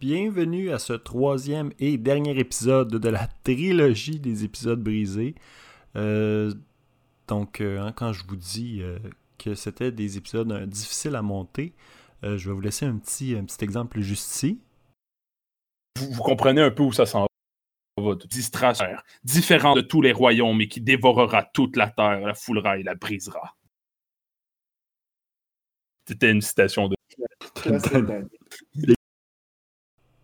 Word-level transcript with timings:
bienvenue 0.00 0.70
à 0.70 0.78
ce 0.78 0.94
troisième 0.94 1.72
et 1.78 1.98
dernier 1.98 2.38
épisode 2.38 2.88
de 2.88 3.08
la 3.10 3.28
trilogie 3.44 4.18
des 4.18 4.44
épisodes 4.44 4.82
brisés. 4.82 5.34
Euh, 5.94 6.54
donc, 7.28 7.60
euh, 7.60 7.78
hein, 7.80 7.92
quand 7.92 8.14
je 8.14 8.24
vous 8.26 8.36
dis 8.36 8.80
euh, 8.80 8.98
que 9.36 9.54
c'était 9.54 9.92
des 9.92 10.16
épisodes 10.16 10.50
difficiles 10.64 11.14
à 11.16 11.22
monter, 11.22 11.74
je 12.22 12.48
vais 12.48 12.54
vous 12.54 12.60
laisser 12.60 12.86
un 12.86 12.96
petit, 12.96 13.34
un 13.34 13.44
petit 13.44 13.62
exemple 13.62 14.00
juste 14.00 14.34
ici. 14.34 14.60
Vous, 15.98 16.22
comprenez 16.22 16.62
un 16.62 16.70
peu 16.70 16.82
où 16.82 16.92
ça 16.92 17.04
s'en 17.04 17.26
va. 17.98 18.14
Distraction, 18.30 18.86
différent 19.24 19.74
de 19.74 19.82
tous 19.82 20.00
les 20.00 20.12
royaumes 20.12 20.62
et 20.62 20.68
qui 20.68 20.80
dévorera 20.80 21.42
toute 21.42 21.76
la 21.76 21.90
terre, 21.90 22.20
la 22.20 22.34
foulera 22.34 22.78
et 22.78 22.82
la 22.82 22.94
brisera. 22.94 23.56
C'était 26.06 26.30
une 26.30 26.40
citation 26.40 26.88
de. 26.88 26.96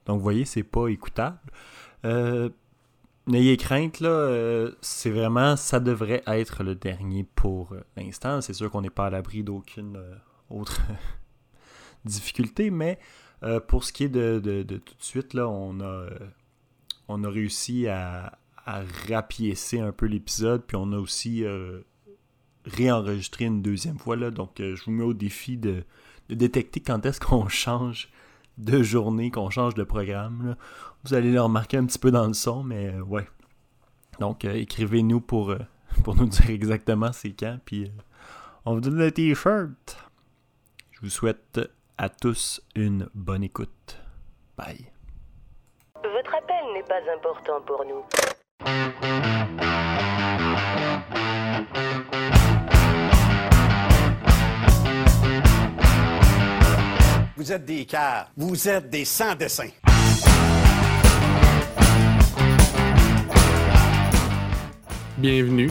Donc, 0.07 0.18
vous 0.18 0.23
voyez, 0.23 0.45
c'est 0.45 0.62
pas 0.62 0.88
écoutable. 0.88 1.38
Euh, 2.05 2.48
n'ayez 3.27 3.56
crainte, 3.56 4.01
là, 4.01 4.09
euh, 4.09 4.73
c'est 4.80 5.10
vraiment, 5.10 5.56
ça 5.56 5.80
devrait 5.80 6.23
être 6.27 6.62
le 6.62 6.74
dernier 6.74 7.24
pour 7.34 7.73
euh, 7.73 7.80
l'instant. 7.97 8.41
C'est 8.41 8.55
sûr 8.55 8.70
qu'on 8.70 8.83
n'est 8.83 8.91
pas 8.91 9.06
à 9.06 9.11
l'abri 9.11 9.42
d'aucune 9.42 10.00
autre 10.48 10.80
difficulté, 12.05 12.70
mais 12.70 12.98
pour 13.69 13.84
ce 13.84 13.92
qui 13.92 14.05
est 14.05 14.09
de, 14.09 14.41
tout 14.62 14.95
de 14.95 15.02
suite, 15.02 15.34
là, 15.34 15.48
on 15.48 15.80
a, 15.80 17.28
réussi 17.28 17.86
à, 17.86 18.38
à 18.64 18.83
rapiécer 19.09 19.80
un 19.80 19.92
peu 19.92 20.06
l'épisode, 20.06 20.64
puis 20.66 20.77
on 20.77 20.92
a 20.92 20.97
aussi 20.97 21.45
réenregistré 22.64 23.45
une 23.45 23.62
deuxième 23.62 23.98
fois, 23.98 24.16
là, 24.16 24.30
donc 24.30 24.55
je 24.59 24.83
vous 24.84 24.91
mets 24.91 25.05
au 25.05 25.14
défi 25.14 25.56
de, 25.59 25.84
de 26.28 26.34
détecter 26.34 26.80
quand 26.80 27.05
est-ce 27.06 27.20
qu'on 27.20 27.48
change 27.48 28.09
de 28.59 28.83
journée 28.83 29.30
qu'on 29.30 29.51
change 29.51 29.74
de 29.74 29.84
programme. 29.84 30.56
Vous 31.05 31.14
allez 31.14 31.30
le 31.30 31.41
remarquer 31.41 31.77
un 31.77 31.87
petit 31.87 31.98
peu 31.98 32.10
dans 32.10 32.27
le 32.27 32.33
son, 32.33 32.62
mais 32.62 32.88
euh, 32.88 33.00
ouais. 33.03 33.27
Donc, 34.19 34.44
euh, 34.44 34.55
écrivez-nous 34.55 35.20
pour, 35.20 35.50
euh, 35.50 35.58
pour 36.05 36.17
nous 36.17 36.27
dire 36.27 36.50
exactement 36.50 37.12
c'est 37.12 37.33
quand, 37.33 37.58
puis 37.64 37.91
on 38.64 38.75
vous 38.75 38.80
donne 38.80 38.98
le 38.98 39.12
t-shirt. 39.12 39.98
Je 40.92 41.00
vous 41.00 41.11
souhaite 41.11 41.61
à 41.98 42.08
tous 42.08 42.62
une 42.75 43.08
bonne 43.14 43.42
écoute. 43.45 44.00
Bye. 44.56 44.91
Votre 45.97 46.34
appel 46.34 46.73
n'est 46.75 46.83
pas 46.83 47.00
important 47.14 47.61
pour 47.67 47.84
nous. 47.84 48.02
Vous 57.37 57.53
êtes 57.53 57.67
des 57.67 57.84
cars. 57.84 58.31
Vous 58.34 58.67
êtes 58.67 58.89
des 58.89 59.05
sans-dessins. 59.05 59.69
Bienvenue 65.19 65.70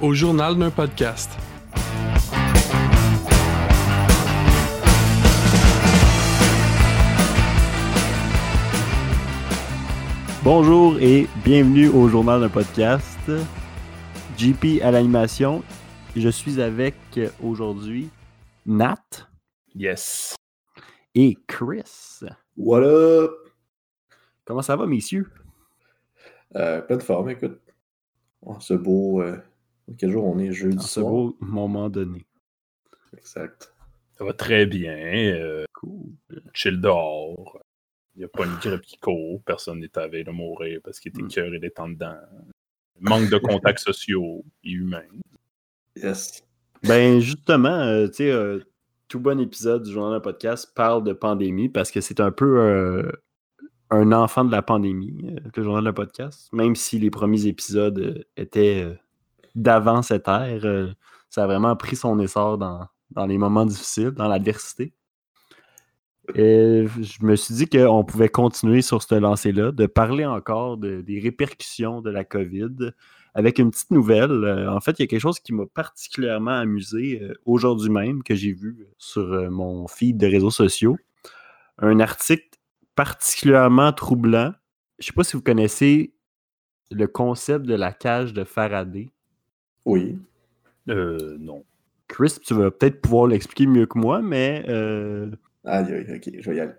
au 0.00 0.14
journal 0.14 0.56
d'un 0.56 0.70
podcast. 0.70 1.30
Bonjour 10.42 10.96
et 10.98 11.28
bienvenue 11.44 11.88
au 11.88 12.08
journal 12.08 12.40
d'un 12.40 12.48
podcast. 12.48 13.30
JP 14.38 14.80
à 14.82 14.90
l'animation. 14.90 15.62
Je 16.16 16.30
suis 16.30 16.58
avec 16.58 16.96
aujourd'hui 17.42 18.08
Nat. 18.64 19.28
Yes 19.74 20.36
et 21.14 21.36
Chris. 21.46 22.20
What 22.56 22.82
up? 22.82 23.32
Comment 24.44 24.62
ça 24.62 24.76
va, 24.76 24.86
messieurs? 24.86 25.30
Euh, 26.56 26.82
plein 26.82 26.96
de 26.96 27.02
forme, 27.02 27.30
écoute. 27.30 27.60
ce 28.60 28.74
beau. 28.74 29.22
Euh, 29.22 29.38
quel 29.98 30.10
jour 30.10 30.24
on 30.24 30.38
est? 30.38 30.52
Jeudi 30.52 30.84
Ce 30.84 31.00
beau 31.00 31.36
moment 31.40 31.88
donné. 31.88 32.26
Exact. 33.16 33.72
Ça 34.18 34.24
va 34.24 34.32
très 34.32 34.66
bien. 34.66 34.96
Euh, 34.96 35.64
cool. 35.72 36.12
Chill 36.52 36.80
dehors. 36.80 37.60
Il 38.14 38.18
n'y 38.18 38.24
a 38.24 38.28
pas 38.28 38.44
une 38.44 38.56
grippe 38.56 38.82
qui 38.82 38.98
court. 38.98 39.40
Personne 39.44 39.80
n'est 39.80 39.96
à 39.96 40.02
de 40.24 40.30
mourir 40.30 40.80
parce 40.84 41.00
qu'il 41.00 41.10
était 41.10 41.22
mm. 41.22 41.28
cœur 41.28 41.54
et 41.54 41.58
des 41.58 41.70
temps 41.70 41.88
dedans. 41.88 42.18
Manque 43.00 43.30
de 43.30 43.38
contacts 43.38 43.78
sociaux 43.84 44.44
et 44.64 44.70
humains. 44.70 45.02
Yes. 45.96 46.42
Ben, 46.82 47.20
justement, 47.20 47.68
euh, 47.68 48.08
tu 48.08 48.24
sais, 48.24 48.64
tout 49.12 49.20
bon 49.20 49.38
épisode 49.38 49.82
du 49.82 49.92
journal 49.92 50.14
de 50.14 50.24
podcast 50.24 50.72
parle 50.74 51.04
de 51.04 51.12
pandémie 51.12 51.68
parce 51.68 51.90
que 51.90 52.00
c'est 52.00 52.18
un 52.18 52.30
peu 52.30 52.60
euh, 52.60 53.12
un 53.90 54.10
enfant 54.10 54.42
de 54.42 54.50
la 54.50 54.62
pandémie, 54.62 55.26
euh, 55.28 55.50
le 55.54 55.62
journal 55.62 55.84
de 55.84 55.90
podcast. 55.90 56.48
Même 56.54 56.74
si 56.74 56.98
les 56.98 57.10
premiers 57.10 57.44
épisodes 57.44 57.98
euh, 57.98 58.24
étaient 58.38 58.88
d'avant 59.54 60.00
cette 60.00 60.28
ère, 60.28 60.94
ça 61.28 61.44
a 61.44 61.46
vraiment 61.46 61.76
pris 61.76 61.94
son 61.94 62.18
essor 62.20 62.56
dans, 62.56 62.88
les 63.26 63.36
moments 63.36 63.66
difficiles, 63.66 64.12
dans 64.12 64.28
l'adversité. 64.28 64.94
Et 66.34 66.86
je 66.98 67.22
me 67.22 67.36
suis 67.36 67.52
dit 67.52 67.66
qu'on 67.66 68.04
pouvait 68.04 68.30
continuer 68.30 68.80
sur 68.80 69.02
ce 69.02 69.14
lancé-là, 69.14 69.72
de 69.72 69.84
parler 69.84 70.24
encore 70.24 70.78
des 70.78 71.20
répercussions 71.22 72.00
de 72.00 72.08
la 72.08 72.24
COVID, 72.24 72.94
avec 73.34 73.58
une 73.58 73.70
petite 73.70 73.90
nouvelle. 73.90 74.30
Euh, 74.30 74.70
en 74.70 74.80
fait, 74.80 74.98
il 74.98 75.02
y 75.02 75.04
a 75.04 75.06
quelque 75.06 75.20
chose 75.20 75.40
qui 75.40 75.52
m'a 75.52 75.66
particulièrement 75.66 76.52
amusé 76.52 77.20
euh, 77.22 77.34
aujourd'hui 77.44 77.90
même 77.90 78.22
que 78.22 78.34
j'ai 78.34 78.52
vu 78.52 78.86
sur 78.98 79.22
euh, 79.32 79.50
mon 79.50 79.88
feed 79.88 80.18
de 80.18 80.26
réseaux 80.26 80.50
sociaux. 80.50 80.96
Un 81.78 82.00
article 82.00 82.58
particulièrement 82.94 83.92
troublant. 83.92 84.52
Je 84.98 85.04
ne 85.04 85.06
sais 85.06 85.12
pas 85.14 85.24
si 85.24 85.36
vous 85.36 85.42
connaissez 85.42 86.14
le 86.90 87.06
concept 87.06 87.64
de 87.64 87.74
la 87.74 87.92
cage 87.92 88.34
de 88.34 88.44
Faraday. 88.44 89.08
Oui. 89.86 90.18
Euh, 90.88 91.36
non. 91.40 91.64
Chris, 92.08 92.34
tu 92.44 92.52
vas 92.52 92.70
peut-être 92.70 93.00
pouvoir 93.00 93.26
l'expliquer 93.26 93.66
mieux 93.66 93.86
que 93.86 93.98
moi, 93.98 94.20
mais. 94.20 94.64
Ah, 95.64 95.82
ok, 95.82 96.30
je 96.38 96.50
vais 96.50 96.56
y 96.56 96.60
aller. 96.60 96.72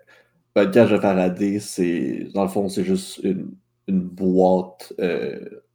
Une 0.54 0.70
cage 0.70 0.92
de 0.92 0.98
Faraday, 0.98 1.58
c'est. 1.58 2.28
Dans 2.32 2.44
le 2.44 2.48
fond, 2.48 2.68
c'est 2.68 2.84
juste 2.84 3.20
une, 3.24 3.50
boîte 3.88 4.94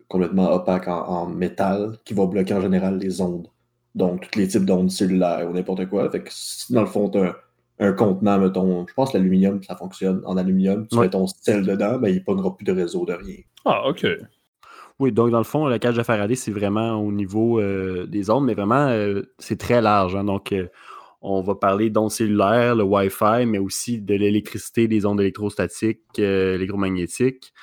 complètement 0.10 0.52
opaque 0.52 0.88
en, 0.88 1.28
métal 1.28 1.98
qui 2.04 2.14
va 2.14 2.26
bloquer 2.26 2.56
en 2.56 2.62
général 2.62 2.98
les 2.98 3.22
ondes. 3.22 3.48
Donc, 3.96 4.30
tous 4.30 4.40
les 4.40 4.48
types 4.48 4.66
d'ondes 4.66 4.92
cellulaires 4.92 5.48
ou 5.50 5.54
n'importe 5.54 5.88
quoi. 5.88 6.10
Fait 6.10 6.22
que 6.22 6.30
si 6.32 6.74
dans 6.74 6.82
le 6.82 6.88
fond, 6.88 7.10
tu 7.10 7.20
un, 7.82 7.94
contenant, 7.94 8.40
mettons, 8.40 8.86
je 8.88 8.94
pense 8.94 9.12
que 9.12 9.18
l'aluminium, 9.18 9.64
ça 9.64 9.76
fonctionne 9.76 10.22
en 10.26 10.36
aluminium, 10.36 10.86
tu 10.88 11.00
mets 11.00 11.10
ton 11.10 11.28
sel 11.28 11.66
dedans, 11.66 11.98
ben, 11.98 12.10
il 12.10 12.16
ne 12.16 12.20
pognera 12.20 12.56
plus 12.56 12.66
de 12.66 12.74
réseau 12.74 13.06
de 13.06 13.14
rien. 13.14 13.38
Ah, 13.64 13.88
OK. 13.88 14.06
Oui, 15.00 15.14
donc 15.14 15.32
dans 15.32 15.38
le 15.38 15.46
fond, 15.46 15.66
la 15.68 15.80
cage 15.80 15.96
de 15.96 16.04
Faraday, 16.04 16.36
c'est 16.36 16.52
vraiment 16.52 16.96
au 16.96 17.12
niveau 17.12 17.60
euh, 17.60 18.06
des 18.06 18.30
ondes, 18.30 18.46
mais 18.46 18.54
vraiment, 18.54 18.90
euh, 18.90 19.22
c'est 19.38 19.58
très 19.58 19.82
large. 19.82 20.16
Hein. 20.16 20.26
donc, 20.26 20.52
euh, 20.52 20.68
on 21.22 21.42
va 21.42 21.56
parler 21.56 21.90
d'ondes 21.90 22.12
cellulaires, 22.12 22.76
le 22.76 22.84
Wi-Fi, 22.84 23.46
mais 23.46 23.60
aussi 23.60 24.02
de 24.02 24.16
l'électricité, 24.16 24.88
des 24.88 25.06
ondes 25.06 25.20
électrostatiques, 25.22 26.18
électromagnétiques. 26.18 27.54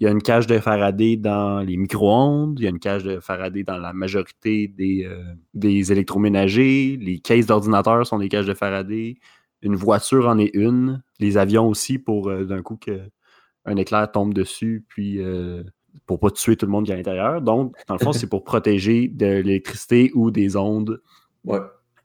Il 0.00 0.04
y 0.04 0.06
a 0.06 0.12
une 0.12 0.22
cage 0.22 0.46
de 0.46 0.58
Faraday 0.58 1.16
dans 1.16 1.60
les 1.60 1.76
micro-ondes, 1.76 2.58
il 2.58 2.62
y 2.62 2.66
a 2.66 2.70
une 2.70 2.78
cage 2.78 3.04
de 3.04 3.20
Faraday 3.20 3.64
dans 3.64 3.76
la 3.76 3.92
majorité 3.92 4.66
des, 4.66 5.04
euh, 5.04 5.22
des 5.52 5.92
électroménagers, 5.92 6.96
les 6.98 7.18
caisses 7.18 7.44
d'ordinateurs 7.44 8.06
sont 8.06 8.18
des 8.18 8.30
cages 8.30 8.46
de 8.46 8.54
Faraday, 8.54 9.18
une 9.60 9.76
voiture 9.76 10.26
en 10.26 10.38
est 10.38 10.54
une, 10.54 11.02
les 11.18 11.36
avions 11.36 11.68
aussi 11.68 11.98
pour 11.98 12.30
euh, 12.30 12.46
d'un 12.46 12.62
coup 12.62 12.76
qu'un 12.76 13.76
éclair 13.76 14.10
tombe 14.10 14.32
dessus, 14.32 14.86
puis 14.88 15.20
euh, 15.20 15.64
pour 16.06 16.18
pas 16.18 16.30
tuer 16.30 16.56
tout 16.56 16.64
le 16.64 16.72
monde 16.72 16.86
qui 16.86 16.92
est 16.92 16.94
à 16.94 16.96
l'intérieur. 16.96 17.42
Donc, 17.42 17.76
dans 17.86 17.94
le 17.94 18.00
fond, 18.00 18.14
c'est 18.14 18.26
pour 18.26 18.42
protéger 18.42 19.06
de 19.06 19.26
l'électricité 19.26 20.12
ou 20.14 20.30
des 20.30 20.56
ondes 20.56 21.02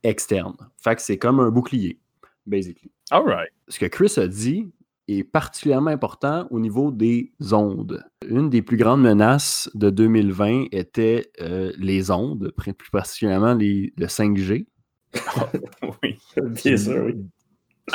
externes. 0.03 0.57
Fait 0.83 0.97
que 0.97 1.01
c'est 1.01 1.17
comme 1.17 1.39
un 1.39 1.49
bouclier, 1.49 1.97
basically. 2.45 2.91
All 3.09 3.23
right. 3.23 3.51
Ce 3.69 3.79
que 3.79 3.85
Chris 3.85 4.15
a 4.17 4.27
dit, 4.27 4.67
est 5.07 5.23
particulièrement 5.23 5.91
important 5.91 6.47
au 6.49 6.59
niveau 6.59 6.91
des 6.91 7.31
ondes. 7.51 8.03
Une 8.27 8.49
des 8.49 8.61
plus 8.61 8.77
grandes 8.77 9.01
menaces 9.01 9.69
de 9.75 9.89
2020 9.89 10.65
était 10.71 11.31
euh, 11.41 11.71
les 11.77 12.11
ondes, 12.11 12.51
plus 12.57 12.73
particulièrement 12.91 13.53
le 13.53 14.05
5G. 14.05 14.65
oui, 16.03 16.17
bien 16.63 16.77
sûr, 16.77 17.05
oui. 17.05 17.25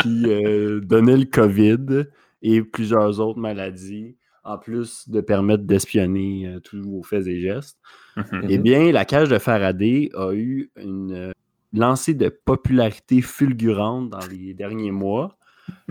Qui 0.01 0.25
euh, 0.27 0.81
donnait 0.81 1.17
le 1.17 1.25
COVID 1.25 2.07
et 2.43 2.63
plusieurs 2.63 3.19
autres 3.19 3.41
maladies, 3.41 4.17
en 4.45 4.57
plus 4.57 5.09
de 5.09 5.21
permettre 5.21 5.65
d'espionner 5.65 6.47
euh, 6.47 6.61
tous 6.61 6.81
vos 6.81 7.03
faits 7.03 7.27
et 7.27 7.41
gestes. 7.41 7.79
Mm-hmm. 8.17 8.47
Eh 8.49 8.59
bien, 8.59 8.93
la 8.93 9.05
cage 9.05 9.29
de 9.29 9.39
Faraday 9.39 10.11
a 10.15 10.33
eu 10.33 10.71
une 10.77 11.33
lancée 11.73 12.15
de 12.15 12.29
popularité 12.29 13.21
fulgurante 13.21 14.11
dans 14.11 14.27
les 14.31 14.55
derniers 14.55 14.93
mois 14.93 15.37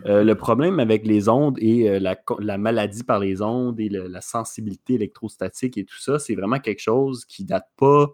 euh, 0.06 0.24
le 0.24 0.36
problème 0.36 0.80
avec 0.80 1.06
les 1.06 1.30
ondes 1.30 1.58
et 1.60 1.90
euh, 1.90 2.00
la, 2.40 2.58
maladie 2.58 3.04
par 3.04 3.20
les 3.20 3.42
ondes 3.42 3.80
et 3.80 3.90
la 3.90 4.22
sensibilité 4.22 4.96
électrostatique 4.96 5.78
et 5.78 5.86
tout 5.86 6.00
ça, 6.00 6.20
c'est 6.20 6.36
vraiment 6.36 6.60
quelque 6.60 6.81
chose 6.81 7.26
qui 7.26 7.44
date 7.44 7.68
pas 7.78 8.08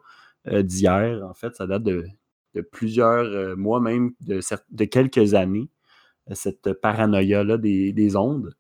euh, 0.48 0.62
d'hier. 0.62 1.26
En 1.28 1.34
fait, 1.34 1.56
ça 1.56 1.68
date 1.68 1.84
de, 1.84 2.08
plusieurs 2.72 3.58
mois, 3.58 3.82
même 3.82 4.12
de, 4.22 4.86
quelques 4.86 5.34
années. 5.34 5.68
cette 6.32 6.72
paranoïa-là 6.72 7.58
des, 7.58 7.92
des 7.92 8.16
ondes, 8.16 8.56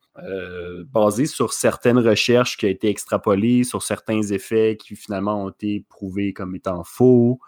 basée 0.91 1.27
sur 1.27 1.53
certaines 1.53 1.99
recherches 1.99 2.57
qui 2.57 2.65
ont 2.65 2.69
été 2.69 2.89
extrapolées, 2.89 3.63
sur 3.63 3.81
certains 3.83 4.21
effets 4.21 4.75
qui 4.77 4.97
finalement 4.97 5.45
ont 5.45 5.49
été 5.49 5.85
prouvés 5.87 6.33
comme 6.33 6.55
étant 6.55 6.83
faux. 6.83 7.39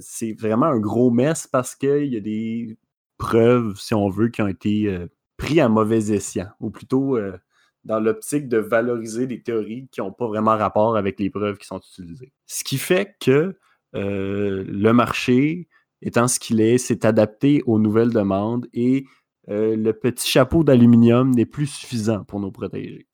C'est 0.00 0.34
vraiment 0.38 0.66
un 0.66 0.78
gros 0.78 1.10
mess 1.10 1.46
parce 1.46 1.74
qu'il 1.74 2.12
y 2.12 2.18
a 2.18 2.20
des 2.20 2.76
preuves, 3.18 3.78
si 3.78 3.94
on 3.94 4.08
veut, 4.08 4.28
qui 4.28 4.42
ont 4.42 4.48
été 4.48 4.86
euh, 4.86 5.08
pris 5.36 5.60
à 5.60 5.68
mauvais 5.68 6.12
escient, 6.12 6.48
ou 6.60 6.70
plutôt 6.70 7.16
euh, 7.16 7.36
dans 7.84 8.00
l'optique 8.00 8.48
de 8.48 8.58
valoriser 8.58 9.26
des 9.26 9.42
théories 9.42 9.88
qui 9.90 10.00
n'ont 10.00 10.12
pas 10.12 10.26
vraiment 10.26 10.56
rapport 10.56 10.96
avec 10.96 11.20
les 11.20 11.30
preuves 11.30 11.58
qui 11.58 11.66
sont 11.66 11.78
utilisées. 11.78 12.32
Ce 12.46 12.64
qui 12.64 12.78
fait 12.78 13.16
que 13.20 13.56
euh, 13.94 14.64
le 14.66 14.92
marché, 14.92 15.68
étant 16.02 16.28
ce 16.28 16.38
qu'il 16.38 16.60
est, 16.60 16.78
s'est 16.78 17.06
adapté 17.06 17.62
aux 17.66 17.78
nouvelles 17.78 18.12
demandes 18.12 18.66
et 18.72 19.06
euh, 19.48 19.76
le 19.76 19.92
petit 19.92 20.28
chapeau 20.28 20.64
d'aluminium 20.64 21.30
n'est 21.30 21.46
plus 21.46 21.66
suffisant 21.66 22.24
pour 22.24 22.40
nous 22.40 22.50
protéger. 22.50 23.06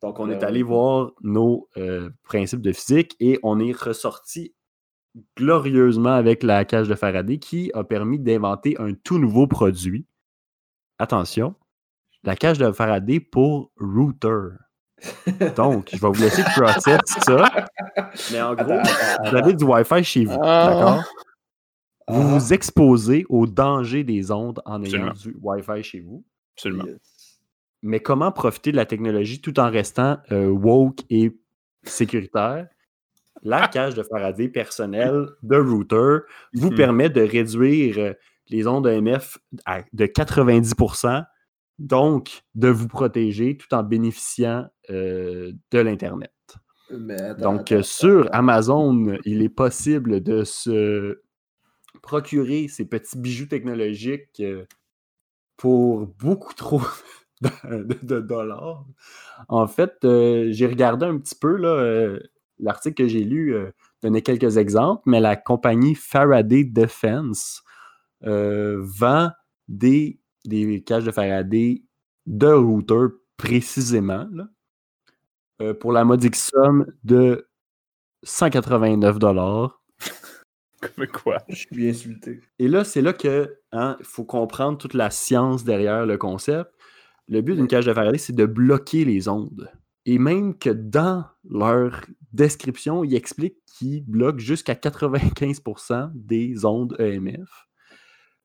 Donc, 0.00 0.18
on 0.18 0.26
Ben 0.26 0.32
est 0.32 0.36
ouais. 0.38 0.44
allé 0.44 0.62
voir 0.62 1.12
nos 1.22 1.68
principes 2.24 2.62
de 2.62 2.72
physique 2.72 3.14
et 3.20 3.38
on 3.42 3.60
est 3.60 3.72
ressorti 3.72 4.54
glorieusement 5.36 6.12
avec 6.12 6.42
la 6.42 6.64
cage 6.64 6.88
de 6.88 6.94
Faraday 6.94 7.38
qui 7.38 7.70
a 7.74 7.84
permis 7.84 8.18
d'inventer 8.18 8.76
un 8.80 8.94
tout 8.94 9.18
nouveau 9.18 9.46
produit. 9.46 10.06
Attention, 10.98 11.54
la 12.24 12.36
cage 12.36 12.58
de 12.58 12.70
Faraday 12.72 13.20
pour 13.20 13.70
router. 13.78 14.48
Donc, 15.56 15.88
je 15.92 15.98
vais 16.00 16.08
vous 16.08 16.22
laisser 16.22 16.44
process 16.44 17.00
ça. 17.06 17.66
Mais 18.30 18.40
en 18.40 18.54
gros, 18.54 18.78
vous 19.24 19.36
avez 19.36 19.52
du 19.54 19.64
Wi-Fi 19.64 20.04
chez 20.04 20.24
vous, 20.24 20.38
Ah. 20.42 20.68
d'accord? 20.70 21.04
Vous 22.08 22.20
Ah. 22.22 22.38
vous 22.38 22.52
exposez 22.52 23.24
au 23.28 23.46
danger 23.46 24.04
des 24.04 24.30
ondes 24.30 24.60
en 24.64 24.82
ayant 24.82 25.08
Absolument. 25.08 25.38
du 25.40 25.40
Wi-Fi 25.42 25.82
chez 25.82 26.00
vous. 26.00 26.24
Absolument. 26.56 26.84
Mais 27.82 27.98
comment 28.00 28.30
profiter 28.30 28.70
de 28.70 28.76
la 28.76 28.86
technologie 28.86 29.40
tout 29.40 29.58
en 29.58 29.68
restant 29.70 30.18
euh, 30.30 30.46
woke 30.48 31.00
et 31.10 31.36
sécuritaire? 31.82 32.68
La 33.42 33.66
cage 33.68 33.94
de 33.94 34.02
Faraday 34.02 34.48
personnelle 34.48 35.26
de 35.42 35.56
router 35.56 36.18
vous 36.54 36.70
Mhm. 36.70 36.76
permet 36.76 37.10
de 37.10 37.20
réduire 37.22 37.98
euh, 37.98 38.12
les 38.48 38.66
ondes 38.66 38.86
EMF 38.86 39.38
à- 39.64 39.82
de 39.92 40.06
90%, 40.06 41.24
donc 41.78 42.42
de 42.54 42.68
vous 42.68 42.86
protéger 42.88 43.56
tout 43.56 43.72
en 43.74 43.82
bénéficiant 43.82 44.66
euh, 44.90 45.52
de 45.70 45.78
l'Internet. 45.78 46.32
Donc, 47.38 47.72
attends, 47.72 47.82
sur 47.82 48.20
attends. 48.26 48.30
Amazon, 48.38 49.16
il 49.24 49.42
est 49.42 49.48
possible 49.48 50.22
de 50.22 50.44
se 50.44 51.20
procurer 52.02 52.68
ces 52.68 52.84
petits 52.84 53.18
bijoux 53.18 53.46
technologiques 53.46 54.40
euh, 54.40 54.64
pour 55.56 56.06
beaucoup 56.18 56.52
trop 56.54 56.82
de, 57.40 57.48
de- 57.84 58.06
de 58.06 58.20
dollars. 58.20 58.84
En 59.48 59.66
fait, 59.66 59.94
euh, 60.04 60.48
j'ai 60.52 60.66
regardé 60.66 61.06
un 61.06 61.18
petit 61.18 61.34
peu 61.34 61.56
là, 61.56 61.68
euh, 61.68 62.20
l'article 62.58 63.04
que 63.04 63.08
j'ai 63.08 63.24
lu 63.24 63.54
euh, 63.54 63.70
donnait 64.02 64.22
quelques 64.22 64.56
exemples, 64.56 65.02
mais 65.06 65.20
la 65.20 65.36
compagnie 65.36 65.94
Faraday 65.94 66.64
Defense 66.64 67.62
euh, 68.24 68.78
vend 68.80 69.30
des, 69.68 70.20
des 70.44 70.82
cages 70.82 71.04
de 71.04 71.10
Faraday 71.10 71.82
de 72.26 72.52
routeur 72.52 73.10
précisément 73.36 74.28
là, 74.32 74.48
euh, 75.60 75.74
pour 75.74 75.92
la 75.92 76.04
modique 76.04 76.36
somme 76.36 76.86
de 77.04 77.48
189 78.22 79.18
dollars. 79.18 79.82
Comme 80.80 81.06
quoi? 81.06 81.42
Je 81.48 81.56
suis 81.56 81.68
bien 81.76 81.90
insulté. 81.90 82.40
Et 82.58 82.68
là, 82.68 82.84
c'est 82.84 83.02
là 83.02 83.12
que 83.12 83.58
hein, 83.72 83.96
il 84.00 84.06
faut 84.06 84.24
comprendre 84.24 84.78
toute 84.78 84.94
la 84.94 85.10
science 85.10 85.64
derrière 85.64 86.06
le 86.06 86.18
concept. 86.18 86.70
Le 87.28 87.40
but 87.40 87.54
d'une 87.54 87.68
cage 87.68 87.86
de 87.86 87.94
Faraday, 87.94 88.18
c'est 88.18 88.34
de 88.34 88.46
bloquer 88.46 89.04
les 89.04 89.28
ondes. 89.28 89.70
Et 90.06 90.18
même 90.18 90.58
que 90.58 90.70
dans 90.70 91.24
leur 91.48 92.00
description, 92.32 93.04
ils 93.04 93.14
expliquent 93.14 93.58
qu'ils 93.66 94.04
bloquent 94.04 94.38
jusqu'à 94.38 94.74
95% 94.74 96.10
des 96.14 96.64
ondes 96.64 96.96
EMF. 96.98 97.68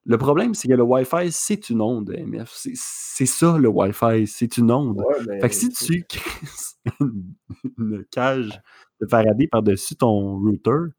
Le 0.04 0.16
problème, 0.16 0.54
c'est 0.54 0.68
que 0.68 0.74
le 0.74 0.82
Wi-Fi, 0.82 1.30
c'est 1.30 1.68
une 1.70 1.80
onde 1.82 2.10
EMF. 2.10 2.50
C'est- 2.54 2.72
C'est 2.74 3.26
ça, 3.26 3.58
le 3.58 3.68
Wi-Fi, 3.68 4.26
c'est 4.26 4.56
une 4.58 4.70
onde. 4.70 4.98
Ouais, 5.00 5.16
mais- 5.26 5.40
Fait 5.40 5.48
que 5.48 5.54
si 5.54 5.68
tu 5.70 6.04
crées 6.08 6.48
une, 7.78 8.04
cage 8.10 8.48
de 9.00 9.06
Faraday 9.06 9.48
par-dessus 9.48 9.96
ton 9.96 10.38
router, 10.38 10.92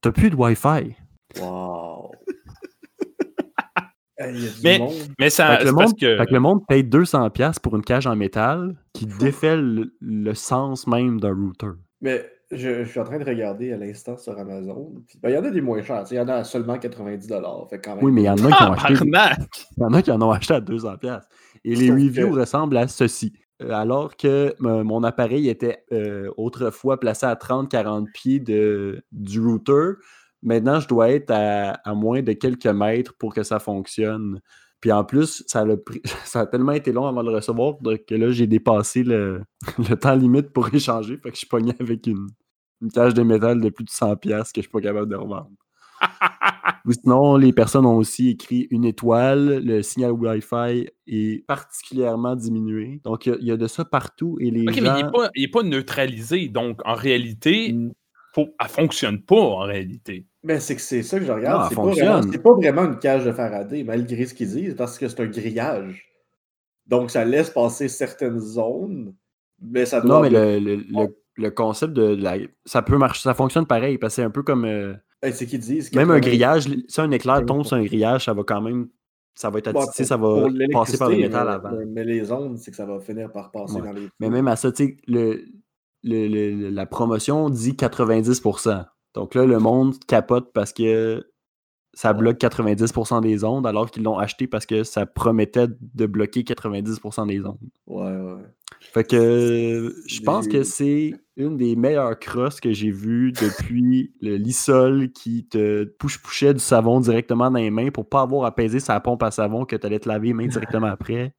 t'as 0.00 0.10
plus 0.12 0.30
de 0.30 0.36
Wi-Fi. 0.36 0.96
Wow. 1.40 2.10
Il 4.20 4.50
Mais- 4.62 4.78
monde. 4.78 4.92
Mais 5.18 5.30
ça, 5.30 5.56
Fait 5.58 5.62
que, 5.64 5.68
le 5.68 5.72
monde, 5.72 5.98
que. 5.98 6.16
fait 6.16 6.26
que 6.26 6.34
le 6.34 6.40
monde 6.40 6.60
paye 6.68 6.82
200$ 6.84 7.58
pour 7.60 7.74
une 7.76 7.82
cage 7.82 8.06
en 8.06 8.14
métal 8.16 8.76
qui 8.92 9.06
défait 9.06 9.56
le, 9.56 9.94
le 10.00 10.34
sens 10.34 10.86
même 10.86 11.18
d'un 11.20 11.34
router. 11.34 11.68
Mais 12.02 12.30
je, 12.50 12.84
je 12.84 12.90
suis 12.90 13.00
en 13.00 13.04
train 13.04 13.18
de 13.18 13.24
regarder 13.24 13.72
à 13.72 13.76
l'instant 13.78 14.18
sur 14.18 14.38
Amazon. 14.38 14.92
puis, 15.08 15.18
ben, 15.22 15.30
il 15.30 15.34
y 15.34 15.38
en 15.38 15.44
a 15.44 15.50
des 15.50 15.60
moins 15.62 15.80
chers. 15.82 16.02
tu 16.02 16.08
sais, 16.10 16.14
Il 16.16 16.18
y 16.18 16.20
en 16.20 16.28
a 16.28 16.34
à 16.34 16.44
seulement 16.44 16.78
90 16.78 17.28
Fait 17.70 17.78
quand 17.80 17.94
même. 17.96 18.04
Oui, 18.04 18.12
mais 18.12 18.22
il 18.22 18.26
y 18.26 18.28
en 18.28 18.34
a 18.34 18.48
qui 18.48 18.54
Ah, 18.58 18.70
ont 18.70 18.74
acheté, 18.74 18.94
il 19.76 19.80
y 19.80 19.84
en 19.84 19.92
a 19.94 20.02
qui 20.02 20.10
en 20.10 20.20
ont 20.20 20.30
acheté 20.32 20.54
à 20.54 20.60
200$. 20.60 21.20
Et 21.64 21.74
les 21.76 21.90
reviews 21.90 22.30
que- 22.34 22.40
ressemblent 22.40 22.76
à 22.76 22.88
ceci. 22.88 23.32
Euh, 23.62 23.70
Alors 23.70 24.16
que 24.16 24.54
euh, 24.62 24.82
mon 24.84 25.04
appareil 25.04 25.48
était 25.48 25.84
euh, 25.92 26.28
autrefois 26.36 26.98
placé 26.98 27.24
à 27.26 27.34
30-40 27.36 28.10
pieds 28.12 28.40
de, 28.40 29.02
du 29.12 29.40
router, 29.40 29.92
maintenant 30.42 30.80
je 30.80 30.88
dois 30.88 31.10
être 31.10 31.30
à, 31.30 31.70
à 31.88 31.94
moins 31.94 32.22
de 32.22 32.32
quelques 32.32 32.66
mètres 32.66 33.14
pour 33.18 33.32
que 33.32 33.44
ça 33.44 33.60
fonctionne. 33.60 34.40
Puis 34.82 34.92
en 34.92 35.04
plus, 35.04 35.42
ça 35.46 35.60
a, 35.60 35.76
pris- 35.78 36.02
ça 36.26 36.40
a 36.40 36.46
tellement 36.46 36.72
été 36.72 36.92
long 36.92 37.06
avant 37.06 37.22
de 37.24 37.30
le 37.30 37.36
recevoir 37.36 37.76
que 38.06 38.14
là, 38.14 38.30
j'ai 38.32 38.46
dépassé 38.46 39.02
le, 39.04 39.40
le 39.78 39.96
temps 39.96 40.14
limite 40.14 40.50
pour 40.52 40.74
échanger. 40.74 41.16
Fait 41.16 41.30
que 41.30 41.34
je 41.36 41.38
suis 41.38 41.46
pogné 41.46 41.72
avec 41.80 42.06
une, 42.06 42.26
une 42.82 42.90
cage 42.92 43.14
de 43.14 43.22
métal 43.22 43.60
de 43.62 43.70
plus 43.70 43.84
de 43.84 43.90
100$ 43.90 44.18
piastres 44.18 44.52
que 44.52 44.60
je 44.60 44.66
suis 44.66 44.70
pas 44.72 44.80
capable 44.82 45.08
de 45.08 45.16
revendre. 45.16 45.50
Ou 46.84 46.92
sinon, 46.92 47.36
les 47.36 47.52
personnes 47.52 47.86
ont 47.86 47.94
aussi 47.96 48.30
écrit 48.30 48.66
une 48.72 48.84
étoile. 48.84 49.62
Le 49.64 49.82
signal 49.82 50.10
Wi-Fi 50.12 50.88
est 51.06 51.46
particulièrement 51.46 52.34
diminué. 52.34 53.00
Donc, 53.04 53.26
il 53.26 53.28
y 53.28 53.32
a- 53.32 53.38
il 53.40 53.46
y, 53.46 53.50
a 53.52 53.56
de 53.56 53.68
ça 53.68 53.84
partout. 53.84 54.36
Et 54.40 54.50
les 54.50 54.62
Ok, 54.62 54.74
gens... 54.74 54.82
mais 54.82 55.00
il 55.36 55.42
n'est 55.42 55.48
pas, 55.48 55.62
neutralisé. 55.62 56.48
Donc, 56.48 56.80
en 56.84 56.94
réalité, 56.94 57.72
Mm. 57.72 57.92
faut, 58.34 58.48
elle 58.60 58.68
fonctionne 58.68 59.22
pas 59.22 59.36
en 59.40 59.58
réalité. 59.60 60.26
Mais 60.44 60.58
c'est 60.60 60.74
que 60.74 60.80
c'est 60.82 61.02
ça 61.02 61.18
que 61.18 61.24
je 61.24 61.32
regarde. 61.32 61.62
elle 61.64 61.68
c'est, 61.68 61.74
pas 61.76 61.82
vraiment, 61.82 62.42
pas 62.42 62.54
vraiment 62.54 62.84
une 62.92 62.98
cage 62.98 63.24
de 63.24 63.32
Faraday, 63.32 63.84
malgré 63.84 64.26
ce 64.26 64.34
qu'ils 64.34 64.48
disent, 64.48 64.74
parce 64.74 64.98
que 64.98 65.06
c'est 65.08 65.20
un 65.20 65.26
grillage. 65.26 66.08
Donc, 66.86 67.10
ça 67.12 67.24
laisse 67.24 67.48
passer 67.50 67.86
certaines 67.88 68.40
zones, 68.40 69.14
mais 69.60 69.86
ça 69.86 70.00
doit. 70.00 70.16
Non, 70.16 70.20
mais 70.22 70.30
le, 70.30 70.58
le- 70.58 70.76
le- 70.88 71.16
le 71.36 71.50
concept 71.50 71.92
de 71.94 72.02
la... 72.16 72.36
Ça 72.66 72.82
peut 72.82 72.98
marcher, 72.98 73.22
ça 73.22 73.34
fonctionne 73.34 73.66
pareil, 73.66 73.98
parce 73.98 74.14
que 74.14 74.16
c'est 74.16 74.24
un 74.26 74.30
peu 74.30 74.42
comme... 74.42 74.64
euh, 74.64 74.94
c'est 75.32 75.46
qu'ils 75.46 75.60
disent. 75.60 75.92
Même 75.94 76.10
un 76.10 76.16
80 76.20 76.20
grillage, 76.28 76.68
si 76.88 77.00
un 77.00 77.10
éclair 77.12 77.46
tombe 77.46 77.64
sur 77.64 77.76
un 77.76 77.84
grillage, 77.84 78.24
ça 78.24 78.34
va 78.34 78.42
quand 78.42 78.60
même... 78.60 78.88
Ça 79.34 79.48
va 79.48 79.60
être 79.60 79.72
Bon, 79.72 79.80
attité, 79.80 80.02
pour- 80.02 80.08
ça 80.08 80.16
va 80.18 80.48
passer 80.72 80.98
par 80.98 81.08
le 81.08 81.16
métal 81.16 81.48
avant. 81.48 81.70
Mais, 81.86 82.04
les 82.04 82.30
ondes, 82.32 82.58
c'est 82.58 82.70
que 82.70 82.76
ça 82.76 82.84
va 82.84 82.98
finir 83.00 83.30
par 83.32 83.50
passer 83.50 83.76
Ouais. 83.76 83.80
dans 83.86 83.92
les. 83.92 84.08
Mais 84.20 84.28
même 84.28 84.46
à 84.46 84.56
ça, 84.56 84.70
tu 84.72 84.84
sais, 84.84 84.96
le, 85.06 85.44
le- 86.02 86.26
le- 86.28 86.68
la 86.68 86.84
promotion 86.84 87.48
dit 87.48 87.72
90%. 87.72 88.84
Donc 89.14 89.34
là, 89.34 89.44
le 89.44 89.58
monde 89.58 89.98
capote 90.06 90.52
parce 90.52 90.72
que 90.72 91.26
ça 91.94 92.12
bloque 92.14 92.38
90% 92.38 93.20
des 93.20 93.44
ondes, 93.44 93.66
alors 93.66 93.90
qu'ils 93.90 94.02
l'ont 94.02 94.18
acheté 94.18 94.46
parce 94.46 94.64
que 94.64 94.82
ça 94.82 95.04
promettait 95.04 95.66
de 95.68 96.06
bloquer 96.06 96.42
90% 96.42 97.26
des 97.26 97.44
ondes. 97.44 97.58
Ouais, 97.86 98.04
ouais. 98.04 98.42
Fait 98.80 99.04
que 99.04 99.94
je 100.06 100.20
pense 100.22 100.48
que 100.48 100.64
c'est 100.64 101.14
une 101.36 101.56
des 101.56 101.76
meilleures 101.76 102.18
crosses 102.18 102.60
que 102.60 102.72
j'ai 102.72 102.90
vues 102.90 103.32
depuis 103.32 104.12
le 104.20 104.36
lissol 104.36 105.12
qui 105.12 105.46
te 105.46 105.84
push-pushait 105.84 106.54
du 106.54 106.60
savon 106.60 107.00
directement 107.00 107.50
dans 107.50 107.58
les 107.58 107.70
mains 107.70 107.90
pour 107.90 108.08
pas 108.08 108.22
avoir 108.22 108.44
à 108.44 108.54
peser 108.54 108.80
sa 108.80 108.98
pompe 109.00 109.22
à 109.22 109.30
savon 109.30 109.64
que 109.64 109.76
tu 109.76 109.86
allais 109.86 110.00
te 110.00 110.08
laver 110.08 110.28
les 110.28 110.34
mains 110.34 110.46
directement 110.46 110.88
après. 110.88 111.34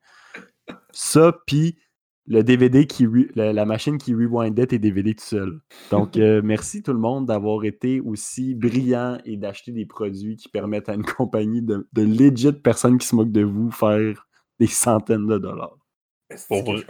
Ça, 0.92 1.36
puis 1.46 1.78
le 2.26 2.42
DVD 2.44 2.88
qui 2.88 3.06
la, 3.36 3.52
la 3.54 3.66
machine 3.66 3.98
qui 3.98 4.14
rewindait 4.14 4.68
tes 4.68 4.80
DVD 4.80 5.14
tout 5.14 5.24
seul. 5.26 5.60
Donc, 5.92 6.16
euh, 6.18 6.42
merci 6.44 6.82
tout 6.84 6.94
le 6.94 7.00
monde 7.00 7.26
d'avoir 7.26 7.66
été 7.66 8.00
aussi 8.00 8.56
brillant 8.56 9.18
et 9.26 9.36
d'acheter 9.38 9.72
des 9.72 9.86
produits 9.86 10.36
qui 10.38 10.48
permettent 10.50 10.90
à 10.90 10.94
une 10.94 11.04
compagnie 11.06 11.62
de, 11.62 11.88
de 11.94 12.02
legit 12.02 12.54
personnes 12.54 12.98
qui 12.98 13.08
se 13.08 13.16
moquent 13.16 13.32
de 13.32 13.44
vous 13.44 13.72
faire 13.72 14.28
des 14.60 14.68
centaines 14.68 15.28
de 15.28 15.38
dollars. 15.38 15.78
Pour 16.48 16.64
vrai- 16.64 16.86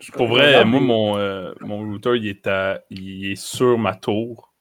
je 0.00 0.12
Pour 0.12 0.28
moi, 0.28 0.38
mon, 0.80 1.16
euh, 1.18 1.52
mon 1.60 1.78
router, 1.90 2.16
il 2.16 2.26
est, 2.26 2.46
à- 2.46 2.82
il 2.90 3.32
est 3.32 3.36
sur 3.36 3.78
ma 3.78 3.94
tour. 3.94 4.54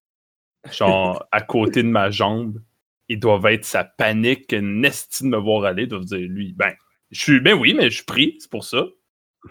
Genre, 0.72 1.24
à 1.32 1.42
côté 1.42 1.84
de 1.84 1.88
ma 1.88 2.10
jambe. 2.10 2.62
Ils 3.12 3.20
doivent 3.20 3.46
être 3.48 3.66
sa 3.66 3.84
panique, 3.84 4.54
Nesty 4.54 5.24
de 5.24 5.30
me 5.30 5.38
voir 5.38 5.64
aller. 5.64 5.84
Ils 5.84 5.88
doivent 5.90 6.06
dire, 6.06 6.20
lui, 6.30 6.54
ben, 6.54 6.72
je 7.10 7.20
suis, 7.22 7.40
ben 7.40 7.58
oui, 7.58 7.74
mais 7.74 7.90
je 7.90 7.96
suis 7.96 8.06
pris, 8.06 8.36
c'est 8.40 8.52
pour 8.52 8.64
ça. 8.64 8.86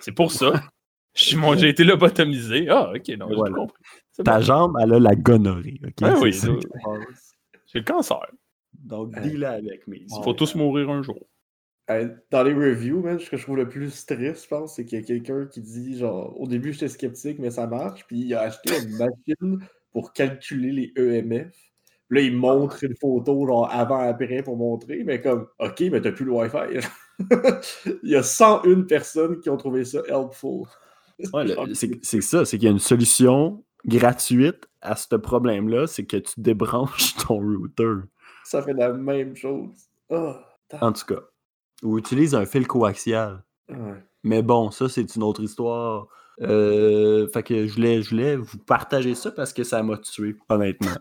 C'est 0.00 0.12
pour 0.12 0.33
ça. 0.33 0.52
Je 1.14 1.25
suis- 1.25 1.37
mon- 1.37 1.57
J'ai 1.57 1.68
été 1.71 1.83
lobotomisé. 1.85 2.68
Ah, 2.68 2.92
ok, 2.95 3.09
non, 3.18 3.26
j'ai 3.28 3.35
Voilà. 3.35 3.54
compris. 3.57 3.83
C'est 4.12 4.23
Ta 4.23 4.38
bon. 4.38 4.45
jambe, 4.45 4.76
elle 4.80 4.92
a 4.95 4.99
la 5.00 5.16
gonorrhée. 5.16 5.80
ok? 5.85 5.92
Ah 6.02 6.14
C'est 6.16 6.49
oui, 6.49 6.61
le 7.75 7.80
cancer. 7.83 8.26
Donc, 8.73 9.16
Euh, 9.16 9.21
deal 9.23 9.45
avec 9.45 9.87
mes. 9.88 9.99
Il 10.09 10.23
faut 10.23 10.33
tous 10.35 10.54
mourir 10.54 10.90
un 10.90 11.02
jour. 11.02 11.18
Euh, 11.90 12.09
Dans 12.30 12.42
les 12.42 12.52
reviews, 12.54 13.00
man, 13.02 13.18
ce 13.18 13.28
que 13.30 13.37
je 13.37 13.42
trouve 13.42 13.57
le 13.57 13.68
plus 13.68 14.04
triste, 14.07 14.42
je 14.45 14.49
pense, 14.49 14.76
c'est 14.76 14.85
qu'il 14.85 14.99
y 14.99 15.02
a 15.02 15.04
quelqu'un 15.04 15.47
qui 15.47 15.62
dit 15.62 15.99
genre 15.99 16.38
au 16.38 16.47
début 16.47 16.73
j'étais 16.73 16.88
sceptique, 16.88 17.38
mais 17.38 17.50
ça 17.50 17.66
marche, 17.66 18.04
puis 18.07 18.21
il 18.21 18.35
a 18.35 18.42
acheté 18.42 18.71
une 18.85 18.97
machine 18.99 19.59
pour 19.92 20.12
calculer 20.12 20.71
les 20.71 20.92
EMF. 20.97 21.52
Là, 22.11 22.21
il 22.23 22.37
montre 22.37 22.83
une 22.85 22.97
photo 22.97 23.47
genre 23.47 23.69
avant-après 23.71 24.43
pour 24.43 24.57
montrer, 24.57 25.03
mais 25.05 25.21
comme 25.21 25.47
OK, 25.59 25.81
mais 25.81 26.00
t'as 26.00 26.12
plus 26.12 26.25
le 26.25 26.33
Wi-Fi. 26.33 26.87
il 28.03 28.11
y 28.11 28.17
a 28.17 28.23
101 28.23 28.83
personnes 28.83 29.41
qui 29.41 29.50
ont 29.50 29.57
trouvé 29.57 29.85
ça 29.85 30.00
helpful. 30.09 30.62
Ouais, 31.33 31.47
c'est 32.03 32.21
ça, 32.21 32.45
c'est 32.45 32.59
qu'il 32.59 32.67
y 32.67 32.69
a 32.69 32.73
une 32.73 32.79
solution 32.79 33.62
gratuite 33.85 34.69
à 34.81 34.97
ce 34.97 35.15
problème-là, 35.17 35.87
c'est 35.87 36.05
que 36.05 36.17
tu 36.17 36.41
débranches 36.41 37.15
ton 37.27 37.41
router. 37.41 37.95
Ça 38.45 38.62
fait 38.62 38.73
la 38.73 38.93
même 38.93 39.37
chose. 39.37 39.71
Ah, 40.11 40.41
En 40.81 40.93
tout 40.93 41.05
cas. 41.07 41.21
Ou 41.83 41.99
utilise 41.99 42.35
un 42.35 42.47
fil 42.47 42.67
coaxial. 42.67 43.45
ouais. 43.69 44.03
Mais 44.25 44.43
bon, 44.43 44.71
ça, 44.71 44.88
c'est 44.88 45.15
une 45.15 45.23
autre 45.23 45.43
histoire. 45.43 46.09
Euh, 46.41 47.29
fait 47.29 47.43
que 47.43 47.67
je 47.67 47.75
voulais, 47.75 48.03
je 48.03 48.11
voulais 48.11 48.37
vous 48.37 48.59
partager 48.59 49.15
ça 49.15 49.31
parce 49.31 49.53
que 49.53 49.65
ça 49.65 49.83
m'a 49.83 49.99
tué, 49.99 50.37
honnêtement. 50.49 50.97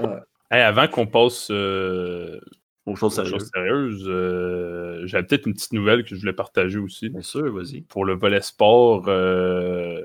Ouais. 0.00 0.20
Hey, 0.50 0.60
avant 0.62 0.86
qu'on 0.88 1.06
passe 1.06 1.48
euh, 1.50 2.38
Aux 2.86 2.94
choses 2.96 3.14
sérieuses. 3.14 4.04
euh, 4.08 5.02
j'avais 5.06 5.26
peut-être 5.26 5.46
une 5.46 5.54
petite 5.54 5.72
nouvelle 5.72 6.04
que 6.04 6.14
je 6.14 6.20
voulais 6.20 6.32
partager 6.34 6.78
aussi. 6.78 7.08
Bien 7.08 7.22
sûr, 7.22 7.50
vas-y. 7.52 7.80
Pour 7.82 8.04
le 8.04 8.14
volet 8.14 8.40
sport, 8.42 9.04
euh, 9.08 10.02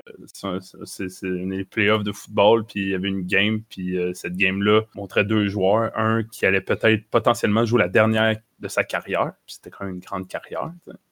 c'est- 0.85 1.23
les 1.23 1.65
playoffs 1.65 2.03
de 2.03 2.11
football, 2.11 2.65
puis 2.65 2.81
il 2.81 2.89
y 2.89 2.95
avait 2.95 3.09
une 3.09 3.23
game, 3.25 3.61
puis 3.69 3.97
cette 4.13 4.37
game-là 4.37 4.81
montrait 4.95 5.25
deux 5.25 5.47
joueurs. 5.49 5.91
Un 5.97 6.23
qui 6.23 6.45
allait 6.45 6.61
peut-être 6.61 7.05
potentiellement 7.09 7.65
jouer 7.65 7.79
la 7.81 7.89
dernière 7.89 8.37
de 8.59 8.67
sa 8.67 8.83
carrière, 8.83 9.33
puis 9.45 9.55
c'était 9.55 9.69
quand 9.69 9.85
même 9.85 9.95
une 9.95 9.99
grande 10.01 10.27
carrière. 10.27 10.71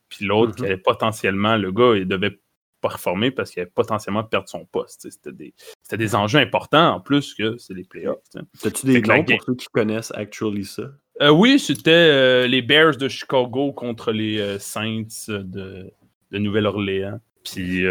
Puis 0.09 0.25
l'autre 0.25 0.55
qui 0.55 0.61
Mhm. 0.63 0.67
allait 0.67 0.77
potentiellement, 0.77 1.57
le 1.57 1.71
gars, 1.71 1.95
il 1.95 2.07
devait 2.07 2.39
performer 2.87 3.31
parce 3.31 3.51
qu'il 3.51 3.61
allait 3.61 3.71
potentiellement 3.73 4.23
perdre 4.23 4.47
son 4.49 4.65
poste. 4.65 5.07
C'était 5.09 5.31
des, 5.31 5.53
des 5.91 6.15
enjeux 6.15 6.39
importants 6.39 6.95
en 6.95 6.99
plus 6.99 7.33
que 7.33 7.57
c'est 7.57 7.73
les 7.73 7.83
playoffs. 7.83 8.19
T'as-tu 8.61 8.85
des 8.85 9.01
noms 9.01 9.23
pour 9.23 9.43
ceux 9.43 9.55
qui 9.55 9.67
connaissent 9.67 10.11
Actually 10.15 10.65
ça? 10.65 10.83
Euh, 11.21 11.31
oui, 11.31 11.59
c'était 11.59 11.91
euh, 11.91 12.47
les 12.47 12.61
Bears 12.61 12.97
de 12.97 13.07
Chicago 13.07 13.71
contre 13.73 14.11
les 14.11 14.39
euh, 14.39 14.59
Saints 14.59 15.27
de, 15.29 15.91
de 16.31 16.37
Nouvelle-Orléans. 16.37 17.19
Puis 17.43 17.83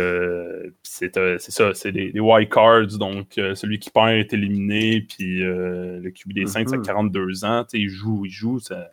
c'est 0.83 1.15
ça, 1.39 1.73
c'est 1.75 1.91
les, 1.91 2.13
les 2.13 2.21
wild 2.21 2.51
cards. 2.51 2.99
Donc, 2.99 3.33
celui 3.37 3.79
qui 3.79 3.91
perd 3.91 4.11
est 4.11 4.33
éliminé. 4.35 5.01
Puis 5.01 5.39
le 5.41 6.11
QB 6.11 6.35
des 6.35 6.47
Saints 6.47 6.73
a 6.73 6.77
Mhm. 6.77 6.83
42 6.85 7.45
ans. 7.47 7.65
Il 7.73 7.89
joue, 7.89 8.27
il 8.27 8.31
joue, 8.31 8.59
ça, 8.61 8.91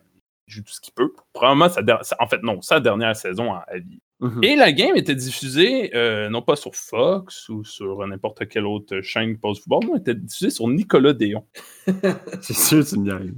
il 0.48 0.54
joue 0.54 0.62
tout 0.62 0.72
ce 0.72 0.80
qu'il 0.80 0.94
peut. 0.94 1.12
Probablement, 1.34 1.68
sa 1.68 1.82
en 2.18 2.26
fait, 2.26 2.42
non, 2.42 2.62
sa 2.62 2.80
dernière 2.80 3.14
saison 3.14 3.52
à, 3.52 3.66
à 3.68 3.76
vie. 3.78 4.00
Et 4.42 4.56
la 4.56 4.72
game 4.72 4.96
était 4.96 5.14
diffusée, 5.14 5.94
euh, 5.94 6.28
non 6.28 6.42
pas 6.42 6.56
sur 6.56 6.74
Fox 6.74 7.48
ou 7.48 7.64
sur 7.64 8.06
n'importe 8.06 8.48
quelle 8.48 8.66
autre 8.66 9.00
chaîne 9.00 9.34
qui 9.34 9.38
passe 9.40 9.58
football, 9.58 9.84
non, 9.86 9.94
elle 9.94 10.00
était 10.00 10.14
diffusée 10.14 10.50
sur 10.50 10.66
Nicolas 10.68 11.12
Déon. 11.12 11.44
C'est 12.40 12.54
sûr, 12.56 12.84
tu 12.86 12.98
me 12.98 13.06
gagnes. 13.10 13.34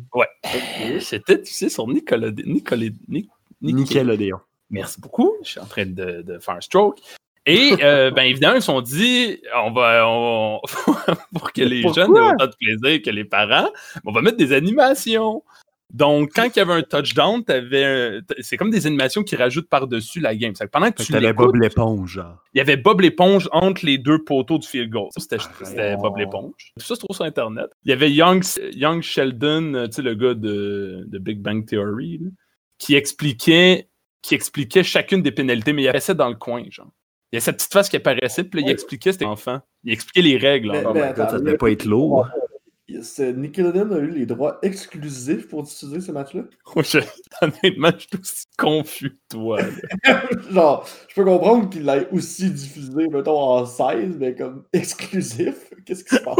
C'était 1.01 1.39
diffusé 1.39 1.69
sur 1.69 1.87
Nicolas 1.89 2.31
Déon. 2.31 2.47
Nicolas, 2.53 2.87
Nic- 3.09 3.29
Nic- 3.63 3.75
Nickelodeon. 3.75 4.39
Merci 4.71 5.01
beaucoup. 5.01 5.33
Je 5.43 5.51
suis 5.51 5.61
en 5.61 5.67
train 5.67 5.87
de, 5.87 6.23
de 6.23 6.39
faire 6.39 6.55
un 6.57 6.61
stroke. 6.61 6.99
Et 7.47 7.73
euh, 7.83 8.11
ben 8.15 8.23
évidemment, 8.23 8.55
ils 8.57 8.61
se 8.61 8.67
sont 8.67 8.81
dit, 8.81 9.41
on 9.65 9.71
va, 9.73 10.05
on- 10.09 10.61
pour 11.35 11.53
que 11.53 11.63
les 11.63 11.83
Pourquoi? 11.83 12.05
jeunes 12.05 12.17
aient 12.17 12.33
autant 12.35 12.47
de 12.47 12.55
plaisir 12.59 13.03
que 13.03 13.11
les 13.11 13.25
parents, 13.25 13.71
on 14.05 14.13
va 14.13 14.21
mettre 14.23 14.37
des 14.37 14.53
animations. 14.53 15.43
Donc, 15.93 16.33
quand 16.35 16.45
il 16.45 16.59
y 16.59 16.61
avait 16.61 16.73
un 16.73 16.83
touchdown, 16.83 17.45
t'avais 17.45 18.21
c'est 18.41 18.57
comme 18.57 18.71
des 18.71 18.87
animations 18.87 19.23
qui 19.23 19.37
rajoutent 19.37 19.69
par-dessus 19.69 20.21
la 20.21 20.35
game. 20.35 20.53
Que 20.53 20.65
pendant 20.67 20.91
que 20.91 21.03
tu 21.03 21.13
l'écoutes, 21.13 21.37
Bob 21.37 21.57
l'éponge, 21.57 22.11
genre. 22.11 22.43
il 22.55 22.59
y 22.59 22.61
avait 22.61 22.77
Bob 22.77 23.01
l'éponge 23.01 23.49
entre 23.53 23.87
les 23.87 23.97
deux 23.97 24.23
poteaux 24.25 24.59
du 24.59 24.67
field 24.67 24.91
goal. 24.91 25.09
Ça, 25.13 25.21
c'était 25.21 25.37
Ah, 25.41 25.65
c'était 25.65 25.95
oh. 25.97 26.03
Bob 26.03 26.17
l'éponge. 26.17 26.73
Tout 26.79 26.85
ça 26.85 26.97
se 26.97 27.01
trouve 27.01 27.15
sur 27.15 27.25
Internet. 27.25 27.71
Il 27.85 27.91
y 27.91 27.93
avait 27.93 28.11
Young, 28.11 28.45
Young 28.73 29.01
Sheldon, 29.01 29.75
euh, 29.75 29.87
tu 29.87 29.93
sais, 29.93 30.03
le 30.03 30.15
gars 30.15 30.35
de, 30.35 31.05
de 31.07 31.19
Big 31.19 31.41
Bang 31.41 31.65
Theory, 31.65 32.19
là, 32.19 32.31
qui 32.79 32.95
expliquait 32.95 33.89
qui 34.23 34.35
expliquait 34.35 34.83
chacune 34.83 35.23
des 35.23 35.31
pénalités, 35.31 35.73
mais 35.73 35.83
il 35.83 35.89
apparaissait 35.89 36.15
dans 36.17 36.29
le 36.29 36.35
coin, 36.35 36.65
genre. 36.69 36.91
Il 37.33 37.37
y 37.37 37.39
a 37.39 37.41
cette 37.41 37.57
petite 37.57 37.73
face 37.73 37.89
qui 37.89 37.97
apparaissait, 37.97 38.45
puis 38.45 38.61
là, 38.61 38.69
il 38.69 38.73
expliquait 38.73 39.13
c'était 39.13 39.25
enfant. 39.25 39.61
Il 39.85 39.93
expliquait 39.93 40.23
les 40.23 40.37
règles. 40.37 40.73
Oh 40.85 40.93
god, 40.93 41.17
ça 41.17 41.39
devait 41.39 41.57
pas 41.57 41.71
être 41.71 41.85
lourd. 41.85 42.27
C'est- 43.03 43.33
Nickelodeon 43.33 43.91
a 43.93 43.99
eu 43.99 44.11
les 44.11 44.27
droits 44.27 44.59
exclusifs 44.63 45.49
pour 45.49 45.65
diffuser 45.65 46.01
ce 46.01 46.13
match-là? 46.13 46.43
Moi, 46.75 46.85
je- 46.85 46.99
honnêtement, 47.43 47.91
je 47.99 48.07
suis 48.07 48.21
aussi 48.21 48.45
confus 48.57 49.11
que 49.11 49.37
toi. 49.37 49.59
Genre, 50.53 50.89
je 51.09 51.15
peux 51.17 51.25
comprendre 51.25 51.69
qu'il 51.69 51.85
l'ait 51.85 52.09
aussi 52.13 52.49
diffusé, 52.51 53.09
mettons, 53.09 53.41
en 53.41 53.67
16, 53.67 54.17
mais 54.19 54.35
comme 54.37 54.65
exclusif. 54.73 55.71
Qu'est-ce 55.85 56.05
qui 56.05 56.15
se 56.15 56.21
passe? 56.23 56.37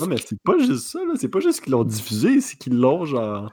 Non, 0.00 0.06
mais 0.06 0.16
c'est 0.16 0.40
pas 0.42 0.56
juste 0.58 0.86
ça, 0.88 1.00
là. 1.04 1.12
C'est 1.16 1.28
pas 1.28 1.40
juste 1.40 1.60
qu'ils 1.60 1.72
l'ont 1.72 1.84
diffusé, 1.84 2.40
c'est 2.40 2.56
qu'ils 2.56 2.78
l'ont, 2.78 3.04
genre, 3.04 3.52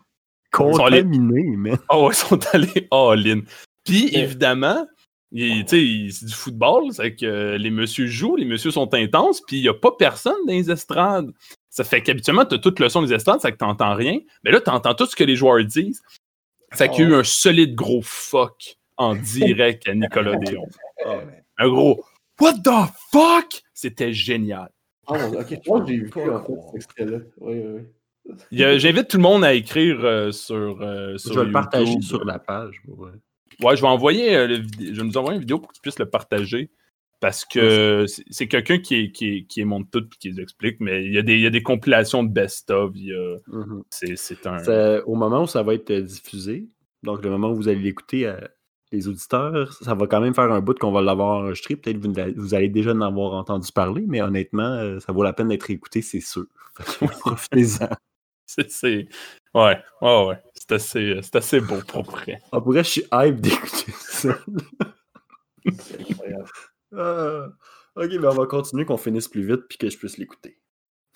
allés- 0.53 1.01
contaminé, 1.03 1.43
mais. 1.57 1.73
Oh, 1.89 2.09
ils 2.11 2.15
sont 2.15 2.39
allés 2.53 2.87
all-in. 2.91 3.41
Puis, 3.83 4.15
évidemment, 4.15 4.85
il- 5.33 5.65
c'est 5.67 6.25
du 6.25 6.33
football, 6.33 6.93
c'est 6.93 7.15
que 7.15 7.57
les 7.57 7.69
messieurs 7.69 8.07
jouent, 8.07 8.35
les 8.37 8.45
messieurs 8.45 8.71
sont 8.71 8.93
intenses, 8.93 9.41
puis 9.45 9.57
il 9.57 9.61
n'y 9.63 9.67
a 9.69 9.73
pas 9.73 9.91
personne 9.97 10.35
dans 10.47 10.53
les 10.53 10.71
estrades. 10.71 11.31
Ça 11.71 11.83
fait 11.83 12.01
qu'habituellement, 12.01 12.45
tu 12.45 12.55
as 12.55 12.59
toute 12.59 12.79
le 12.79 12.89
son 12.89 13.01
des 13.01 13.13
estrades, 13.13 13.39
c'est 13.41 13.51
que 13.51 13.57
tu 13.57 13.63
n'entends 13.65 13.95
rien. 13.95 14.19
Mais 14.43 14.51
là, 14.51 14.59
tu 14.61 14.69
entends 14.69 14.93
tout 14.93 15.05
ce 15.05 15.15
que 15.15 15.23
les 15.23 15.35
joueurs 15.35 15.63
disent. 15.63 16.01
Ça 16.73 16.87
qu'il 16.87 17.03
y 17.03 17.07
a 17.07 17.09
eu 17.09 17.15
un 17.15 17.23
solide 17.23 17.75
gros 17.75 18.01
fuck 18.03 18.77
en 18.97 19.15
direct 19.15 19.87
à 19.87 19.95
Nicolas 19.95 20.35
Déon. 20.45 20.67
Un 21.57 21.69
gros 21.69 22.03
What 22.39 22.59
the 22.63 22.91
fuck? 23.11 23.63
C'était 23.73 24.13
génial. 24.13 24.69
Ah, 25.07 25.27
ok, 25.27 25.47
je 25.49 25.55
pense 25.55 25.81
que 25.81 25.87
j'ai 25.87 25.97
vu 25.97 26.11
en 26.29 26.43
fait 26.43 26.53
cet 26.53 26.75
extrait-là. 26.75 27.17
Oui, 27.37 27.61
oui, 27.65 28.79
J'invite 28.79 29.07
tout 29.07 29.17
le 29.17 29.23
monde 29.23 29.43
à 29.43 29.53
écrire 29.53 30.03
euh, 30.03 30.31
sur, 30.31 30.81
euh, 30.81 31.17
sur 31.17 31.33
Je 31.33 31.39
vais 31.39 31.45
le 31.45 31.51
partager 31.51 32.01
sur 32.01 32.23
la 32.25 32.39
page. 32.39 32.81
ouais. 32.87 33.11
Ouais, 33.61 33.75
je 33.75 33.81
vais 33.81 33.87
envoyer 33.87 34.35
euh, 34.35 34.47
le 34.47 34.55
je 34.79 35.01
vais 35.01 35.03
nous 35.03 35.17
envoyer 35.17 35.35
une 35.35 35.41
vidéo 35.41 35.59
pour 35.59 35.69
que 35.69 35.75
tu 35.75 35.81
puisses 35.81 35.99
le 35.99 36.09
partager. 36.09 36.69
Parce 37.21 37.45
que 37.45 38.05
c'est 38.29 38.47
quelqu'un 38.47 38.79
qui, 38.79 38.95
est- 38.95 39.11
qui, 39.11 39.27
est- 39.37 39.43
qui 39.45 39.61
est 39.61 39.65
monte 39.65 39.89
tout 39.91 40.03
et 40.03 40.17
qui 40.19 40.31
les 40.31 40.41
explique, 40.41 40.79
mais 40.81 41.05
il 41.05 41.13
y, 41.13 41.17
a 41.17 41.21
des, 41.21 41.35
il 41.35 41.41
y 41.41 41.45
a 41.45 41.49
des 41.51 41.63
compilations 41.63 42.23
de 42.23 42.29
best-of. 42.29 42.91
il 42.95 43.05
y 43.05 43.13
a- 43.13 43.37
Mhm. 43.47 43.83
C'est 43.89 44.47
un. 44.47 44.57
Ça- 44.59 45.07
au 45.07 45.15
moment 45.15 45.43
où 45.43 45.47
ça 45.47 45.61
va 45.63 45.75
être 45.75 45.93
diffusé, 45.93 46.67
donc 47.03 47.23
le 47.23 47.29
moment 47.29 47.51
où 47.51 47.55
vous 47.55 47.67
allez 47.69 47.79
l'écouter, 47.79 48.25
euh, 48.27 48.37
les 48.91 49.07
auditeurs, 49.07 49.71
ça 49.71 49.93
va 49.93 50.05
quand 50.07 50.19
même 50.19 50.33
faire 50.33 50.51
un 50.51 50.59
bout 50.61 50.77
qu'on 50.77 50.91
va 50.91 51.01
l'avoir 51.01 51.37
enregistré. 51.43 51.75
Peut-être 51.77 51.97
vous, 51.97 52.11
vous 52.35 52.53
allez 52.55 52.67
déjà 52.69 52.91
en 52.91 52.99
avoir 53.01 53.33
entendu 53.35 53.71
parler, 53.71 54.03
mais 54.07 54.21
honnêtement, 54.21 54.63
euh, 54.63 54.99
ça 54.99 55.13
vaut 55.13 55.23
la 55.23 55.31
peine 55.31 55.47
d'être 55.49 55.69
écouté, 55.69 56.01
c'est 56.01 56.19
sûr. 56.21 56.45
Profitez-en. 57.19 57.87
c'est- 58.47 59.07
Ouais, 59.53 59.77
ouais, 60.01 60.25
ouais. 60.27 60.37
C'est 60.55 60.71
assez, 60.73 61.19
c'est 61.21 61.35
assez 61.35 61.59
beau 61.61 61.77
pour 61.87 62.03
vrai. 62.03 62.39
En 62.51 62.59
vrai, 62.61 62.83
je 62.83 62.89
suis 62.89 63.03
hype 63.13 63.39
d'écouter 63.41 63.91
ça. 63.99 64.37
C'est 65.77 66.01
incroyable. 66.09 66.45
Ah. 66.95 67.47
ok, 67.95 68.09
ben 68.09 68.25
on 68.25 68.33
va 68.35 68.45
continuer 68.45 68.85
qu'on 68.85 68.97
finisse 68.97 69.27
plus 69.27 69.45
vite 69.45 69.61
puis 69.69 69.77
que 69.77 69.89
je 69.89 69.97
puisse 69.97 70.17
l'écouter. 70.17 70.57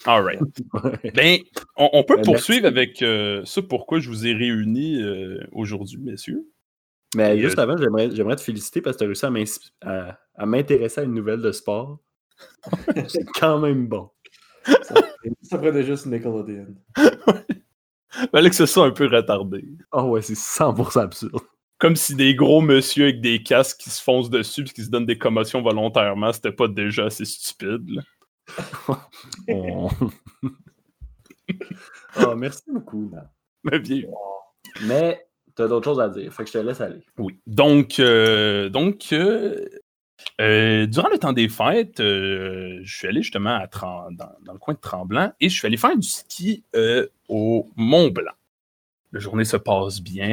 Alright. 0.06 0.40
Ouais. 0.74 1.12
Ben, 1.14 1.40
on, 1.78 1.90
on 1.94 2.04
peut 2.04 2.18
Ben, 2.18 2.24
poursuivre 2.26 2.64
merci. 2.64 2.78
avec 2.78 3.02
euh, 3.02 3.42
ce 3.46 3.60
pourquoi 3.62 4.00
je 4.00 4.10
vous 4.10 4.28
ai 4.28 4.34
réunis 4.34 5.02
euh, 5.02 5.40
aujourd'hui, 5.54 5.98
messieurs. 6.00 6.46
Mais 7.16 7.38
Et, 7.38 7.42
juste 7.42 7.58
euh, 7.60 7.62
avant, 7.64 7.78
j'aimerais, 7.78 8.12
j'aimerais 8.12 8.36
te 8.36 8.42
féliciter 8.42 8.82
parce 8.82 8.98
que 8.98 9.00
tu 9.00 9.04
as 9.06 9.08
réussi 9.08 9.26
à, 9.26 9.30
m'ins- 9.30 9.70
à- 9.82 10.20
à 10.36 10.46
m'intéresser 10.46 11.00
à 11.02 11.04
une 11.06 11.14
nouvelle 11.14 11.42
de 11.42 11.52
sport. 11.54 12.00
c'est 13.08 13.24
quand 13.40 13.60
même 13.60 13.88
bon. 13.88 14.10
Ça 15.42 15.58
prenait 15.58 15.84
juste 15.84 16.08
Nickelodeon. 16.08 16.76
Fallait 18.32 18.50
que 18.50 18.56
ce 18.56 18.66
soit 18.66 18.86
un 18.86 18.92
peu 18.92 19.08
retardé. 19.08 19.66
Oh 19.94 20.04
ouais, 20.04 20.22
c'est 20.22 20.34
100% 20.34 21.00
absurde. 21.02 21.40
Comme 21.86 21.96
si 21.96 22.16
des 22.16 22.34
gros 22.34 22.62
monsieur 22.62 23.04
avec 23.04 23.22
des 23.22 23.44
casques 23.44 23.82
qui 23.82 23.92
se 23.92 24.02
foncent 24.02 24.32
dessus 24.32 24.62
et 24.62 24.74
qui 24.74 24.84
se 24.84 24.90
donnent 24.90 25.06
des 25.06 25.20
commotions 25.20 25.62
volontairement, 25.62 26.34
c'était 26.34 26.52
pas 26.52 26.68
déjà 26.68 27.06
assez 27.06 27.26
stupide. 27.26 27.88
là. 27.88 28.02
Ah, 32.16 32.34
merci 32.36 32.64
beaucoup. 32.74 33.08
man. 33.14 33.30
Mais 33.64 33.78
bien. 33.78 34.02
Mais 34.88 35.28
t'as 35.54 35.68
d'autres 35.68 35.86
choses 35.86 36.00
à 36.00 36.10
dire, 36.10 36.34
fait 36.34 36.44
que 36.44 36.50
je 36.50 36.54
te 36.54 36.58
laisse 36.58 36.82
aller. 36.82 37.04
Oui. 37.20 37.38
Donc, 37.46 38.00
euh, 38.00 38.68
donc 38.70 39.10
euh, 39.12 39.68
euh, 40.42 40.88
durant 40.88 41.10
le 41.10 41.20
temps 41.20 41.34
des 41.34 41.50
fêtes, 41.50 42.00
euh, 42.00 42.80
je 42.82 42.98
suis 42.98 43.08
allé 43.08 43.22
justement 43.22 43.58
à 43.58 43.68
dans, 43.68 44.10
dans 44.44 44.54
le 44.54 44.58
coin 44.60 44.74
de 44.74 44.80
Tremblant 44.80 45.34
et 45.40 45.50
je 45.50 45.56
suis 45.56 45.68
allé 45.68 45.78
faire 45.78 45.96
du 45.96 46.08
ski 46.08 46.64
euh, 46.76 47.06
au 47.30 47.70
Mont 47.76 48.10
Blanc. 48.10 48.34
La 49.12 49.20
journée 49.20 49.46
se 49.46 49.58
passe 49.58 50.02
bien, 50.02 50.28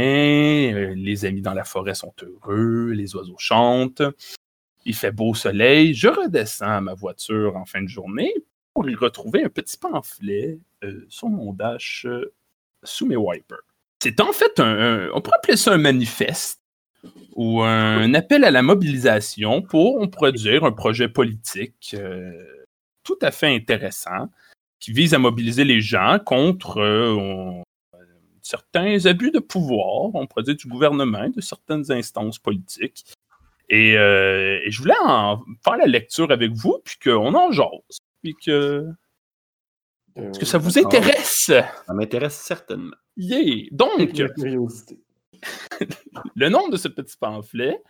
euh, 0.74 0.94
les 0.96 1.24
amis 1.24 1.42
dans 1.42 1.54
la 1.54 1.64
forêt 1.64 1.94
sont 1.94 2.12
heureux, 2.22 2.90
les 2.90 3.14
oiseaux 3.14 3.36
chantent, 3.38 4.02
il 4.84 4.94
fait 4.94 5.12
beau 5.12 5.34
soleil. 5.34 5.94
Je 5.94 6.08
redescends 6.08 6.66
à 6.78 6.80
ma 6.80 6.94
voiture 6.94 7.56
en 7.56 7.64
fin 7.64 7.82
de 7.82 7.88
journée 7.88 8.32
pour 8.74 8.88
y 8.90 8.94
retrouver 8.94 9.44
un 9.44 9.48
petit 9.48 9.76
pamphlet 9.76 10.58
euh, 10.82 11.06
sur 11.08 11.28
mon 11.28 11.52
dash 11.52 12.06
euh, 12.06 12.32
sous 12.82 13.06
mes 13.06 13.16
wipers. 13.16 13.58
C'est 14.02 14.18
en 14.20 14.32
fait 14.32 14.58
un, 14.58 15.10
On 15.14 15.20
pourrait 15.20 15.36
appeler 15.36 15.56
ça 15.56 15.72
un 15.74 15.78
manifeste 15.78 16.60
ou 17.36 17.62
un 17.62 18.14
appel 18.14 18.42
à 18.44 18.50
la 18.50 18.62
mobilisation 18.62 19.62
pour, 19.62 20.08
dire, 20.32 20.64
un 20.64 20.72
projet 20.72 21.08
politique 21.08 21.94
tout 23.04 23.18
à 23.22 23.30
fait 23.30 23.54
intéressant 23.54 24.28
qui 24.80 24.92
vise 24.92 25.14
à 25.14 25.18
mobiliser 25.18 25.64
les 25.64 25.80
gens 25.80 26.18
contre 26.24 26.80
on- 26.80 27.62
certains 28.42 29.06
abus 29.06 29.30
de 29.30 29.38
pouvoir, 29.38 30.14
on 30.14 30.26
pourrait 30.26 30.42
dire 30.42 30.56
du 30.56 30.68
gouvernement, 30.68 31.28
de 31.28 31.40
certaines 31.40 31.90
instances 31.90 32.38
politiques. 32.38 33.04
Et, 33.68 33.96
euh, 33.96 34.60
et 34.64 34.70
je 34.70 34.80
voulais 34.80 34.94
en 35.04 35.42
faire 35.64 35.76
la 35.76 35.86
lecture 35.86 36.30
avec 36.30 36.52
vous, 36.52 36.78
puis 36.84 36.96
qu'on 37.02 37.34
en 37.34 37.52
jase. 37.52 37.98
Puis 38.22 38.34
que. 38.34 38.86
Est-ce 40.16 40.38
que 40.38 40.44
ça 40.44 40.58
vous 40.58 40.78
intéresse? 40.78 41.46
Ça 41.46 41.94
m'intéresse 41.94 42.34
certainement. 42.34 42.96
Yeah! 43.16 43.68
Donc, 43.70 44.12
le 46.36 46.48
nom 46.48 46.68
de 46.68 46.76
ce 46.76 46.88
petit 46.88 47.16
pamphlet 47.16 47.82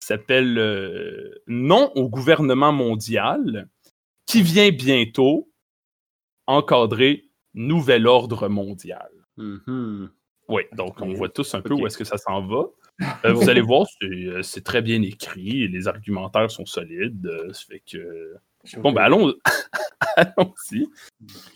s'appelle 0.00 0.58
euh, 0.58 1.42
Non 1.46 1.92
au 1.94 2.08
gouvernement 2.08 2.72
mondial, 2.72 3.68
qui 4.24 4.42
vient 4.42 4.70
bientôt 4.70 5.50
encadrer 6.46 7.24
Nouvel 7.54 8.06
Ordre 8.06 8.48
mondial. 8.48 9.10
Mhm. 9.36 10.10
Oui, 10.48 10.62
donc 10.72 11.00
on 11.00 11.12
voit 11.12 11.28
tous 11.28 11.54
un 11.54 11.60
peu 11.60 11.74
où 11.74 11.86
est-ce 11.86 11.98
que 11.98 12.04
ça 12.04 12.18
s'en 12.18 12.46
va. 12.46 12.64
Euh, 13.24 13.32
vous 13.32 13.48
allez 13.50 13.60
voir, 13.60 13.86
c'est 14.00 14.06
euh, 14.06 14.42
c'est 14.42 14.64
très 14.64 14.80
bien 14.80 15.02
écrit, 15.02 15.68
les 15.68 15.88
argumentaires 15.88 16.50
sont 16.50 16.66
solides, 16.66 17.26
euh, 17.26 17.52
ça 17.52 17.62
fait 17.68 17.82
que... 17.90 18.34
Bon, 18.78 18.92
ben 18.92 19.02
allons, 19.02 19.34
allons-y. 20.16 20.88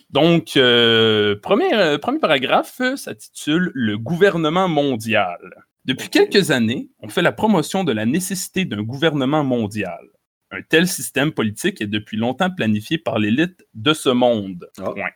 Donc, 0.09 0.55
euh, 0.55 1.35
premier, 1.41 1.97
premier 2.01 2.19
paragraphe 2.19 2.81
s'intitule 2.95 3.71
Le 3.73 3.97
gouvernement 3.97 4.69
mondial. 4.69 5.39
Depuis 5.83 6.09
quelques 6.09 6.51
années, 6.51 6.89
on 6.99 7.09
fait 7.09 7.21
la 7.21 7.33
promotion 7.33 7.83
de 7.83 7.91
la 7.91 8.05
nécessité 8.05 8.63
d'un 8.63 8.83
gouvernement 8.83 9.43
mondial. 9.43 10.07
Un 10.51 10.61
tel 10.61 10.87
système 10.87 11.31
politique 11.31 11.81
est 11.81 11.87
depuis 11.87 12.17
longtemps 12.17 12.49
planifié 12.49 12.97
par 12.97 13.19
l'élite 13.19 13.65
de 13.73 13.93
ce 13.93 14.09
monde. 14.09 14.69
Ah. 14.77 14.91
Point. 14.91 15.09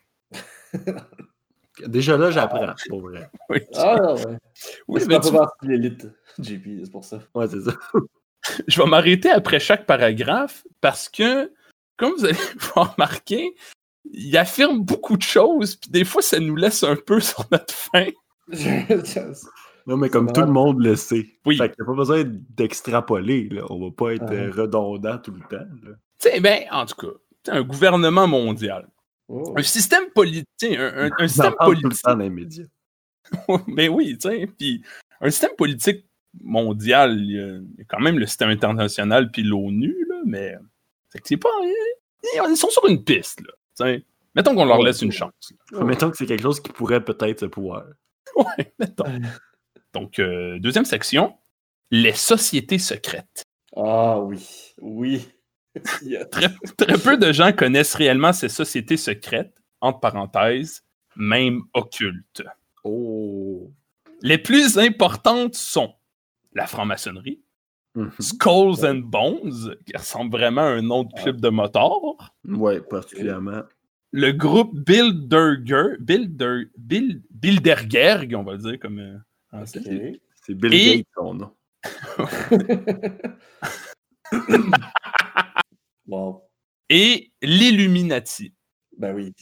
Déjà 1.86 2.18
là, 2.18 2.32
j'apprends, 2.32 2.74
pour 2.90 3.02
vrai. 3.02 3.30
Oui, 3.50 3.60
Ah, 3.76 4.14
ouais. 4.14 4.38
oui, 4.88 5.02
c'est 5.02 5.08
mais 5.08 5.20
pas 5.20 5.52
tu- 5.62 5.68
de 5.68 5.72
l'élite, 5.72 6.08
JP, 6.40 6.68
c'est 6.84 6.92
pour 6.92 7.04
ça. 7.04 7.20
Ouais, 7.34 7.48
c'est 7.48 7.62
ça. 7.62 7.72
je 8.68 8.82
vais 8.82 8.88
m'arrêter 8.88 9.30
après 9.30 9.60
chaque 9.60 9.86
paragraphe 9.86 10.66
parce 10.82 11.10
que, 11.10 11.52
comme 11.98 12.14
vous 12.14 12.26
allez 12.26 12.36
pouvoir 12.60 12.96
remarquer, 12.96 13.56
il 14.12 14.38
affirme 14.38 14.82
beaucoup 14.82 15.18
de 15.18 15.22
choses, 15.24 15.76
puis 15.76 15.90
des 15.90 16.06
fois, 16.06 16.22
ça 16.22 16.40
nous 16.40 16.56
laisse 16.56 16.84
un 16.84 16.96
peu 16.96 17.20
sur 17.20 17.46
notre 17.52 17.74
faim. 17.74 18.08
Non, 19.88 19.98
mais 19.98 20.10
comme 20.10 20.32
tout 20.32 20.42
le 20.42 20.48
monde 20.48 20.84
le 20.84 20.96
sait. 20.96 21.26
Oui. 21.46 21.58
Fait 21.58 21.70
qu'il 21.70 21.84
n'y 21.84 21.86
a 21.86 21.92
pas 21.92 21.96
besoin 21.98 22.24
d'extrapoler, 22.26 23.50
là. 23.50 23.64
On 23.70 23.80
va 23.80 23.92
pas 23.96 24.14
être 24.16 24.26
Ah. 24.30 24.34
euh, 24.34 24.52
redondant 24.52 25.18
tout 25.20 25.32
le 25.32 25.42
temps. 25.42 25.66
Tu 25.84 25.90
sais, 26.18 26.40
ben, 26.40 26.64
en 26.72 26.86
tout 26.86 26.96
cas, 26.96 27.52
un 27.52 27.62
gouvernement 27.62 28.28
mondial. 28.28 28.88
Oh. 29.28 29.54
Un 29.58 29.64
système 29.64 30.10
politique. 30.12 30.46
Un, 30.62 31.10
système 31.28 31.54
parle 31.58 31.76
tout 31.76 31.82
le 31.82 31.82
politique. 31.82 32.04
temps 32.04 32.12
dans 32.12 32.24
les 32.24 32.30
médias. 32.30 32.66
Mais 33.68 33.88
oui, 33.88 34.18
tu 34.18 34.30
sais. 34.30 34.48
Puis 34.58 34.84
un 35.22 35.30
système 35.30 35.56
politique 35.58 36.06
mondial, 36.44 37.18
il 37.20 37.32
y, 37.32 37.40
a, 37.40 37.48
il 37.48 37.76
y 37.78 37.82
a 37.82 37.86
quand 37.88 38.00
même 38.00 38.20
le 38.20 38.28
système 38.28 38.50
international 38.50 39.32
puis 39.32 39.42
l'ONU, 39.42 40.06
là, 40.10 40.16
mais 40.26 40.56
c'est 41.10 41.20
que 41.20 41.28
c'est 41.28 41.38
pas. 41.38 41.50
Ils, 41.62 42.52
ils 42.52 42.58
sont 42.58 42.70
sur 42.70 42.86
une 42.88 43.04
piste, 43.04 43.42
là. 43.42 43.98
Mettons 44.36 44.54
qu'on 44.54 44.66
leur 44.66 44.82
laisse 44.82 45.02
une 45.02 45.14
chance. 45.14 45.54
Mettons 45.72 46.12
que 46.12 46.18
c'est 46.18 46.26
quelque 46.26 46.42
chose 46.42 46.60
qui 46.60 46.72
pourrait 46.72 47.04
peut-être 47.04 47.42
se 47.42 47.46
pouvoir. 47.46 47.86
Ouais, 48.36 48.74
mettons. 48.80 49.06
Donc, 49.94 50.20
euh, 50.20 50.60
deuxième 50.60 50.84
section, 50.84 51.38
les 51.90 52.12
sociétés 52.12 52.80
secrètes. 52.80 53.46
Ah 53.78 54.20
oui, 54.20 54.74
oui. 54.82 55.26
Très, 56.32 56.50
très 56.78 56.98
peu 56.98 57.18
de 57.18 57.32
gens 57.32 57.52
connaissent 57.52 57.96
réellement 57.96 58.32
ces 58.34 58.50
sociétés 58.50 58.98
secrètes, 58.98 59.56
entre 59.82 60.00
parenthèses, 60.00 60.84
même 61.16 61.62
occultes. 61.74 62.44
Oh. 62.84 63.72
Les 64.22 64.38
plus 64.38 64.78
importantes 64.78 65.56
sont 65.56 65.94
la 66.54 66.68
franc-maçonnerie, 66.68 67.42
Mhm. 67.96 68.12
Skulls 68.20 68.86
and 68.86 69.02
Bones, 69.06 69.76
qui 69.86 69.96
ressemble 69.96 70.32
vraiment 70.38 70.62
à 70.62 70.66
un 70.72 70.82
nom 70.82 71.04
de 71.04 71.14
club 71.22 71.40
de 71.40 71.48
motard, 71.50 72.34
Ouais, 72.46 72.82
particulièrement. 72.82 73.62
le 74.12 74.32
groupe 74.34 74.78
Bilderger, 74.78 75.96
Bilder, 76.02 76.64
on 78.36 78.44
va 78.44 78.52
le 78.54 78.58
dire 78.58 78.80
comme 78.80 79.00
euh. 79.00 79.66
C'est 79.66 80.54
Bill 80.56 80.74
Et- 80.74 80.98
Gates, 80.98 81.08
son 81.16 81.34
nom. 81.36 81.52
Wow. 86.08 86.42
et 86.90 87.32
l'Illuminati. 87.42 88.54
Ben 88.98 89.14
oui. 89.16 89.34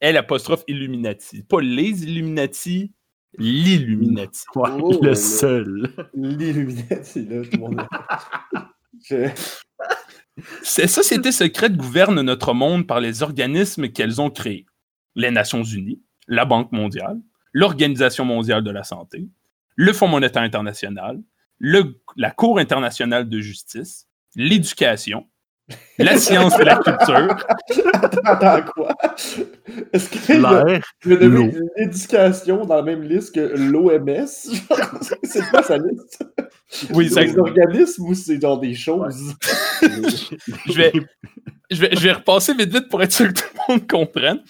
L 0.00 0.16
apostrophe 0.16 0.64
Illuminati. 0.68 1.42
Pas 1.44 1.60
les 1.60 2.04
Illuminati, 2.04 2.92
l'Illuminati. 3.38 4.42
Ouais, 4.54 4.70
Oh, 4.80 4.98
le 5.02 5.14
seul. 5.14 5.92
L'Illuminati, 6.14 7.24
là, 7.26 7.42
tout 7.42 7.50
le 7.52 7.58
monde. 7.58 7.86
Je... 9.08 9.28
Ces 10.62 10.86
sociétés 10.86 11.32
secrètes 11.32 11.76
gouvernent 11.76 12.22
notre 12.22 12.54
monde 12.54 12.86
par 12.86 13.00
les 13.00 13.22
organismes 13.22 13.88
qu'elles 13.88 14.20
ont 14.20 14.30
créés. 14.30 14.64
Les 15.14 15.30
Nations 15.30 15.62
Unies, 15.64 16.02
la 16.28 16.44
Banque 16.44 16.72
mondiale, 16.72 17.20
l'Organisation 17.52 18.24
mondiale 18.24 18.62
de 18.62 18.70
la 18.70 18.84
santé, 18.84 19.28
le 19.76 19.92
Fonds 19.92 20.08
monétaire 20.08 20.42
international, 20.42 21.20
le- 21.58 22.00
la 22.16 22.30
Cour 22.30 22.58
internationale 22.58 23.28
de 23.28 23.40
justice, 23.40 24.06
l'éducation, 24.34 25.28
la 25.98 26.16
science 26.18 26.58
et 26.58 26.64
la 26.64 26.76
culture, 26.76 27.36
Attends, 27.94 28.20
attends, 28.24 28.62
quoi? 28.74 28.96
Est-ce 29.92 30.08
qu'il 30.10 30.40
y 30.40 30.44
a 30.44 30.80
l'éducation 31.76 32.64
dans 32.64 32.76
la 32.76 32.82
même 32.82 33.02
liste 33.02 33.34
que 33.34 33.40
l'OMS? 33.40 34.26
c'est 35.22 35.42
quoi 35.50 35.62
sa 35.62 35.78
liste? 35.78 36.24
Oui, 36.92 37.08
c'est 37.10 37.24
des 37.26 37.38
organismes 37.38 38.04
ou 38.06 38.14
c'est 38.14 38.40
genre 38.40 38.58
des 38.58 38.74
choses? 38.74 39.34
je 39.82 40.72
vais, 40.72 40.92
je, 41.70 41.80
vais, 41.80 41.90
je 41.94 42.00
vais 42.00 42.12
repasser 42.12 42.54
vite 42.54 42.72
vite 42.72 42.88
pour 42.88 43.02
être 43.02 43.12
sûr 43.12 43.28
que 43.28 43.32
tout 43.32 43.44
le 43.68 43.72
monde 43.74 43.86
comprenne. 43.88 44.40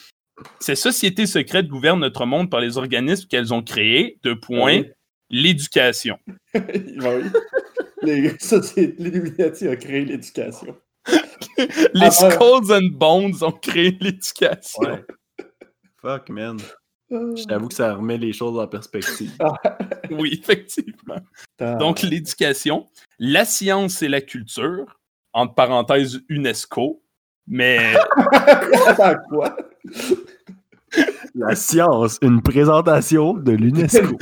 Ces 0.59 0.75
sociétés 0.75 1.27
secrètes 1.27 1.67
gouvernent 1.69 2.01
notre 2.01 2.25
monde 2.25 2.51
par 2.51 2.61
les 2.61 2.79
organismes 2.79 3.27
qu'elles 3.29 3.53
ont 3.53 3.63
créés. 3.63 4.19
Deux 4.23 4.39
points. 4.39 4.79
Oui. 4.81 4.91
L'éducation. 5.31 6.19
Oui. 6.55 7.23
Les- 8.03 8.33
c'est- 8.39 8.99
L'Illuminati 8.99 9.69
a 9.69 9.77
créé 9.77 10.05
l'éducation. 10.07 10.75
Les 11.95 12.07
Ah. 12.07 12.11
Skulls 12.11 12.73
and 12.73 12.91
Bones 12.93 13.43
ont 13.43 13.53
créé 13.53 13.97
l'éducation. 14.01 14.81
Ouais. 14.83 15.05
Fuck, 16.01 16.29
man. 16.31 16.59
Je 17.11 17.45
t'avoue 17.45 17.67
que 17.69 17.75
ça 17.75 17.95
remet 17.95 18.17
les 18.19 18.33
choses 18.33 18.59
en 18.59 18.69
perspective. 18.69 19.33
Oui, 20.13 20.39
effectivement. 20.41 21.17
Donc, 21.59 22.03
l'éducation, 22.03 22.87
la 23.19 23.45
science 23.45 24.01
et 24.03 24.09
la 24.09 24.21
culture, 24.21 25.01
entre 25.33 25.55
parenthèses 25.55 26.21
UNESCO, 26.29 27.03
mais 27.49 27.95
Attends, 28.87 29.15
quoi? 29.29 29.57
La 31.35 31.55
science, 31.57 32.19
une 32.23 32.43
présentation 32.43 33.35
de 33.35 33.53
l'UNESCO. 33.53 34.17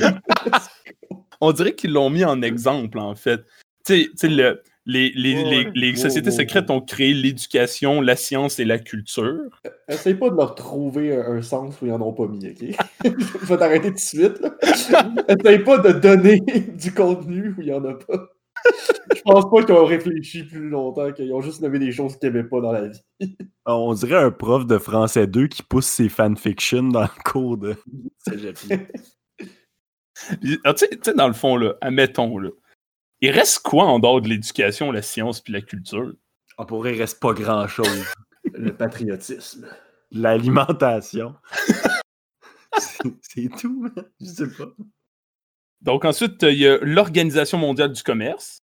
on 1.41 1.51
dirait 1.51 1.75
qu'ils 1.75 1.93
l'ont 1.93 2.09
mis 2.09 2.23
en 2.25 2.41
exemple, 2.41 2.97
en 2.99 3.15
fait. 3.15 3.41
Tu 3.85 3.93
sais- 4.03 4.09
tu 4.11 4.17
sais, 4.17 4.29
le- 4.29 4.61
les, 4.89 5.95
sociétés 5.95 6.31
secrètes 6.31 6.69
ont 6.69 6.81
créé 6.81 7.13
l'éducation, 7.13 8.01
la 8.01 8.15
science 8.15 8.59
et 8.59 8.65
la 8.65 8.79
culture. 8.79 9.61
Essaye 9.87 10.15
pas 10.15 10.29
de 10.29 10.35
leur 10.35 10.55
trouver 10.55 11.15
un, 11.15 11.37
un 11.37 11.41
sens 11.41 11.81
où 11.81 11.85
ils 11.85 11.91
en 11.91 12.01
ont 12.01 12.13
pas 12.13 12.27
mis, 12.27 12.47
ok? 12.47 12.75
Je 13.05 13.45
vais 13.45 13.57
t'arrêter 13.57 13.89
tout 13.89 13.95
de 13.95 13.99
suite. 13.99 14.41
Essaye 15.27 15.59
pas 15.59 15.77
de 15.77 15.91
donner 15.99 16.39
du 16.77 16.93
contenu 16.93 17.55
où 17.57 17.61
il 17.61 17.67
y 17.67 17.73
en 17.73 17.85
a 17.85 17.93
pas. 17.93 18.29
Je 19.15 19.21
pense 19.21 19.49
pas 19.49 19.63
qu'ils 19.63 19.75
ont 19.75 19.85
réfléchi 19.85 20.43
plus 20.43 20.69
longtemps, 20.69 21.11
qu'ils 21.13 21.33
ont 21.33 21.41
juste 21.41 21.61
nommé 21.61 21.79
des 21.79 21.91
choses 21.91 22.17
qu'ils 22.17 22.29
aimaient 22.29 22.43
pas 22.43 22.59
dans 22.59 22.73
la 22.73 22.87
vie. 22.87 23.01
On 23.65 23.93
dirait 23.93 24.21
un 24.21 24.31
prof 24.31 24.65
de 24.65 24.77
français 24.77 25.27
2 25.27 25.47
qui 25.47 25.63
pousse 25.63 25.85
ses 25.85 26.09
fanfictions 26.09 26.83
dans 26.83 27.03
le 27.03 27.23
cours 27.23 27.57
de. 27.57 27.75
Puis, 30.41 30.59
ah, 30.65 30.73
Tu 30.73 30.79
sais, 30.79 30.89
tu 30.89 30.99
sais, 31.03 31.13
dans 31.13 31.27
le 31.27 31.33
fond, 31.33 31.55
là, 31.55 31.75
admettons, 31.79 32.37
là, 32.37 32.49
il 33.21 33.31
reste 33.31 33.59
quoi 33.59 33.85
en 33.85 33.99
dehors 33.99 34.21
de 34.21 34.29
l'éducation, 34.29 34.91
la 34.91 35.01
science 35.01 35.41
puis 35.41 35.53
la 35.53 35.61
culture? 35.61 36.13
On 36.57 36.65
pourrait, 36.65 36.95
il 36.95 36.99
reste 36.99 37.19
pas 37.19 37.33
grand-chose. 37.33 38.05
Le 38.53 38.75
patriotisme. 38.75 39.67
L'alimentation. 40.11 41.35
C'est- 43.21 43.49
tout. 43.59 43.89
Je 44.19 44.25
sais 44.25 44.47
pas. 44.49 44.69
Donc, 45.81 46.05
ensuite, 46.05 46.43
il 46.43 46.57
y 46.57 46.67
a 46.67 46.77
l'Organisation 46.81 47.57
mondiale 47.57 47.91
du 47.93 48.03
commerce. 48.03 48.59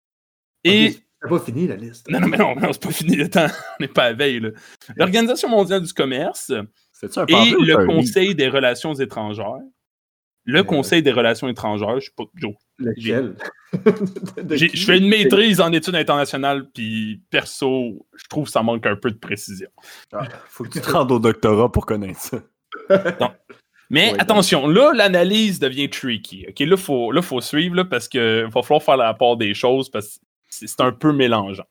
Et. 0.64 0.88
Ok, 0.88 1.02
C'est 1.22 1.28
pas 1.28 1.40
fini, 1.40 1.68
la 1.68 1.76
liste. 1.76 2.08
Non, 2.10 2.20
non, 2.20 2.28
mais 2.28 2.36
non, 2.36 2.54
non, 2.56 2.72
c'est 2.72 2.82
pas 2.82 2.90
fini 2.90 3.16
le 3.16 3.30
temps. 3.30 3.46
On 3.78 3.82
n'est 3.82 3.88
pas 3.88 4.04
à 4.04 4.12
veille, 4.12 4.40
là. 4.40 4.50
L'Organisation 4.96 5.48
mondiale 5.48 5.82
du 5.82 5.92
commerce 5.92 6.50
et 6.50 6.56
le? 7.06 7.86
Conseil 7.86 8.34
des 8.34 8.48
relations 8.48 8.94
étrangères 8.94 9.60
le 10.46 10.62
Conseil 10.62 11.02
des 11.02 11.12
relations 11.12 11.48
étrangères. 11.48 11.98
Je 12.00 12.06
sais 12.06 12.12
pas, 12.16 12.24
Joe, 12.34 12.54
Lequel? 12.78 13.36
Je 13.72 14.84
fais 14.84 14.98
une 14.98 15.08
maîtrise 15.08 15.60
en 15.60 15.72
études 15.72 15.94
internationales, 15.94 16.68
puis 16.72 17.20
perso, 17.30 18.06
je 18.14 18.24
trouve 18.28 18.44
que 18.44 18.50
ça 18.50 18.62
manque 18.62 18.86
un 18.86 18.96
peu 18.96 19.10
de 19.10 19.16
précision. 19.16 19.68
Faut 20.48 20.64
que 20.64 20.70
tu 20.70 20.80
te 20.80 20.90
rendes 20.90 21.12
au 21.12 21.18
doctorat 21.18 21.70
pour 21.70 21.86
connaître 21.86 22.20
ça. 22.20 22.38
Mais 23.90 24.12
Ouais, 24.12 24.20
attention, 24.20 24.66
là, 24.66 24.92
l'analyse 24.94 25.58
devient 25.58 25.90
tricky. 25.90 26.46
OK, 26.48 26.58
là, 26.60 26.76
faut, 26.76 27.12
là, 27.12 27.22
faut 27.22 27.40
suivre 27.40 27.76
là, 27.76 27.84
parce 27.84 28.08
qu'il 28.08 28.48
va 28.52 28.62
falloir 28.62 28.82
faire 28.82 28.96
la 28.96 29.14
part 29.14 29.36
des 29.36 29.54
choses 29.54 29.90
parce 29.90 30.18
que 30.18 30.22
c'est 30.48 30.80
un 30.80 30.92
peu 30.92 31.12
mélangeant. 31.12 31.66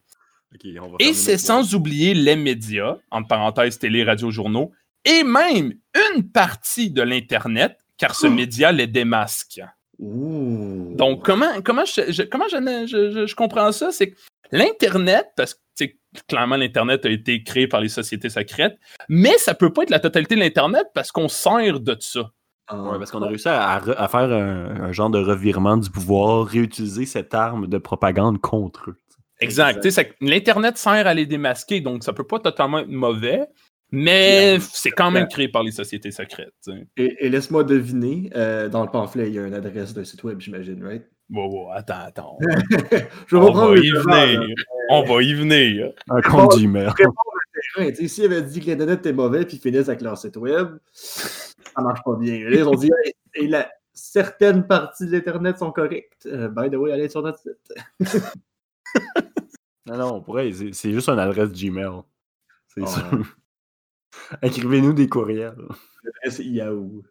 Ok, 0.54 0.70
on 0.80 0.89
va 0.89 0.98
Et 1.00 1.13
c'est 1.13 1.38
sans 1.38 1.74
oublier 1.74 2.13
les 2.13 2.36
médias, 2.36 2.98
entre 3.10 3.28
parenthèses 3.28 3.80
télé, 3.80 4.04
radio, 4.04 4.30
journaux, 4.30 4.72
et 5.06 5.24
même 5.24 5.74
une 6.13 6.30
partie 6.30 6.92
de 6.92 7.02
l'Internet, 7.02 7.78
car 7.98 8.16
ce 8.16 8.28
média 8.28 8.72
les 8.72 8.88
démasque. 8.88 9.62
Donc, 10.00 11.24
comment, 11.26 11.62
comment, 11.64 11.86
je, 11.86 12.12
je- 12.12 12.24
comment 12.24 12.46
je, 12.52 12.58
je- 12.88 13.12
je- 13.12 13.26
je 13.26 13.36
comprends 13.36 13.72
ça? 13.72 13.92
C'est 13.92 14.12
que 14.12 14.18
l'Internet, 14.52 15.28
parce 15.36 15.54
que 15.54 15.86
clairement, 16.28 16.56
l'Internet 16.56 17.06
a 17.06 17.10
été 17.10 17.44
créé 17.44 17.68
par 17.68 17.82
les 17.82 17.90
sociétés 17.90 18.30
secrètes, 18.30 18.78
mais 19.10 19.38
ça 19.38 19.54
peut 19.54 19.72
pas 19.72 19.84
être 19.84 19.90
la 19.90 20.00
totalité 20.00 20.36
de 20.36 20.40
l'Internet 20.42 20.88
parce 20.94 21.12
qu'on 21.12 21.28
sert 21.28 21.80
de 21.80 21.96
ça. 22.00 22.32
Ah. 22.68 22.82
Ouais, 22.82 22.98
parce 22.98 23.12
qu'on 23.12 23.22
a 23.22 23.28
réussi 23.28 23.50
à, 23.50 23.70
à 23.70 23.80
re- 23.80 23.96
à 23.98 24.08
faire 24.08 24.32
un, 24.32 24.84
un 24.86 24.92
genre 24.92 25.10
de 25.10 25.20
revirement 25.20 25.78
du 25.78 25.90
pouvoir, 25.90 26.46
réutiliser 26.46 27.06
cette 27.06 27.34
arme 27.34 27.68
de 27.68 27.78
propagande 27.78 28.40
contre 28.40 28.92
eux. 28.92 28.98
Exact. 29.42 29.86
L'Internet 30.22 30.78
sert 30.78 31.06
à 31.06 31.14
les 31.14 31.26
démasquer, 31.26 31.82
donc 31.82 32.04
ça 32.04 32.14
peut 32.14 32.26
pas 32.26 32.40
totalement 32.40 32.80
être 32.80 32.88
mauvais, 32.88 33.42
mais 33.96 34.58
c'est 34.60 34.90
quand 34.90 35.12
même 35.12 35.28
créé 35.28 35.48
par 35.48 35.62
les 35.62 35.72
sociétés 35.72 36.10
secrètes. 36.10 36.52
Et, 36.98 37.26
et 37.26 37.30
laisse-moi 37.30 37.64
deviner, 37.64 38.32
euh, 38.36 38.68
dans 38.68 38.84
le 38.84 38.90
pamphlet, 38.90 39.28
il 39.28 39.36
y 39.36 39.40
a 39.40 39.46
une 39.46 39.54
adresse 39.54 39.94
d'un 39.94 40.04
site 40.04 40.24
web, 40.24 40.40
j'imagine, 40.40 40.84
right? 40.84 41.08
Wow, 41.30 41.50
wow, 41.52 41.72
attends, 41.74 42.00
attends. 42.08 42.38
Je 43.28 43.38
vais 43.38 43.42
On 43.44 43.52
va 43.54 43.78
y 43.78 43.90
venir. 43.92 44.42
On 44.90 45.04
va 45.04 45.22
y 45.22 45.34
venir. 45.36 45.94
Un 46.10 46.22
compte 46.22 46.54
sais, 47.76 48.08
S'ils 48.08 48.26
avaient 48.26 48.42
dit 48.42 48.60
que 48.62 48.72
l'Internet 48.72 49.00
était 49.00 49.14
mauvais 49.14 49.46
puis 49.46 49.58
ils 49.58 49.60
finissent 49.60 49.88
avec 49.90 50.02
leur 50.02 50.18
site 50.18 50.38
web, 50.38 50.78
ça 50.92 51.82
marche 51.82 52.02
pas 52.04 52.16
bien. 52.20 52.34
Ils 52.36 52.68
ont 52.68 52.76
dit 52.76 52.90
Hey, 53.06 53.14
et 53.36 53.48
la, 53.48 53.70
certaines 53.94 54.66
parties 54.66 55.06
de 55.06 55.12
l'Internet 55.12 55.60
sont 55.60 55.72
correctes. 55.72 56.26
Euh, 56.26 56.50
by 56.50 56.70
the 56.70 56.76
way, 56.76 56.92
allez 56.92 57.10
sur 57.10 57.22
notre 57.22 57.40
site. 57.40 57.74
Non, 59.86 59.98
non, 59.98 60.14
on 60.16 60.22
pourrait. 60.22 60.50
C'est 60.54 60.74
c'est 60.74 60.92
juste 60.94 61.10
une 61.10 61.20
adresse 61.20 61.52
Gmail. 61.52 62.04
C'est 62.74 62.84
Ah. 62.84 62.88
sûr. 62.88 63.36
Écrivez-nous 64.41 64.93
des 64.93 65.08
courriels. 65.08 65.56
L'adresse 66.04 66.39
Yahoo. 66.43 67.04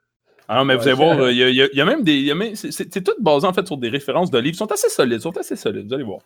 Ah 0.48 0.56
non, 0.58 0.64
mais 0.64 0.76
vous 0.76 0.82
allez 0.82 0.92
voir, 0.94 1.30
il 1.30 1.36
y, 1.36 1.42
a- 1.42 1.48
il 1.48 1.54
y 1.56 1.62
a- 1.62 1.68
il 1.72 1.76
y 1.76 1.80
a 1.80 1.84
même 1.84 2.02
des. 2.04 2.14
il 2.14 2.24
y 2.24 2.30
a 2.30 2.34
même- 2.34 2.54
c'est- 2.56 2.72
C'est 2.72 2.92
c'est 2.92 3.02
tout 3.02 3.14
basé 3.20 3.46
en 3.46 3.52
fait 3.52 3.66
sur 3.66 3.76
des 3.76 3.88
références 3.88 4.30
de 4.30 4.38
livres. 4.38 4.54
Ils 4.54 4.58
sont 4.58 4.70
assez 4.72 4.88
solides, 4.88 5.18
ils 5.18 5.22
sont 5.22 5.36
assez 5.36 5.56
solides, 5.56 5.86
vous 5.88 5.94
allez 5.94 6.04
voir. 6.04 6.20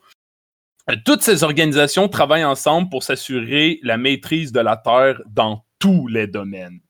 Euh, 0.90 0.94
Toutes 1.04 1.22
ces 1.22 1.42
organisations 1.44 2.08
travaillent 2.08 2.44
ensemble 2.44 2.88
pour 2.90 3.02
s'assurer 3.02 3.78
la 3.82 3.96
maîtrise 3.98 4.52
de 4.52 4.60
la 4.60 4.76
Terre 4.76 5.20
dans 5.26 5.64
tous 5.78 6.06
les 6.08 6.26
domaines. 6.26 6.80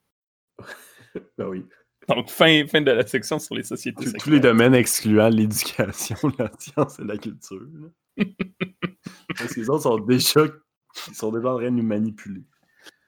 Ben 1.38 1.46
oui. 1.48 1.64
Donc, 2.08 2.30
fin, 2.30 2.64
fin 2.68 2.80
de 2.82 2.90
la 2.92 3.04
section 3.06 3.38
sur 3.40 3.56
les 3.56 3.64
sociétés 3.64 4.04
Tous- 4.18 4.30
les 4.30 4.38
domaines 4.38 4.74
excluant 4.74 5.28
l'éducation, 5.28 6.16
la 6.38 6.50
science 6.58 7.00
et 7.00 7.04
la 7.04 7.16
culture. 7.18 7.60
Parce 9.36 9.52
que 9.54 9.60
les 9.60 9.68
autres 9.70 9.82
sont 9.82 9.98
déjà, 9.98 10.42
ils 11.08 11.14
sont 11.14 11.32
déjà 11.32 11.48
en 11.52 11.56
train 11.56 11.64
de 11.64 11.70
nous 11.70 11.82
manipuler. 11.82 12.44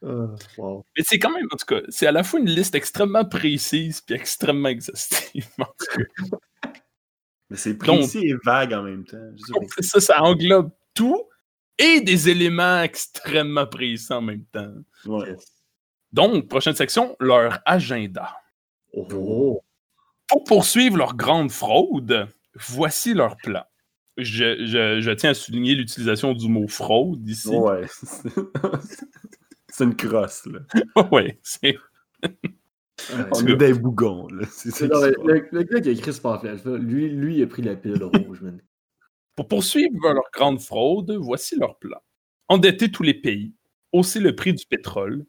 Wow. 0.02 0.84
Mais 0.96 1.04
c'est 1.06 1.18
quand 1.18 1.30
même, 1.30 1.46
en 1.52 1.56
tout 1.56 1.66
cas, 1.66 1.80
c'est 1.88 2.06
à 2.06 2.12
la 2.12 2.22
fois 2.22 2.38
une 2.40 2.48
liste 2.48 2.74
extrêmement 2.74 3.24
précise 3.24 4.00
puis 4.00 4.14
extrêmement 4.14 4.68
exhaustive. 4.68 5.46
En 5.58 5.64
tout 5.64 5.98
cas, 5.98 6.28
Mais 7.50 7.56
c'est 7.56 7.74
précis 7.76 8.26
et 8.28 8.34
vague 8.44 8.72
en 8.74 8.82
même 8.82 9.04
temps. 9.04 9.16
C'est 9.76 9.84
ça, 9.84 10.00
ça 10.00 10.22
englobe 10.22 10.70
tout 10.94 11.22
et 11.78 12.00
des 12.00 12.28
éléments 12.28 12.82
extrêmement 12.82 13.66
précis 13.66 14.12
en 14.12 14.20
même 14.22 14.44
temps. 14.52 14.72
Ouais. 15.06 15.34
Donc, 16.12 16.48
prochaine 16.48 16.74
section, 16.74 17.16
leur 17.20 17.60
agenda. 17.66 18.36
Oh. 18.92 19.62
Pour 20.28 20.44
poursuivre 20.44 20.96
leur 20.96 21.14
grande 21.16 21.50
fraude, 21.50 22.28
voici 22.54 23.14
leur 23.14 23.36
plan. 23.36 23.64
Je, 24.16 24.64
je- 24.66 25.00
je 25.00 25.10
tiens 25.12 25.30
à 25.30 25.34
souligner 25.34 25.74
l'utilisation 25.74 26.32
du 26.34 26.48
mot 26.48 26.66
fraude 26.66 27.26
ici. 27.28 27.48
Ouais. 27.54 27.86
C'est 29.78 29.84
une 29.84 29.94
crosse, 29.94 30.44
là. 30.46 30.58
ouais, 31.12 31.38
c'est 31.40 31.76
Ouais. 32.24 33.24
On 33.30 33.46
est 33.46 33.54
des 33.54 33.74
bougons, 33.74 34.26
là. 34.26 34.44
C'est 34.50 34.72
ça 34.72 34.88
Non, 34.88 35.02
le, 35.02 35.48
le 35.52 35.62
gars 35.62 35.80
qui 35.80 35.88
a 35.88 35.92
écrit 35.92 36.12
ce 36.12 36.20
pamphlet, 36.20 36.56
lui, 36.80 37.08
lui, 37.08 37.36
il 37.36 37.42
a 37.44 37.46
pris 37.46 37.62
la 37.62 37.76
pilule 37.76 38.02
rouge, 38.02 38.40
man. 38.40 38.60
Pour 39.36 39.46
poursuivre 39.46 39.94
leur 40.02 40.24
grande 40.34 40.60
fraude, 40.60 41.12
voici 41.20 41.54
leur 41.56 41.78
plan. 41.78 41.98
Endetter 42.48 42.90
tous 42.90 43.04
les 43.04 43.14
pays, 43.14 43.54
hausser 43.92 44.18
le 44.18 44.34
prix 44.34 44.52
du 44.52 44.66
pétrole, 44.66 45.24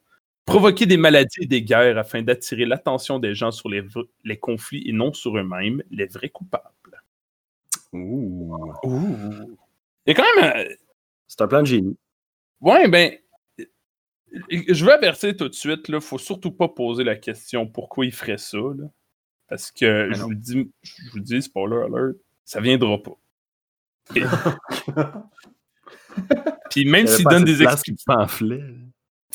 provoquer 0.45 0.87
des 0.87 0.97
maladies 0.97 1.43
et 1.43 1.45
des 1.45 1.61
guerres 1.61 1.99
afin 1.99 2.23
d'attirer 2.23 2.65
l'attention 2.65 3.19
des 3.19 3.35
gens 3.35 3.51
sur 3.51 3.69
les, 3.69 4.39
conflits 4.39 4.89
et 4.89 4.93
non 4.93 5.13
sur 5.13 5.37
eux-mêmes, 5.37 5.83
les 5.91 6.07
vrais 6.07 6.29
coupables. 6.29 7.03
Ouh. 7.93 8.57
Il 10.07 10.07
y 10.07 10.11
a 10.11 10.13
quand 10.15 10.41
même... 10.41 10.69
C'est 11.27 11.41
un 11.41 11.47
plan 11.47 11.61
de 11.61 11.67
génie. 11.67 11.97
Ouais, 12.61 12.87
ben... 12.87 13.11
Je 14.49 14.85
veux 14.85 14.91
avertir 14.93 15.35
tout 15.35 15.49
de 15.49 15.53
suite, 15.53 15.85
il 15.89 16.01
faut 16.01 16.17
surtout 16.17 16.51
pas 16.51 16.67
poser 16.67 17.03
la 17.03 17.15
question 17.15 17.67
pourquoi 17.67 18.05
il 18.05 18.11
ferait 18.13 18.37
ça. 18.37 18.57
là. 18.57 18.85
Parce 19.47 19.71
que, 19.71 20.09
je 20.11 20.21
vous, 20.21 20.29
le 20.31 20.35
dis, 20.35 20.71
je 20.83 20.93
vous 21.11 21.17
le 21.17 21.23
dis, 21.23 21.41
spoiler 21.41 21.77
alert, 21.77 22.15
ça 22.45 22.61
viendra 22.61 23.01
pas. 23.01 23.17
Et- 24.15 24.21
Puis 26.69 26.85
même 26.85 27.07
s'ils 27.07 27.25
donnent 27.25 27.43
des 27.45 27.63
explications... 27.63 28.05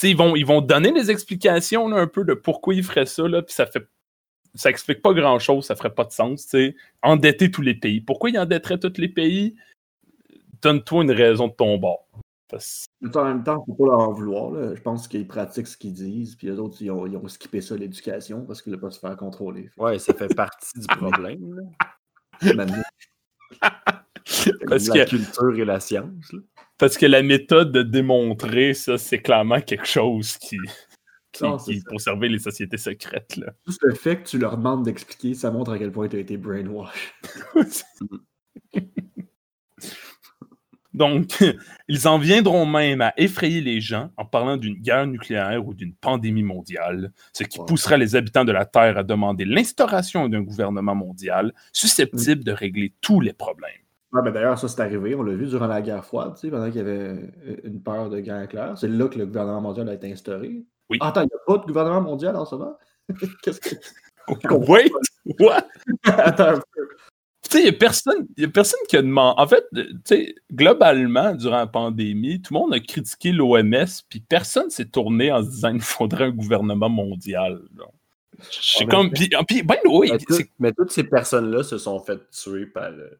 ils 0.02 0.16
vont, 0.16 0.36
ils 0.36 0.46
vont 0.46 0.60
donner 0.60 0.92
des 0.92 1.10
explications 1.10 1.88
là, 1.88 2.00
un 2.00 2.06
peu 2.06 2.24
de 2.24 2.34
pourquoi 2.34 2.74
ils 2.74 2.84
feraient 2.84 3.06
ça, 3.06 3.26
là, 3.26 3.42
puis 3.42 3.54
ça 3.54 3.66
fait 3.66 3.86
ça 4.56 4.70
explique 4.70 5.02
pas 5.02 5.12
grand 5.14 5.40
chose, 5.40 5.66
ça 5.66 5.74
ferait 5.74 5.92
pas 5.94 6.04
de 6.04 6.12
sens. 6.12 6.46
t'sais. 6.46 6.76
Endetter 7.02 7.50
tous 7.50 7.62
les 7.62 7.74
pays. 7.74 8.00
Pourquoi 8.00 8.30
ils 8.30 8.38
endetteraient 8.38 8.78
tous 8.78 8.98
les 8.98 9.08
pays? 9.08 9.56
Donne-toi 10.62 11.02
une 11.02 11.10
raison 11.10 11.48
de 11.48 11.52
ton 11.52 11.76
bord. 11.76 12.06
Parce- 12.54 12.84
Mais 13.00 13.16
en 13.16 13.24
même 13.24 13.42
temps, 13.44 13.64
faut 13.66 13.74
pas 13.74 13.86
leur 13.86 13.98
en 13.98 14.12
vouloir. 14.12 14.50
là. 14.52 14.74
Je 14.74 14.80
pense 14.80 15.08
qu'ils 15.08 15.26
pratiquent 15.26 15.66
ce 15.66 15.76
qu'ils 15.76 15.92
disent, 15.92 16.36
puis 16.36 16.46
les 16.46 16.58
autres, 16.58 16.76
ils 16.80 16.90
ont, 16.90 17.06
ils 17.06 17.16
ont 17.16 17.26
skippé 17.28 17.60
ça, 17.60 17.76
l'éducation, 17.76 18.44
parce 18.46 18.62
qu'ils 18.62 18.70
ne 18.72 18.76
veulent 18.76 18.82
pas 18.82 18.90
se 18.92 19.00
faire 19.00 19.16
contrôler. 19.16 19.70
Ouais, 19.76 19.98
ça 19.98 20.14
fait 20.14 20.32
partie 20.34 20.78
du 20.78 20.86
problème. 20.96 21.60
Maintenant, 22.42 22.82
Parce 24.68 24.88
la 24.88 25.04
que- 25.04 25.10
culture 25.10 25.54
et 25.58 25.64
la 25.64 25.80
science. 25.80 26.32
là. 26.32 26.38
Parce 26.78 26.96
que 26.96 27.06
la 27.06 27.22
méthode 27.22 27.72
de 27.72 27.82
démontrer 27.82 28.74
ça, 28.74 28.98
c'est 28.98 29.18
clairement 29.20 29.60
quelque 29.60 29.86
chose 29.86 30.36
qui, 30.38 30.56
qui, 31.32 31.44
Non, 31.44 31.58
c'est 31.58 31.72
qui- 31.72 31.80
ça. 31.80 31.90
pour 31.90 32.00
servir 32.00 32.30
les 32.30 32.38
sociétés 32.38 32.76
secrètes. 32.78 33.36
Là. 33.36 33.52
juste 33.66 33.82
le 33.82 33.94
fait 33.94 34.22
que 34.22 34.28
tu 34.28 34.38
leur 34.38 34.56
demandes 34.56 34.84
d'expliquer, 34.84 35.34
ça 35.34 35.50
montre 35.50 35.72
à 35.72 35.78
quel 35.78 35.92
point 35.92 36.08
tu 36.08 36.16
as 36.16 36.20
été 36.20 36.36
brainwash. 36.36 37.14
Donc, 40.94 41.26
ils 41.88 42.08
en 42.08 42.18
viendront 42.18 42.64
même 42.66 43.00
à 43.00 43.12
effrayer 43.16 43.60
les 43.60 43.80
gens 43.80 44.10
en 44.16 44.24
parlant 44.24 44.56
d'une 44.56 44.76
guerre 44.80 45.06
nucléaire 45.06 45.66
ou 45.66 45.74
d'une 45.74 45.92
pandémie 45.94 46.42
mondiale, 46.44 47.12
ce 47.32 47.44
qui 47.44 47.58
Wow. 47.58 47.66
poussera 47.66 47.96
les 47.96 48.16
habitants 48.16 48.44
de 48.44 48.52
la 48.52 48.64
Terre 48.64 48.96
à 48.98 49.02
demander 49.02 49.44
l'instauration 49.44 50.28
d'un 50.28 50.42
gouvernement 50.42 50.94
mondial 50.94 51.52
susceptible 51.72 52.44
de 52.44 52.52
régler 52.52 52.92
tous 53.00 53.20
les 53.20 53.32
problèmes. 53.32 53.72
Ouais, 54.12 54.22
ben 54.22 54.30
D'ailleurs, 54.30 54.58
ça 54.58 54.68
c'est 54.68 54.80
arrivé, 54.80 55.14
on 55.16 55.22
l'a 55.24 55.34
vu 55.34 55.46
durant 55.46 55.66
la 55.66 55.82
guerre 55.82 56.04
froide, 56.04 56.34
pendant 56.40 56.66
qu'il 56.66 56.76
y 56.76 56.80
avait 56.80 56.92
euh, 56.98 57.56
une 57.64 57.82
peur 57.82 58.10
de 58.10 58.20
guerre 58.20 58.42
éclair. 58.42 58.78
C'est 58.78 58.86
là 58.88 59.08
que 59.08 59.18
le 59.18 59.26
gouvernement 59.26 59.60
mondial 59.60 59.88
a 59.88 59.94
été 59.94 60.10
instauré. 60.12 60.62
Oui. 60.88 60.98
Ah, 61.00 61.08
attends, 61.08 61.22
il 61.22 61.26
n'y 61.26 61.32
a 61.32 61.44
pas 61.46 61.58
de 61.58 61.66
gouvernement 61.66 62.00
mondial 62.00 62.36
en 62.36 62.44
ce 62.44 62.54
moment? 62.54 62.78
Qu'est-ce 63.42 63.60
que. 63.60 63.74
Wait, 64.68 64.90
what? 65.40 65.66
Attends 66.04 66.44
un 66.50 66.54
peu. 66.74 66.88
Tu 67.54 67.60
sais, 67.60 67.66
il 67.66 67.70
n'y 67.70 67.76
a, 67.76 67.78
personne- 67.78 68.26
y 68.36 68.44
a 68.44 68.48
personne 68.48 68.80
qui 68.88 68.96
a 68.96 69.02
demandé. 69.02 69.34
En 69.40 69.46
fait, 69.46 69.64
tu 69.74 69.86
sais, 70.04 70.34
globalement, 70.52 71.34
durant 71.34 71.58
la 71.58 71.66
pandémie, 71.68 72.42
tout 72.42 72.52
le 72.54 72.60
monde 72.60 72.74
a 72.74 72.80
critiqué 72.80 73.30
l'OMS, 73.32 73.86
puis 74.08 74.20
personne 74.20 74.70
s'est 74.70 74.86
tourné 74.86 75.30
en 75.30 75.42
se 75.44 75.50
disant 75.50 75.70
qu'il 75.72 75.80
faudrait 75.82 76.24
un 76.24 76.30
gouvernement 76.30 76.88
mondial. 76.88 77.62
là. 77.76 77.84
Comme. 78.90 79.10
Puis, 79.12 79.30
puis, 79.46 79.62
ben 79.62 79.76
oui, 79.88 80.08
Mais, 80.10 80.18
tout- 80.18 80.34
c'est- 80.34 80.50
mais 80.58 80.72
toutes 80.72 80.90
ces 80.90 81.04
personnes-là 81.04 81.62
se 81.62 81.78
sont 81.78 82.00
faites 82.00 82.28
tuer 82.30 82.66
par 82.66 82.90
euh, 82.90 83.10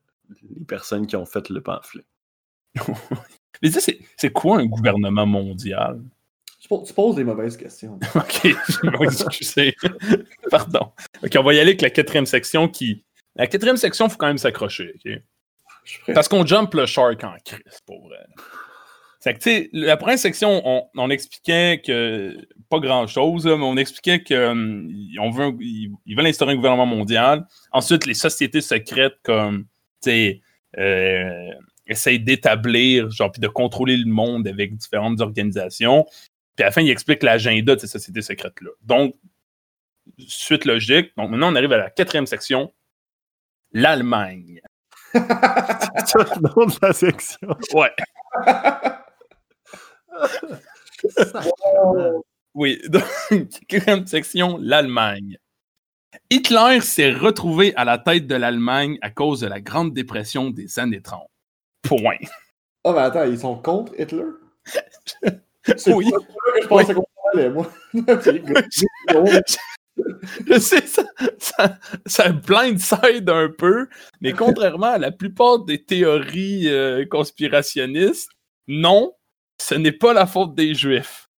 les 0.58 0.64
personnes 0.64 1.06
qui 1.06 1.14
ont 1.16 1.26
fait 1.26 1.48
le 1.50 1.60
pamphlet. 1.60 2.02
mais 3.62 3.70
tu 3.70 3.80
sais, 3.80 3.98
c'est 4.16 4.32
quoi 4.32 4.58
un 4.58 4.66
gouvernement 4.66 5.26
mondial? 5.26 6.00
Tu 6.60 6.68
poses- 6.68 6.88
tu 6.88 6.92
poses 6.94 7.14
des 7.16 7.24
mauvaises 7.24 7.56
questions. 7.56 7.98
Ok, 8.16 8.40
je 8.42 8.90
vais 8.90 8.98
m'excuser. 8.98 9.74
Pardon. 10.50 10.90
Ok, 11.22 11.32
on 11.38 11.42
va 11.42 11.54
y 11.54 11.58
aller 11.60 11.70
avec 11.70 11.82
la 11.82 11.90
quatrième 11.90 12.26
section 12.26 12.68
qui. 12.68 13.04
La 13.36 13.46
quatrième 13.46 13.76
section, 13.76 14.06
il 14.06 14.10
faut 14.10 14.16
quand 14.16 14.28
même 14.28 14.38
s'accrocher, 14.38 14.92
ok? 14.94 15.12
Parce 16.14 16.28
qu'on 16.28 16.46
jump 16.46 16.72
le 16.74 16.86
shark 16.86 17.22
en 17.24 17.36
crise, 17.44 17.80
pour 17.84 18.08
vrai. 18.08 18.24
C'est 19.20 19.34
que, 19.34 19.38
tu 19.38 19.50
sais, 19.50 19.70
la 19.72 19.96
première 19.96 20.18
section, 20.18 20.62
on, 20.66 20.86
on 20.96 21.10
expliquait 21.10 21.82
que, 21.84 22.36
pas 22.68 22.78
grand-chose, 22.78 23.46
mais 23.46 23.52
on 23.52 23.76
expliquait 23.76 24.22
qu'on 24.22 25.30
veut, 25.30 25.44
un- 25.44 25.56
ils, 25.60 25.90
ils 26.06 26.16
veulent 26.16 26.26
instaurer 26.26 26.52
un 26.52 26.56
gouvernement 26.56 26.86
mondial. 26.86 27.46
Ensuite, 27.72 28.06
les 28.06 28.14
sociétés 28.14 28.60
secrètes, 28.60 29.16
comme, 29.22 29.64
tu 30.02 30.10
sais, 30.10 30.40
euh, 30.78 31.50
essayent 31.86 32.20
d'établir, 32.20 33.10
genre, 33.10 33.32
puis 33.32 33.40
de 33.40 33.48
contrôler 33.48 33.96
le 33.96 34.06
monde 34.06 34.46
avec 34.46 34.76
différentes 34.76 35.20
organisations. 35.20 36.04
Puis 36.56 36.62
à 36.62 36.66
la 36.66 36.70
fin, 36.70 36.82
ils 36.82 36.90
expliquent 36.90 37.22
l'agenda 37.22 37.74
de 37.74 37.80
ces 37.80 37.88
sociétés 37.88 38.22
secrètes-là. 38.22 38.70
Donc, 38.82 39.16
suite 40.18 40.66
logique. 40.66 41.12
Donc, 41.16 41.30
maintenant, 41.30 41.50
on 41.52 41.56
arrive 41.56 41.72
à 41.72 41.78
la 41.78 41.90
quatrième 41.90 42.26
section, 42.26 42.72
l'Allemagne. 43.74 44.60
C'est 45.12 45.20
ça 45.20 46.18
le 46.18 46.40
nom 46.42 46.66
de 46.66 46.74
la 46.82 46.92
section. 46.92 47.48
Ouais. 47.74 47.92
Oui, 52.54 52.80
donc, 52.88 53.02
quatrième 53.66 54.06
section, 54.06 54.58
l'Allemagne. 54.60 55.38
Hitler 56.30 56.80
s'est 56.80 57.10
retrouvé 57.12 57.74
à 57.74 57.84
la 57.84 57.98
tête 57.98 58.28
de 58.28 58.36
l'Allemagne 58.36 58.96
à 59.02 59.10
cause 59.10 59.40
de 59.40 59.48
la 59.48 59.60
Grande 59.60 59.92
Dépression 59.92 60.50
des 60.50 60.78
années 60.78 61.02
30. 61.02 61.26
Point. 61.82 62.18
Ah, 62.84 62.92
mais 62.92 63.00
attends, 63.00 63.24
ils 63.24 63.40
sont 63.40 63.56
contre 63.56 63.92
Hitler? 63.98 64.22
C'est 65.76 65.92
Oui. 65.92 66.08
pas 66.12 66.18
ça 66.20 66.24
que 66.24 66.62
je 66.62 66.68
pensais 66.68 66.94
qu'on 66.94 67.04
parlait, 67.32 67.50
moi. 67.50 67.66
Je 70.48 70.58
sais, 70.58 70.86
ça, 70.86 71.04
ça, 71.38 71.78
ça 72.06 72.32
blindside 72.32 73.28
un 73.30 73.48
peu, 73.48 73.88
mais 74.20 74.32
contrairement 74.34 74.92
à 74.92 74.98
la 74.98 75.12
plupart 75.12 75.60
des 75.64 75.82
théories 75.84 76.68
euh, 76.68 77.04
conspirationnistes, 77.06 78.28
non, 78.66 79.12
ce 79.60 79.74
n'est 79.74 79.92
pas 79.92 80.12
la 80.12 80.26
faute 80.26 80.54
des 80.54 80.74
Juifs. 80.74 81.28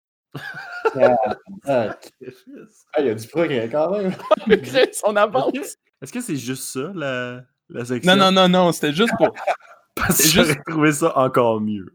Ah, 1.67 1.97
il 2.99 3.07
y 3.07 3.11
a 3.11 3.15
du 3.15 3.27
progrès 3.29 3.69
quand 3.71 3.91
même. 3.91 4.15
Chris, 4.63 4.91
on 5.05 5.17
avance. 5.17 5.53
Est-ce 6.03 6.13
que 6.13 6.21
c'est 6.21 6.37
juste 6.37 6.65
ça, 6.65 6.93
la, 6.95 7.43
la 7.69 7.85
section? 7.85 8.15
Non, 8.17 8.31
non, 8.31 8.33
non, 8.33 8.49
non, 8.49 8.73
c'était 8.73 8.93
juste 8.93 9.13
pour. 9.19 9.35
Parce 9.95 10.19
que 10.23 10.29
juste- 10.29 10.59
trouvé 10.67 10.93
ça 10.93 11.17
encore 11.19 11.61
mieux. 11.61 11.87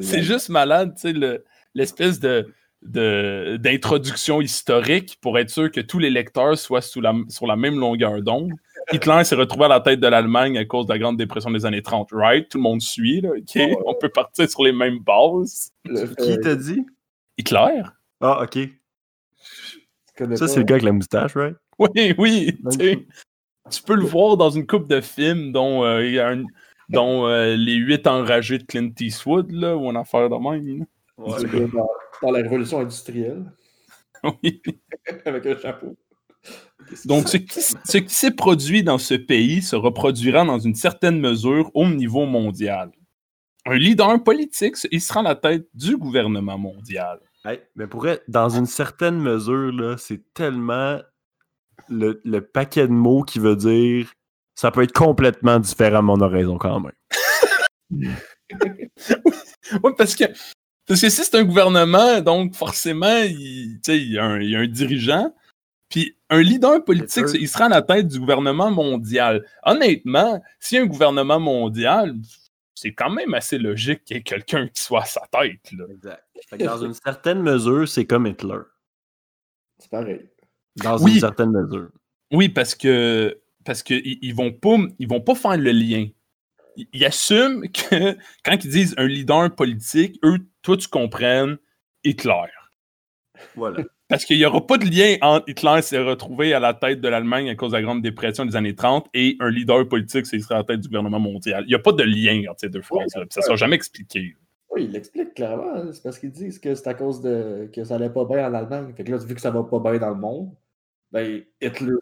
C'est 0.00 0.22
juste 0.22 0.48
malade, 0.48 0.94
tu 0.96 1.02
sais, 1.02 1.12
le- 1.12 1.44
l'espèce 1.74 2.18
de- 2.18 2.52
d'introduction 2.82 4.40
historique 4.40 5.18
pour 5.20 5.38
être 5.38 5.50
sûr 5.50 5.70
que 5.70 5.80
tous 5.80 5.98
les 5.98 6.10
lecteurs 6.10 6.56
soient 6.58 6.80
sous 6.80 7.00
la, 7.00 7.14
sur 7.28 7.46
la 7.46 7.56
même 7.56 7.78
longueur 7.78 8.22
d'onde. 8.22 8.52
Hitler 8.92 9.24
s'est 9.24 9.34
retrouvé 9.34 9.64
à 9.64 9.68
la 9.68 9.80
tête 9.80 9.98
de 10.00 10.06
l'Allemagne 10.06 10.58
à 10.58 10.64
cause 10.64 10.86
de 10.86 10.92
la 10.92 10.98
Grande 10.98 11.16
Dépression 11.16 11.50
des 11.50 11.66
années 11.66 11.82
30, 11.82 12.10
right? 12.12 12.48
Tout 12.48 12.58
le 12.58 12.62
monde 12.62 12.80
suit, 12.80 13.20
là, 13.20 13.30
OK? 13.30 13.60
On 13.84 13.94
peut 13.94 14.08
partir 14.10 14.48
sur 14.48 14.62
les 14.62 14.72
mêmes 14.72 14.98
bases. 15.00 15.72
Le 15.84 16.06
Qui 16.14 16.38
t'a 16.40 16.54
dit? 16.54 16.84
Hitler? 17.38 17.82
Ah, 18.20 18.42
ok. 18.42 18.58
Ça, 20.36 20.48
c'est 20.48 20.58
le 20.60 20.64
gars 20.64 20.74
avec 20.76 20.84
la 20.84 20.92
moustache, 20.92 21.34
right? 21.36 21.56
Oui, 21.78 22.14
oui, 22.18 22.58
tu. 22.70 22.92
Ok. 22.96 22.98
Tu 23.70 23.82
peux 23.82 23.96
le 23.96 24.04
voir 24.04 24.36
dans 24.36 24.50
une 24.50 24.66
coupe 24.66 24.88
de 24.88 25.00
films 25.00 25.50
dont, 25.52 25.82
euh, 25.84 26.06
il 26.06 26.12
y 26.14 26.20
a 26.20 26.28
un- 26.28 26.44
dont 26.88 27.26
euh, 27.26 27.56
Les 27.56 27.74
Huit 27.74 28.06
Enragés 28.06 28.58
de 28.58 28.62
Clint 28.62 28.92
Eastwood, 29.00 29.50
là, 29.50 29.76
ou 29.76 29.90
une 29.90 29.96
affaire 29.96 30.30
de 30.30 30.36
même. 30.36 30.78
là. 30.78 30.84
Dans, 31.18 31.88
dans 32.22 32.30
la 32.30 32.42
révolution 32.42 32.80
industrielle, 32.80 33.44
Oui. 34.42 34.62
avec 35.24 35.46
un 35.46 35.58
chapeau. 35.58 35.96
Donc, 37.04 37.28
ce 37.28 37.38
qui, 37.38 37.60
ce 37.60 37.98
qui 37.98 38.14
s'est 38.14 38.30
produit 38.30 38.84
dans 38.84 38.98
ce 38.98 39.14
pays 39.14 39.62
se 39.62 39.74
reproduira 39.74 40.44
dans 40.44 40.58
une 40.58 40.74
certaine 40.74 41.18
mesure 41.18 41.70
au 41.74 41.88
niveau 41.88 42.26
mondial. 42.26 42.92
Un 43.64 43.76
leader 43.76 44.22
politique, 44.22 44.76
il 44.92 45.00
sera 45.00 45.20
à 45.20 45.22
la 45.24 45.34
tête 45.34 45.66
du 45.74 45.96
gouvernement 45.96 46.58
mondial. 46.58 47.18
Hey, 47.44 47.60
mais 47.74 47.88
pour 47.88 48.06
être, 48.06 48.22
dans 48.28 48.50
une 48.50 48.66
certaine 48.66 49.18
mesure, 49.18 49.72
là, 49.72 49.96
c'est 49.98 50.22
tellement 50.34 51.00
le, 51.88 52.20
le 52.24 52.40
paquet 52.40 52.86
de 52.86 52.92
mots 52.92 53.22
qui 53.22 53.40
veut 53.40 53.56
dire 53.56 54.12
ça 54.56 54.70
peut 54.70 54.82
être 54.82 54.92
complètement 54.92 55.60
différent, 55.60 56.02
mais 56.02 56.12
on 56.12 56.20
a 56.20 56.28
raison 56.28 56.58
quand 56.58 56.80
même. 56.80 56.92
Oui, 59.82 59.92
parce 59.98 60.14
que, 60.14 60.24
parce 60.86 61.00
que 61.00 61.08
si 61.08 61.24
c'est 61.24 61.34
un 61.34 61.44
gouvernement, 61.44 62.20
donc 62.20 62.54
forcément, 62.54 63.22
il, 63.24 63.74
tu 63.76 63.92
sais, 63.92 63.98
il, 63.98 64.12
y 64.12 64.18
a 64.18 64.24
un, 64.24 64.40
il 64.40 64.50
y 64.50 64.56
a 64.56 64.60
un 64.60 64.66
dirigeant. 64.66 65.34
Puis 65.88 66.16
un 66.30 66.42
leader 66.42 66.84
politique, 66.84 67.26
il 67.34 67.48
sera 67.48 67.66
à 67.66 67.68
la 67.68 67.82
tête 67.82 68.08
du 68.08 68.18
gouvernement 68.18 68.70
mondial. 68.70 69.44
Honnêtement, 69.64 70.42
s'il 70.58 70.76
y 70.76 70.80
a 70.80 70.84
un 70.84 70.86
gouvernement 70.86 71.38
mondial, 71.38 72.14
c'est 72.74 72.92
quand 72.92 73.10
même 73.10 73.34
assez 73.34 73.58
logique 73.58 74.04
qu'il 74.04 74.16
y 74.16 74.20
ait 74.20 74.22
quelqu'un 74.22 74.68
qui 74.68 74.82
soit 74.82 75.02
à 75.02 75.06
sa 75.06 75.22
tête. 75.30 75.72
Là. 75.72 75.84
Exact. 75.90 76.24
dans 76.64 76.84
une 76.84 76.94
certaine 76.94 77.40
mesure, 77.40 77.88
c'est 77.88 78.04
comme 78.04 78.26
Hitler. 78.26 78.58
C'est 79.78 79.90
pareil. 79.90 80.28
Dans 80.76 80.98
Oui. 81.02 81.14
une 81.14 81.20
certaine 81.20 81.50
mesure. 81.52 81.88
Oui, 82.32 82.48
parce 82.48 82.74
que 82.74 83.38
parce 83.64 83.82
que 83.82 83.94
ils, 83.94 84.18
ils 84.22 84.34
vont 84.34 84.52
pas 84.52 84.76
ils 84.98 85.08
vont 85.08 85.20
pas 85.20 85.34
faire 85.34 85.56
le 85.56 85.70
lien. 85.70 86.08
Ils, 86.76 86.86
ils 86.92 87.04
assument 87.04 87.62
que 87.68 88.16
quand 88.44 88.64
ils 88.64 88.70
disent 88.70 88.94
un 88.98 89.06
leader 89.06 89.54
politique, 89.54 90.18
eux, 90.24 90.38
toi 90.66 90.76
tu 90.76 90.88
comprennes 90.88 91.56
Hitler. 92.04 92.44
Voilà. 93.54 93.78
Parce 94.08 94.24
qu'il 94.24 94.36
n'y 94.38 94.44
aura 94.44 94.64
pas 94.64 94.78
de 94.78 94.84
lien 94.84 95.16
entre 95.20 95.48
Hitler 95.48 95.82
s'est 95.82 95.98
retrouvé 95.98 96.52
à 96.54 96.60
la 96.60 96.74
tête 96.74 97.00
de 97.00 97.08
l'Allemagne 97.08 97.48
à 97.50 97.56
cause 97.56 97.72
de 97.72 97.76
la 97.76 97.82
Grande 97.82 98.02
Dépression 98.02 98.44
des 98.44 98.54
années 98.54 98.74
30 98.74 99.08
et 99.14 99.36
un 99.40 99.50
leader 99.50 99.88
politique 99.88 100.26
s'il 100.26 100.42
serait 100.42 100.54
à 100.54 100.58
la 100.58 100.64
tête 100.64 100.80
du 100.80 100.88
gouvernement 100.88 101.18
mondial. 101.18 101.64
Il 101.66 101.68
n'y 101.68 101.74
a 101.74 101.80
pas 101.80 101.90
de 101.92 102.04
lien 102.04 102.42
entre 102.48 102.60
ces 102.60 102.68
deux 102.68 102.82
phrases-là. 102.82 103.24
Ça 103.30 103.40
ne 103.40 103.44
sera 103.44 103.56
jamais 103.56 103.74
expliqué. 103.74 104.36
Oui, 104.70 104.84
il 104.84 104.92
l'explique 104.92 105.34
clairement. 105.34 105.74
hein. 105.74 105.90
C'est 105.92 106.02
parce 106.04 106.18
qu'ils 106.20 106.30
disent 106.30 106.58
que 106.60 106.74
c'est 106.76 106.86
à 106.88 106.94
cause 106.94 107.20
de 107.20 107.68
que 107.72 107.82
ça 107.82 107.96
allait 107.96 108.10
pas 108.10 108.24
bien 108.24 108.48
en 108.48 108.54
Allemagne. 108.54 108.92
Fait 108.96 109.02
que 109.02 109.10
là, 109.10 109.16
vu 109.18 109.34
que 109.34 109.40
ça 109.40 109.50
va 109.50 109.64
pas 109.64 109.78
bien 109.80 109.98
dans 109.98 110.10
le 110.10 110.20
monde, 110.20 110.50
ben 111.10 111.42
Hitler. 111.60 111.94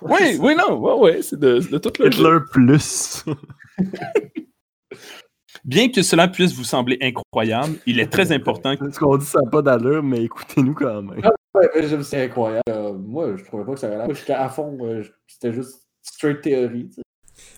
Oui, 0.00 0.36
oui, 0.40 0.54
non, 0.56 0.78
ouais, 0.78 0.94
ouais, 0.94 1.22
c'est 1.22 1.38
de, 1.38 1.58
de 1.58 1.78
toute 1.78 1.98
la 1.98 2.06
Hitler 2.06 2.38
plus. 2.50 3.24
Bien 5.64 5.88
que 5.90 6.02
cela 6.02 6.26
puisse 6.28 6.52
vous 6.54 6.64
sembler 6.64 6.98
incroyable, 7.00 7.76
il 7.86 8.00
est 8.00 8.08
très 8.08 8.32
important 8.32 8.76
que 8.76 8.90
Ce 8.90 8.98
qu'on 8.98 9.16
dit, 9.16 9.26
ça 9.26 9.40
n'a 9.40 9.50
pas 9.50 9.62
d'allure, 9.62 10.02
mais 10.02 10.24
écoutez-nous 10.24 10.74
quand 10.74 11.02
même. 11.02 11.22
Ouais, 11.54 12.02
c'est 12.02 12.24
incroyable. 12.24 12.62
Euh, 12.68 12.92
moi, 12.94 13.36
je 13.36 13.44
trouvais 13.44 13.64
pas 13.64 13.74
que 13.74 13.80
ça. 13.80 13.88
Moi, 13.88 14.14
j'étais 14.14 14.32
à 14.32 14.48
fond. 14.48 14.76
euh, 14.82 15.04
C'était 15.26 15.52
juste 15.52 15.82
straight 16.02 16.40
théorie. 16.40 16.90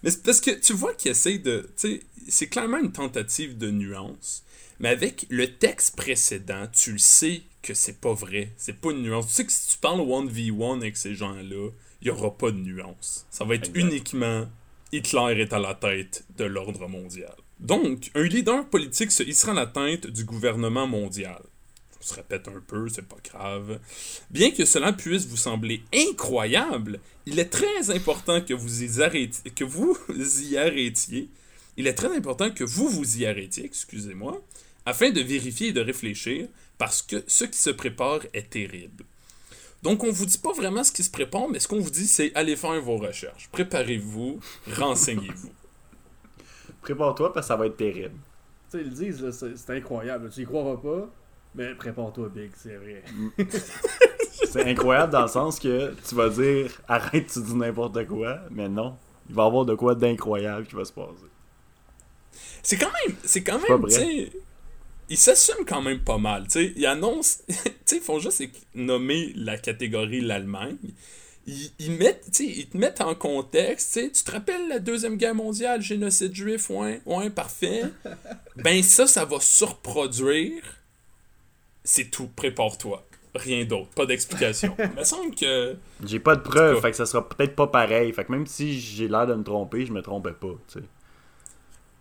Mais 0.02 0.10
c'est 0.10 0.22
parce 0.22 0.40
que 0.40 0.50
tu 0.50 0.72
vois 0.74 0.92
qu'il 0.94 1.12
essaye 1.12 1.38
de. 1.38 1.70
Tu 1.78 1.88
sais, 1.88 2.00
c'est 2.28 2.48
clairement 2.48 2.78
une 2.78 2.92
tentative 2.92 3.56
de 3.56 3.70
nuance. 3.70 4.44
Mais 4.80 4.88
avec 4.88 5.26
le 5.30 5.46
texte 5.56 5.96
précédent, 5.96 6.66
tu 6.72 6.92
le 6.92 6.98
sais 6.98 7.42
que 7.62 7.72
c'est 7.72 8.00
pas 8.00 8.12
vrai. 8.12 8.50
C'est 8.56 8.80
pas 8.80 8.90
une 8.90 9.02
nuance. 9.02 9.28
Tu 9.28 9.32
sais 9.32 9.46
que 9.46 9.52
si 9.52 9.68
tu 9.68 9.78
parles 9.78 10.00
1v1 10.00 10.76
avec 10.78 10.96
ces 10.96 11.14
gens-là, 11.14 11.70
il 12.02 12.08
y 12.08 12.10
aura 12.10 12.36
pas 12.36 12.50
de 12.50 12.58
nuance. 12.58 13.26
Ça 13.30 13.44
va 13.44 13.54
être 13.54 13.70
uniquement 13.74 14.46
Hitler 14.92 15.40
est 15.40 15.52
à 15.52 15.58
la 15.58 15.74
tête 15.74 16.24
de 16.36 16.44
l'ordre 16.44 16.86
mondial. 16.88 17.34
Donc, 17.60 18.10
un 18.14 18.22
leader 18.22 18.66
politique 18.66 19.12
se 19.12 19.22
hissera 19.22 19.52
à 19.52 19.54
la 19.54 19.66
tête 19.66 20.06
du 20.06 20.24
gouvernement 20.24 20.86
mondial. 20.86 21.40
On 22.00 22.06
se 22.06 22.14
répète 22.14 22.48
un 22.48 22.60
peu, 22.66 22.88
c'est 22.88 23.06
pas 23.06 23.16
grave. 23.24 23.78
Bien 24.30 24.50
que 24.50 24.64
cela 24.64 24.92
puisse 24.92 25.26
vous 25.26 25.36
sembler 25.36 25.82
incroyable, 25.94 27.00
il 27.26 27.38
est 27.38 27.46
très 27.46 27.90
important 27.90 28.40
que 28.40 28.52
vous 28.52 28.82
y 28.82 29.02
arrêtiez, 29.02 29.50
que 29.52 29.64
vous 29.64 29.96
y 30.42 30.56
arrêtiez. 30.56 31.28
Il 31.76 31.86
est 31.86 31.94
très 31.94 32.14
important 32.14 32.50
que 32.50 32.64
vous 32.64 32.88
vous 32.88 33.18
y 33.18 33.26
arrêtiez, 33.26 33.64
excusez-moi, 33.64 34.40
afin 34.84 35.10
de 35.10 35.20
vérifier 35.20 35.68
et 35.68 35.72
de 35.72 35.80
réfléchir, 35.80 36.46
parce 36.76 37.02
que 37.02 37.24
ce 37.26 37.44
qui 37.44 37.58
se 37.58 37.70
prépare 37.70 38.20
est 38.32 38.50
terrible. 38.50 39.04
Donc, 39.82 40.02
on 40.02 40.10
vous 40.10 40.26
dit 40.26 40.38
pas 40.38 40.52
vraiment 40.52 40.84
ce 40.84 40.92
qui 40.92 41.02
se 41.02 41.10
prépare, 41.10 41.48
mais 41.48 41.60
ce 41.60 41.68
qu'on 41.68 41.80
vous 41.80 41.90
dit, 41.90 42.06
c'est 42.06 42.34
allez 42.34 42.56
faire 42.56 42.80
vos 42.80 42.96
recherches. 42.96 43.48
Préparez-vous, 43.52 44.40
renseignez-vous. 44.76 45.52
Prépare-toi 46.84 47.32
parce 47.32 47.46
que 47.46 47.48
ça 47.48 47.56
va 47.56 47.66
être 47.66 47.78
terrible. 47.78 48.14
Tu 48.70 48.78
sais, 48.78 48.84
ils 48.84 48.90
le 48.90 48.94
disent, 48.94 49.22
là, 49.22 49.32
c'est 49.32 49.56
c'est 49.56 49.70
incroyable. 49.74 50.28
Tu 50.30 50.42
y 50.42 50.44
croiras 50.44 50.76
pas, 50.76 51.08
mais 51.54 51.74
prépare-toi, 51.74 52.28
Big, 52.28 52.50
c'est 52.54 52.76
vrai. 52.76 53.02
C'est 54.46 54.68
incroyable 54.68 55.12
dans 55.12 55.22
le 55.22 55.28
sens 55.28 55.58
que 55.58 55.94
tu 56.06 56.14
vas 56.14 56.28
dire 56.28 56.70
arrête, 56.86 57.26
tu 57.32 57.40
dis 57.40 57.54
n'importe 57.54 58.06
quoi, 58.06 58.40
mais 58.50 58.68
non. 58.68 58.96
Il 59.28 59.34
va 59.34 59.44
y 59.44 59.46
avoir 59.46 59.64
de 59.64 59.74
quoi 59.74 59.94
d'incroyable 59.94 60.66
qui 60.66 60.76
va 60.76 60.84
se 60.84 60.92
passer. 60.92 61.26
C'est 62.62 62.76
quand 62.76 62.90
même, 63.06 63.16
c'est 63.24 63.42
quand 63.42 63.58
même, 63.68 63.80
vrai. 63.80 63.90
tu 63.90 63.96
sais, 63.96 64.32
ils 65.08 65.16
s'assument 65.16 65.64
quand 65.66 65.82
même 65.82 66.00
pas 66.00 66.18
mal, 66.18 66.44
tu 66.44 66.50
sais, 66.50 66.72
ils 66.76 66.86
annoncent, 66.86 67.40
tu 67.48 67.54
sais, 67.84 67.96
ils 67.96 68.02
font 68.02 68.18
juste 68.18 68.42
nommer 68.74 69.32
la 69.34 69.56
catégorie 69.56 70.20
l'Allemagne, 70.20 70.76
ils, 71.46 71.70
ils 71.78 71.92
mettent, 71.92 72.24
tu 72.32 72.44
sais, 72.44 72.46
ils 72.46 72.68
te 72.68 72.76
mettent 72.76 73.00
en 73.00 73.14
contexte, 73.14 73.92
tu 73.92 74.00
sais, 74.00 74.10
tu 74.10 74.24
te 74.24 74.30
rappelles 74.30 74.68
la 74.68 74.78
Deuxième 74.78 75.16
Guerre 75.16 75.34
mondiale, 75.34 75.82
génocide 75.82 76.34
juif, 76.34 76.70
ouais, 76.70 77.00
ouais, 77.06 77.30
parfait, 77.30 77.84
ben 78.56 78.82
ça, 78.82 79.06
ça 79.06 79.24
va 79.24 79.40
se 79.40 79.64
reproduire, 79.64 80.62
c'est 81.82 82.10
tout, 82.10 82.28
prépare-toi, 82.28 83.06
rien 83.34 83.64
d'autre, 83.64 83.90
pas 83.90 84.06
d'explication. 84.06 84.74
Il 84.78 84.98
me 84.98 85.04
semble 85.04 85.34
que... 85.34 85.76
J'ai 86.04 86.20
pas 86.20 86.36
de 86.36 86.42
preuves, 86.42 86.80
fait 86.80 86.90
que 86.90 86.96
ça 86.96 87.06
sera 87.06 87.28
peut-être 87.28 87.54
pas 87.54 87.66
pareil. 87.66 88.12
Fait 88.12 88.24
que 88.24 88.32
même 88.32 88.46
si 88.46 88.78
j'ai 88.80 89.08
l'air 89.08 89.26
de 89.26 89.34
me 89.34 89.42
tromper, 89.42 89.84
je 89.86 89.92
me 89.92 90.02
trompais 90.02 90.32
pas, 90.32 90.54
tu 90.68 90.80
sais. 90.80 90.84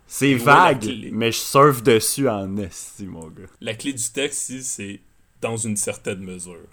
C'est 0.06 0.36
vague, 0.36 1.10
mais 1.12 1.32
je 1.32 1.39
surfe 1.39 1.82
dessus 1.82 2.29
en 2.29 2.56
esti, 2.58 3.08
mon 3.08 3.27
gars. 3.29 3.47
La 3.62 3.73
clé 3.73 3.93
du 3.93 4.10
texte 4.12 4.49
ici, 4.49 4.63
c'est 4.63 4.99
dans 5.41 5.58
une 5.58 5.75
certaine 5.75 6.19
mesure. 6.19 6.67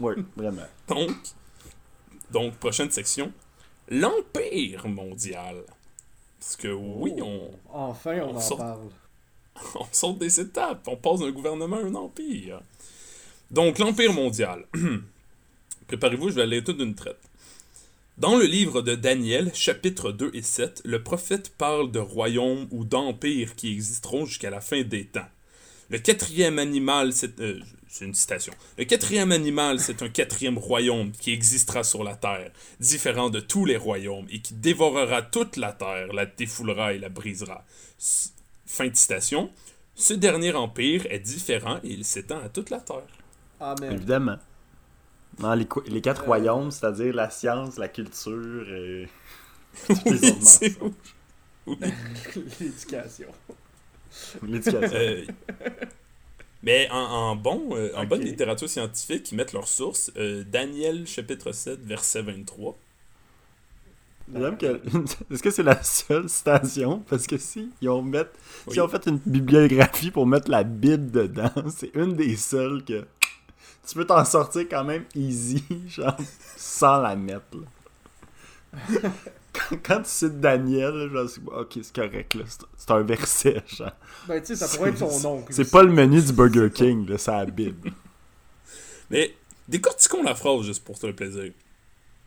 Oui, 0.00 0.14
vraiment. 0.36 0.66
Donc, 0.88 1.12
donc 2.32 2.54
prochaine 2.56 2.90
section, 2.90 3.32
l'Empire 3.88 4.88
mondial. 4.88 5.56
Parce 6.38 6.56
que 6.56 6.68
oui, 6.68 7.14
on, 7.22 7.50
Enfin, 7.72 8.18
on, 8.22 8.30
On 8.30 8.36
en 8.36 8.40
sort- 8.40 8.58
parle. 8.58 8.88
on 9.74 9.86
saute 9.92 10.18
des 10.18 10.40
étapes, 10.40 10.86
on 10.88 10.96
passe 10.96 11.20
d'un 11.20 11.30
gouvernement 11.32 11.76
à 11.76 11.80
un 11.84 11.94
empire. 11.94 12.60
Donc, 13.50 13.78
l'Empire 13.78 14.12
mondial. 14.12 14.64
Préparez-vous, 15.86 16.30
je 16.30 16.34
vais 16.36 16.42
aller 16.42 16.62
tout 16.64 16.72
d'une 16.72 16.94
traite. 16.94 17.18
Dans 18.16 18.36
le 18.36 18.44
livre 18.44 18.82
de 18.82 18.94
Daniel, 18.94 19.50
chapitres 19.54 20.12
2 20.12 20.30
et 20.34 20.42
7, 20.42 20.82
le 20.84 21.02
prophète 21.02 21.52
parle 21.56 21.90
de 21.90 21.98
royaumes 21.98 22.68
ou 22.70 22.84
d'empires 22.84 23.56
qui 23.56 23.72
existeront 23.72 24.24
jusqu'à 24.26 24.50
la 24.50 24.60
fin 24.60 24.82
des 24.82 25.06
temps. 25.06 25.26
Le 25.90 25.98
quatrième 25.98 26.58
animal, 26.58 27.12
c'est 27.12 27.40
euh, 27.40 27.60
c'est 27.88 28.04
une 28.04 28.14
citation. 28.14 28.52
Le 28.78 28.84
quatrième 28.84 29.32
animal, 29.32 29.80
c'est 29.80 30.02
un 30.02 30.08
quatrième 30.08 30.56
royaume 30.58 31.10
qui 31.10 31.32
existera 31.32 31.82
sur 31.82 32.04
la 32.04 32.14
terre, 32.14 32.52
différent 32.78 33.30
de 33.30 33.40
tous 33.40 33.64
les 33.64 33.76
royaumes, 33.76 34.26
et 34.30 34.40
qui 34.40 34.54
dévorera 34.54 35.22
toute 35.22 35.56
la 35.56 35.72
terre, 35.72 36.12
la 36.12 36.26
défoulera 36.26 36.92
et 36.92 36.98
la 36.98 37.08
brisera. 37.08 37.64
S- 37.98 38.32
Fin 38.66 38.86
de 38.86 38.94
citation. 38.94 39.50
Ce 39.96 40.14
dernier 40.14 40.54
empire 40.54 41.04
est 41.10 41.18
différent 41.18 41.78
et 41.82 41.88
il 41.90 42.04
s'étend 42.04 42.40
à 42.44 42.48
toute 42.48 42.70
la 42.70 42.78
terre. 42.78 43.02
Amen. 43.58 43.92
Évidemment. 43.92 44.38
Non, 45.40 45.54
les, 45.54 45.66
qu- 45.66 45.82
les 45.88 46.00
quatre 46.00 46.22
Euh. 46.22 46.26
royaumes, 46.26 46.70
c'est-à-dire 46.70 47.12
la 47.12 47.28
science, 47.30 47.76
la 47.78 47.88
culture 47.88 48.68
et. 48.72 49.08
mensonges. 49.88 50.70
L'éducation. 52.60 53.28
L'éducation. 54.42 54.80
Euh, 54.94 55.24
mais 56.62 56.88
en, 56.90 56.96
en 56.96 57.36
bon, 57.36 57.68
euh, 57.72 57.90
en 57.96 58.04
bonne 58.04 58.20
littérature 58.22 58.68
scientifique, 58.68 59.32
ils 59.32 59.36
mettent 59.36 59.52
leurs 59.52 59.68
sources. 59.68 60.12
Euh, 60.16 60.44
Daniel, 60.44 61.06
chapitre 61.06 61.52
7, 61.52 61.80
verset 61.80 62.22
23. 62.22 62.76
J'aime 64.32 64.58
que. 64.58 64.80
Est-ce 65.32 65.42
que 65.42 65.50
c'est 65.50 65.62
la 65.62 65.82
seule 65.82 66.28
citation? 66.28 67.00
Parce 67.08 67.26
que 67.26 67.38
si 67.38 67.70
ils 67.80 67.88
ont. 67.88 68.02
Oui. 68.02 68.22
si 68.68 68.80
on 68.80 68.88
fait 68.88 69.06
une 69.06 69.18
bibliographie 69.18 70.10
pour 70.10 70.26
mettre 70.26 70.50
la 70.50 70.62
Bible 70.62 71.10
dedans, 71.10 71.50
c'est 71.76 71.94
une 71.94 72.14
des 72.14 72.36
seules 72.36 72.84
que. 72.84 73.06
Tu 73.88 73.94
peux 73.94 74.04
t'en 74.04 74.24
sortir 74.24 74.66
quand 74.70 74.84
même 74.84 75.04
easy, 75.16 75.64
genre, 75.88 76.16
sans 76.56 77.00
la 77.00 77.16
mettre. 77.16 77.56
Quand, 79.52 79.76
quand 79.82 79.98
tu 80.02 80.08
cites 80.10 80.40
Daniel, 80.40 81.10
genre, 81.12 81.28
c'est- 81.28 81.40
ok, 81.46 81.78
c'est 81.82 81.94
correct, 81.94 82.34
là. 82.34 82.44
C'est- 82.46 82.66
C'est 82.76 82.90
un 82.92 83.02
verset, 83.02 83.62
genre. 83.66 83.92
Ben, 84.28 84.40
tu 84.40 84.46
sais, 84.46 84.56
ça 84.56 84.76
pourrait 84.76 84.90
être 84.90 84.98
son 84.98 85.28
oncle. 85.28 85.52
C'est 85.52 85.70
pas 85.70 85.82
le 85.82 85.92
menu 85.92 86.20
du 86.22 86.32
Burger 86.32 86.68
King, 86.72 87.08
là, 87.08 87.18
c'est 87.18 87.30
la 87.30 87.44
Bible. 87.46 87.90
Mais 89.10 89.34
décortiquons 89.68 90.22
la 90.22 90.34
phrase 90.34 90.62
juste 90.62 90.84
pour 90.84 90.96
le 91.02 91.14
plaisir. 91.14 91.52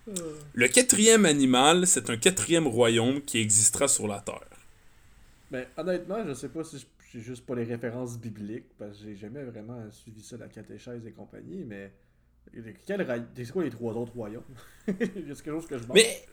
Euh, 0.09 0.11
Le 0.53 0.67
quatrième 0.67 1.25
animal, 1.25 1.87
c'est 1.87 2.09
un 2.09 2.17
quatrième 2.17 2.67
royaume 2.67 3.21
qui 3.21 3.39
existera 3.39 3.87
sur 3.87 4.07
la 4.07 4.19
terre. 4.19 4.41
Ben, 5.49 5.65
honnêtement, 5.77 6.25
je 6.27 6.33
sais 6.33 6.49
pas 6.49 6.63
si 6.63 6.79
je- 6.79 6.85
j'ai 7.13 7.21
juste 7.21 7.45
pas 7.45 7.55
les 7.55 7.63
références 7.63 8.17
bibliques, 8.17 8.65
parce 8.77 8.97
que 8.97 9.03
j'ai 9.05 9.15
jamais 9.15 9.43
vraiment 9.43 9.79
suivi 9.91 10.21
ça, 10.23 10.35
la 10.37 10.47
catéchèse 10.47 11.05
et 11.05 11.11
compagnie, 11.11 11.63
mais. 11.65 11.91
Quel 12.85 13.01
ra- 13.03 13.15
C'est 13.37 13.51
quoi 13.51 13.63
les 13.63 13.69
trois 13.69 13.93
autres 13.93 14.11
royaumes? 14.13 14.43
Y 14.87 14.91
a 14.91 14.95
quelque 15.07 15.45
chose 15.45 15.65
que 15.65 15.77
je 15.77 15.83
manque 15.85 15.93
Mais 15.95 16.25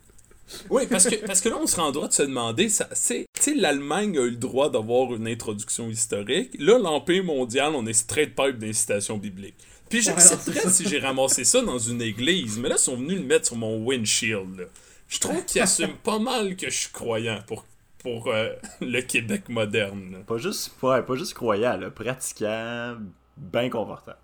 oui, 0.71 0.87
parce 0.89 1.09
que, 1.09 1.15
parce 1.27 1.41
que 1.41 1.49
là, 1.49 1.57
on 1.61 1.67
se 1.67 1.77
rend 1.77 1.89
en 1.89 1.93
droit 1.93 2.09
de 2.09 2.13
se 2.13 2.23
demander, 2.23 2.69
ça, 2.69 2.89
c'est, 2.93 3.27
tu 3.35 3.43
sais, 3.43 3.55
l'Allemagne 3.55 4.19
a 4.19 4.23
eu 4.23 4.31
le 4.31 4.37
droit 4.37 4.71
d'avoir 4.71 5.15
une 5.15 5.27
introduction 5.27 5.89
historique. 5.89 6.51
Là, 6.59 6.79
l'Empire 6.79 7.25
mondial, 7.25 7.73
on 7.75 7.87
est 7.87 7.93
straight 7.93 8.35
pipe 8.35 8.59
d'incitation 8.59 9.19
biblique. 9.19 9.57
Puis 9.89 10.03
j'accepterais 10.03 10.69
si 10.71 10.89
j'ai 10.89 11.01
ramassé 11.01 11.45
ça 11.45 11.63
dans 11.63 11.79
une 11.79 12.01
église, 12.01 12.59
mais 12.59 12.69
là, 12.69 12.77
ils 12.77 12.83
sont 12.83 12.97
venus 12.97 13.19
le 13.19 13.25
mettre 13.25 13.47
sur 13.47 13.57
mon 13.57 13.85
windshield. 13.85 14.61
là. 14.61 14.65
Je 15.09 15.19
trouve 15.19 15.45
qu'ils 15.45 15.61
assument 15.61 15.97
pas 16.05 16.21
mal 16.21 16.55
que 16.55 16.71
je 16.71 16.77
suis 16.77 16.91
croyant 16.91 17.41
pour, 17.47 17.65
pour 17.99 18.29
euh, 18.29 18.51
le 18.81 19.01
Québec 19.01 19.49
moderne. 19.49 20.13
là. 20.13 20.19
Pas 20.21 20.39
juste, 20.39 20.73
ouais, 20.83 21.03
pas 21.03 21.17
juste 21.17 21.35
croyant, 21.35 21.77
là, 21.77 21.91
pratiquant, 21.91 22.97
bien 23.37 23.69
confortable. 23.69 24.19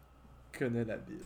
Je 0.53 0.59
connais 0.61 0.85
la 0.85 0.97
Bible. 0.97 1.25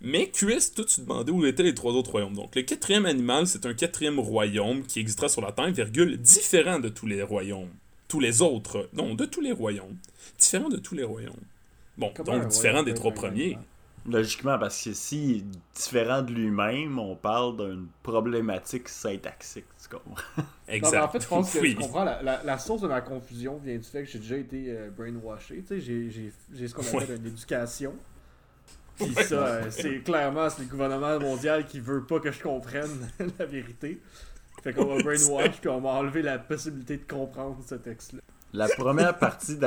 Mais 0.00 0.28
QS, 0.30 0.74
toi, 0.74 0.84
tu 0.84 0.96
te 0.96 1.00
demandais 1.00 1.32
où 1.32 1.44
étaient 1.46 1.62
les 1.62 1.74
trois 1.74 1.92
autres 1.92 2.10
royaumes. 2.12 2.34
Donc, 2.34 2.54
le 2.54 2.62
quatrième 2.62 3.06
animal, 3.06 3.46
c'est 3.46 3.64
un 3.66 3.74
quatrième 3.74 4.18
royaume 4.20 4.82
qui 4.82 5.00
existera 5.00 5.28
sur 5.28 5.40
la 5.40 5.52
Terre, 5.52 5.70
virgule, 5.72 6.18
différent 6.18 6.78
de 6.78 6.88
tous 6.90 7.06
les 7.06 7.22
royaumes. 7.22 7.70
Tous 8.08 8.20
les 8.20 8.42
autres. 8.42 8.88
Non, 8.92 9.14
de 9.14 9.24
tous 9.24 9.40
les 9.40 9.52
royaumes. 9.52 9.96
Différent 10.38 10.68
de 10.68 10.76
tous 10.76 10.94
les 10.94 11.02
royaumes. 11.02 11.32
Bon, 11.96 12.12
Comment 12.14 12.38
donc 12.38 12.48
différent 12.48 12.82
des 12.82 12.92
trois 12.94 13.12
premiers. 13.12 13.58
Logiquement, 14.08 14.56
parce 14.56 14.84
que 14.84 14.92
si 14.92 15.44
différent 15.74 16.22
de 16.22 16.30
lui-même, 16.32 16.96
on 17.00 17.16
parle 17.16 17.56
d'une 17.56 17.88
problématique 18.04 18.88
syntaxique, 18.88 19.64
tu 19.82 19.88
comprends? 19.88 20.22
Exact. 20.68 21.02
en 21.02 21.08
fait, 21.08 21.22
je 21.22 21.26
pense 21.26 21.52
que 21.52 21.58
oui. 21.58 21.70
tu 21.74 21.80
comprends, 21.82 22.04
la, 22.04 22.22
la, 22.22 22.44
la 22.44 22.58
source 22.58 22.82
de 22.82 22.86
ma 22.86 23.00
confusion 23.00 23.58
vient 23.64 23.76
du 23.76 23.82
fait 23.82 24.04
que 24.04 24.08
j'ai 24.10 24.20
déjà 24.20 24.36
été 24.36 24.66
euh, 24.68 24.90
brainwashé. 24.96 25.56
Tu 25.62 25.66
sais, 25.66 25.80
j'ai- 25.80 26.10
j'ai 26.10 26.32
j'ai 26.54 26.68
ce 26.68 26.74
qu'on 26.74 26.82
appelle 26.82 27.08
Ouais. 27.10 27.16
une 27.16 27.26
éducation. 27.26 27.94
Puis 28.98 29.14
ça, 29.24 29.34
euh, 29.34 29.62
c'est 29.70 29.98
clairement, 30.02 30.48
c'est 30.50 30.62
le 30.62 30.68
gouvernement 30.68 31.18
mondial 31.20 31.66
qui 31.66 31.80
veut 31.80 32.04
pas 32.04 32.18
que 32.20 32.32
je 32.32 32.42
comprenne 32.42 33.10
la 33.38 33.44
vérité. 33.46 34.00
Fait 34.62 34.72
qu'on 34.72 34.86
m'a 34.96 35.02
brainwash, 35.02 35.60
puis 35.60 35.68
on 35.68 35.80
m'a 35.80 35.90
enlevé 35.90 36.22
la 36.22 36.38
possibilité 36.38 36.96
de 36.96 37.04
comprendre 37.12 37.58
ce 37.68 37.74
texte-là. 37.74 38.20
La 38.52 38.68
première 38.68 39.18
partie. 39.18 39.58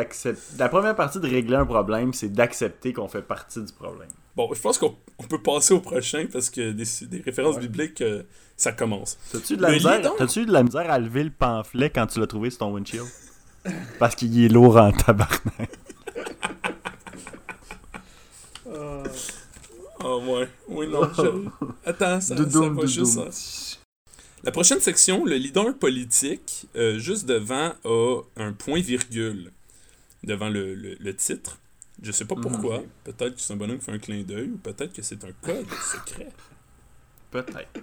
La 0.58 0.70
première 0.70 0.96
partie 0.96 1.20
de 1.20 1.28
régler 1.28 1.58
un 1.58 1.66
problème, 1.66 2.12
c'est 2.14 2.30
d'accepter 2.30 2.92
qu'on 2.92 3.08
fait 3.08 3.22
partie 3.22 3.62
du 3.62 3.72
problème. 3.74 4.08
Bon, 4.36 4.50
je 4.54 4.60
pense 4.60 4.78
qu'on 4.80 4.96
on 5.20 5.24
peut 5.24 5.42
passer 5.42 5.74
au 5.76 5.80
prochain 5.80 6.26
parce 6.32 6.50
que 6.50 6.72
des, 6.72 6.86
des 7.08 7.22
références 7.22 7.56
Ouais. 7.58 7.62
bibliques, 7.62 8.02
euh, 8.02 8.24
ça 8.56 8.72
commence. 8.72 9.18
T'as-tu 9.32 9.54
eu 9.54 9.58
de 9.58 9.62
la 9.62 9.72
misère... 9.74 10.02
de 10.02 10.52
la 10.52 10.64
misère 10.64 10.90
à 10.90 10.98
lever 10.98 11.24
le 11.26 11.30
pamphlet 11.30 11.90
quand 11.92 12.08
tu 12.08 12.20
l'as 12.20 12.26
trouvé 12.28 12.50
sur 12.50 12.60
ton 12.60 12.74
windshield? 12.74 13.06
Parce 14.00 14.16
qu'il 14.16 14.44
est 14.44 14.48
lourd 14.48 14.78
en 14.78 14.92
tabarnak. 14.92 15.70
Ah 20.02 20.18
ouais. 20.18 20.48
Oui, 20.68 20.88
non. 20.88 21.10
je- 21.14 21.50
Attends, 21.86 22.22
ça, 22.22 22.36
ça 22.38 22.70
va 22.70 22.86
juste... 22.86 23.80
La 24.44 24.52
prochaine 24.52 24.80
section, 24.80 25.26
le 25.26 25.36
leader 25.36 25.78
politique, 25.78 26.68
euh, 26.78 26.98
juste 26.98 27.26
devant, 27.26 27.74
a 27.84 28.22
un 28.38 28.54
point-virgule 28.54 29.52
devant 30.24 30.48
le, 30.50 30.74
le- 30.76 30.96
le 30.98 31.16
titre. 31.16 31.60
Je 32.02 32.14
sais 32.14 32.24
pas 32.24 32.36
pourquoi. 32.36 32.78
Ok. 32.78 32.86
Peut-être 33.04 33.36
que 33.36 33.42
c'est 33.42 33.52
un 33.52 33.58
bonhomme 33.58 33.80
qui 33.80 33.84
fait 33.86 33.92
un 33.92 34.00
clin 34.00 34.22
d'œil 34.24 34.52
ou 34.52 34.58
peut-être 34.58 34.94
que 34.94 35.02
c'est 35.02 35.22
un 35.26 35.34
code 35.42 35.68
secret. 35.92 36.32
Peut-être. 37.32 37.74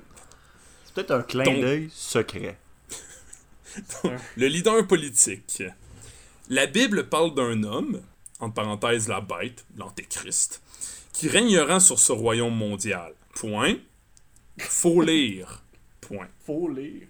C'est 0.87 0.95
peut-être 0.95 1.11
un 1.11 1.23
clin 1.23 1.45
Donc- 1.45 1.61
d'œil 1.61 1.91
secret. 1.93 2.59
Le 4.37 4.47
leader 4.47 4.87
politique. 4.87 5.63
La 6.49 6.67
Bible 6.67 7.09
parle 7.09 7.35
d'un 7.35 7.63
homme, 7.65 8.01
entre 8.41 8.55
parenthèses 8.55 9.09
la 9.09 9.21
bête, 9.21 9.67
l'antéchrist, 9.77 10.63
qui 11.17 11.29
régnera 11.29 11.81
sur 11.81 11.99
ce 11.99 12.13
royaume 12.13 12.55
mondial. 12.55 13.15
Point. 13.35 13.77
Faut 14.59 15.01
lire. 15.01 15.63
Point. 16.03 16.29
faut 16.45 16.69
lire. 16.69 17.07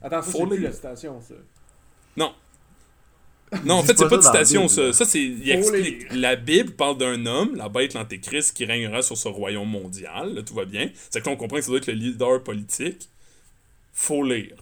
Attends, 0.00 0.22
ça, 0.22 0.30
Faut 0.30 0.38
c'est 0.38 0.46
plus 0.46 0.58
lire. 0.58 0.68
la 0.68 0.74
citation, 0.74 1.20
ça. 1.20 1.34
Non. 2.16 2.32
Non, 3.64 3.74
en 3.76 3.82
fait, 3.82 3.98
c'est 3.98 4.04
pas 4.04 4.10
pas 4.10 4.16
de 4.18 4.22
citation, 4.22 4.62
Bible, 4.66 4.72
ça. 4.72 4.92
Ça, 4.92 5.04
c'est. 5.04 5.20
Il 5.22 5.38
Faut 5.38 5.74
explique. 5.74 6.02
lire. 6.12 6.20
La 6.20 6.36
Bible 6.36 6.70
parle 6.70 6.98
d'un 6.98 7.26
homme, 7.26 7.56
la 7.56 7.68
bête, 7.68 7.94
l'antéchrist, 7.94 8.56
qui 8.56 8.64
régnera 8.64 9.02
sur 9.02 9.16
ce 9.16 9.26
royaume 9.26 9.68
mondial. 9.68 10.34
Là, 10.34 10.42
tout 10.44 10.54
va 10.54 10.64
bien. 10.64 10.90
C'est 11.10 11.20
que 11.20 11.26
là, 11.26 11.32
on 11.32 11.36
comprend 11.36 11.56
que 11.56 11.62
ça 11.62 11.68
doit 11.70 11.78
être 11.78 11.88
le 11.88 11.94
leader 11.94 12.44
politique. 12.44 13.08
Faut 13.92 14.22
lire. 14.22 14.56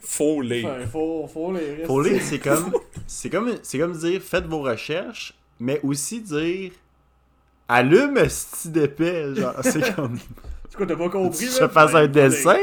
Faut 0.00 0.42
lire. 0.42 0.68
Enfin, 0.68 0.86
faut, 0.86 1.26
faut 1.32 1.50
lire. 1.50 1.86
Faut 1.86 2.02
lire, 2.02 2.20
c'est 2.22 2.40
comme, 2.40 2.74
c'est 3.06 3.30
comme, 3.30 3.58
c'est 3.62 3.78
comme 3.78 3.96
dire 3.96 4.20
faites 4.20 4.44
vos 4.44 4.60
recherches, 4.60 5.32
mais 5.58 5.80
aussi 5.82 6.20
dire 6.20 6.72
allume 7.68 8.28
ce 8.28 8.68
d'épais, 8.68 9.34
genre 9.34 9.54
c'est 9.62 9.94
comme 9.96 10.18
C'est 10.68 10.76
quoi, 10.76 10.86
t'as 10.86 10.96
pas 10.96 11.08
compris, 11.10 11.46
là? 11.46 11.68
te 11.68 11.68
fasses 11.68 11.92
Ben, 11.92 11.98
un 12.04 12.06
dessin? 12.08 12.58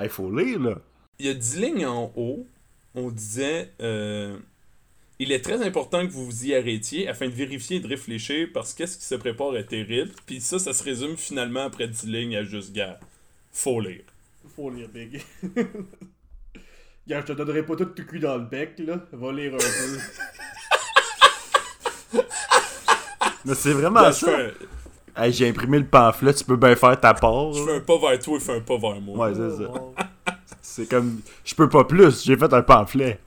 Il 0.00 0.08
faut 0.08 0.30
lire 0.30 0.60
là. 0.60 0.78
Il 1.18 1.26
y 1.26 1.30
a 1.30 1.34
10 1.34 1.60
lignes 1.60 1.86
en 1.86 2.12
haut. 2.14 2.46
On 2.94 3.10
disait. 3.10 3.72
euh, 3.82 4.38
il 5.20 5.32
est 5.32 5.40
très 5.44 5.66
important 5.66 6.06
que 6.06 6.12
vous 6.12 6.24
vous 6.26 6.46
y 6.46 6.54
arrêtiez 6.54 7.08
afin 7.08 7.26
de 7.26 7.32
vérifier 7.32 7.78
et 7.78 7.80
de 7.80 7.88
réfléchir 7.88 8.48
parce 8.54 8.72
que 8.72 8.86
ce 8.86 8.96
qui 8.96 9.04
se 9.04 9.16
prépare 9.16 9.56
est 9.56 9.64
terrible. 9.66 10.12
Puis 10.26 10.40
ça, 10.40 10.60
ça 10.60 10.72
se 10.72 10.84
résume 10.84 11.16
finalement 11.16 11.64
après 11.64 11.88
10 11.88 12.06
lignes 12.06 12.36
à 12.36 12.44
juste 12.44 12.72
gars. 12.72 13.00
Faut 13.52 13.80
lire. 13.80 14.04
Faut 14.54 14.70
lire, 14.70 14.88
Big. 14.88 15.20
Gars, 17.08 17.20
je 17.22 17.26
te 17.26 17.32
donnerai 17.32 17.64
pas 17.64 17.74
tout 17.74 17.88
le 17.96 18.04
cul 18.04 18.20
dans 18.20 18.36
le 18.36 18.44
bec, 18.44 18.74
là. 18.78 19.00
Va 19.12 19.32
lire 19.32 19.54
un 19.54 19.58
peu. 19.58 19.98
Mais 23.48 23.54
c'est 23.54 23.72
vraiment 23.72 24.02
Là, 24.02 24.10
je, 24.10 24.16
ça. 24.18 24.26
fais 24.26 24.54
un, 25.16 25.24
Hey, 25.24 25.32
j'ai 25.32 25.48
imprimé 25.48 25.78
le 25.80 25.86
pamphlet, 25.86 26.32
tu 26.34 26.44
peux 26.44 26.56
bien 26.56 26.76
faire 26.76 27.00
ta 27.00 27.12
part. 27.14 27.52
je 27.52 27.64
fais 27.64 27.76
un 27.76 27.80
pas 27.80 27.98
vers 27.98 28.18
toi 28.20 28.36
et 28.36 28.40
fais 28.40 28.56
un 28.56 28.60
pas 28.60 28.76
vers 28.78 29.00
moi. 29.00 29.28
Ouais, 29.28 29.34
c'est 29.34 29.64
ça. 29.64 29.70
Oh, 29.74 29.94
C'est 30.62 30.88
comme 30.88 31.20
je 31.44 31.54
peux 31.54 31.68
pas 31.68 31.84
plus, 31.84 32.22
j'ai 32.24 32.36
fait 32.36 32.52
un 32.52 32.62
pamphlet. 32.62 33.18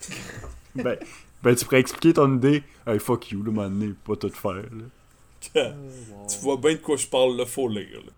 ben, 0.74 0.96
ben, 1.42 1.54
tu 1.56 1.64
pourrais 1.64 1.80
expliquer 1.80 2.12
ton 2.12 2.36
idée. 2.36 2.62
Hey, 2.86 2.98
fuck 3.00 3.30
you, 3.30 3.42
le 3.42 3.50
moment 3.50 3.68
donné, 3.68 3.92
pas 4.04 4.14
tout 4.16 4.30
faire. 4.30 4.54
Là. 4.54 5.72
Tu 6.28 6.38
vois 6.42 6.56
bien 6.58 6.72
de 6.72 6.78
quoi 6.78 6.96
je 6.96 7.06
parle, 7.06 7.36
là, 7.36 7.46
faut 7.46 7.68
lire. 7.68 8.00
là. 8.04 8.12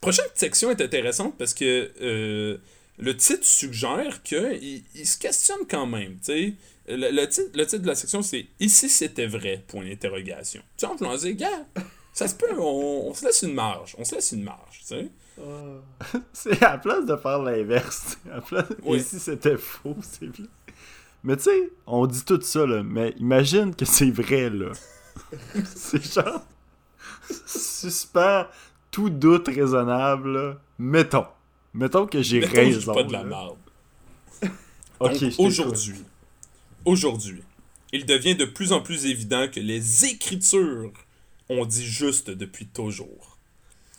Prochaine 0.00 0.26
section 0.34 0.70
est 0.70 0.80
intéressante 0.80 1.34
parce 1.38 1.54
que 1.54 1.90
euh, 2.00 2.58
le 2.98 3.16
titre 3.16 3.44
suggère 3.44 4.22
qu'il 4.22 4.82
il 4.94 5.06
se 5.06 5.18
questionne 5.18 5.66
quand 5.68 5.86
même, 5.86 6.16
tu 6.18 6.24
sais. 6.24 6.54
Le, 6.88 7.10
le 7.10 7.28
titre, 7.28 7.50
le 7.54 7.66
titre 7.66 7.82
de 7.82 7.88
la 7.88 7.94
section, 7.94 8.22
c'est 8.22 8.46
«Ici, 8.60 8.88
c'était 8.88 9.26
vrai», 9.26 9.64
point 9.68 9.84
d'interrogation. 9.84 10.62
Tu 10.76 10.86
sais, 10.86 10.92
on 11.00 11.16
dire 11.16 11.34
«Gars, 11.36 11.66
ça 12.12 12.28
se 12.28 12.34
peut, 12.34 12.46
on, 12.58 13.08
on 13.08 13.14
se 13.14 13.24
laisse 13.24 13.42
une 13.42 13.54
marge, 13.54 13.96
on 13.98 14.04
se 14.04 14.14
laisse 14.14 14.32
une 14.32 14.44
marge, 14.44 14.80
tu 14.80 14.86
sais. 14.86 15.10
C'est 16.32 16.62
à 16.62 16.72
la 16.72 16.78
place 16.78 17.04
de 17.04 17.16
faire 17.16 17.42
l'inverse. 17.42 18.18
À 18.30 18.36
la 18.36 18.40
place... 18.40 18.64
Oui. 18.82 19.02
Si 19.02 19.18
c'était 19.18 19.56
faux, 19.56 19.96
c'est 20.00 20.26
vrai. 20.26 20.48
Mais 21.22 21.36
tu 21.36 21.44
sais, 21.44 21.70
on 21.86 22.06
dit 22.06 22.24
tout 22.24 22.40
ça, 22.40 22.66
là. 22.66 22.82
Mais 22.82 23.14
imagine 23.18 23.74
que 23.74 23.84
c'est 23.84 24.10
vrai, 24.10 24.48
là. 24.50 24.72
c'est 25.74 26.12
genre. 26.14 26.42
Suspend 27.46 28.46
tout 28.90 29.10
doute 29.10 29.48
raisonnable, 29.48 30.32
là. 30.32 30.56
Mettons. 30.78 31.26
Mettons 31.74 32.06
que 32.06 32.22
j'ai 32.22 32.40
raison. 32.40 32.94
pas 32.94 33.02
de 33.02 33.12
la. 33.12 33.24
Ok, 34.98 35.22
aujourd'hui, 35.38 36.04
aujourd'hui, 36.86 37.42
il 37.92 38.06
devient 38.06 38.34
de 38.34 38.46
plus 38.46 38.72
en 38.72 38.80
plus 38.80 39.04
évident 39.06 39.46
que 39.52 39.60
les 39.60 40.06
Écritures 40.06 40.92
ont 41.50 41.66
dit 41.66 41.86
juste 41.86 42.30
depuis 42.30 42.66
toujours. 42.66 43.36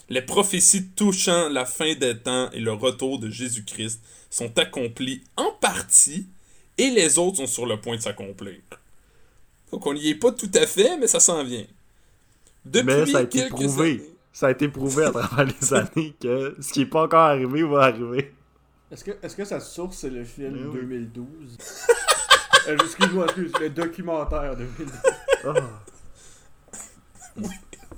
Les 0.10 0.22
prophéties 0.22 0.88
touchant 0.90 1.50
la 1.50 1.66
fin 1.66 1.94
des 1.96 2.18
temps 2.18 2.50
et 2.52 2.60
le 2.60 2.72
retour 2.74 3.20
de 3.20 3.30
Jésus-Christ 3.30 4.02
sont 4.30 4.58
accomplies 4.58 5.24
en 5.36 5.52
partie 5.52 6.28
et 6.78 6.90
les 6.90 7.18
autres 7.18 7.38
sont 7.38 7.48
sur 7.48 7.66
le 7.66 7.80
point 7.80 7.98
de 7.98 8.02
s'accomplir. 8.02 8.60
Donc 9.72 9.86
on 9.86 9.94
n'y 9.94 10.10
est 10.10 10.16
pas 10.16 10.32
tout 10.32 10.52
à 10.54 10.66
fait, 10.66 10.98
mais 10.98 11.08
ça 11.08 11.20
s'en 11.20 11.44
vient. 11.44 11.66
Depuis 12.66 12.86
Mais 12.86 13.06
ça 13.06 13.18
a 13.20 13.22
été 13.24 13.40
quelques 13.40 13.50
prouvé. 13.52 13.90
années- 13.92 14.02
Ça 14.34 14.48
a 14.48 14.52
été 14.52 14.68
prouvé 14.70 15.04
à 15.06 15.12
travers 15.12 15.46
les 15.62 15.74
années 15.74 16.14
que 16.22 16.56
ce 16.62 16.72
qui 16.72 16.82
est 16.82 16.86
pas 16.86 17.04
encore 17.04 17.22
arrivé 17.22 17.64
va 17.64 17.84
arriver. 17.84 18.34
Est-ce 18.92 19.04
que, 19.04 19.12
est-ce 19.22 19.36
que 19.36 19.44
sa 19.46 19.60
source, 19.60 19.98
c'est 19.98 20.10
le 20.10 20.24
film 20.24 20.54
Mais 20.56 20.64
oui. 20.68 20.74
2012 20.74 21.58
Euh, 22.68 22.78
Excuse-moi, 22.78 23.26
excuse, 23.26 23.52
le 23.60 23.70
documentaire 23.70 24.56
2012. 24.56 24.88
Ah. 25.46 25.54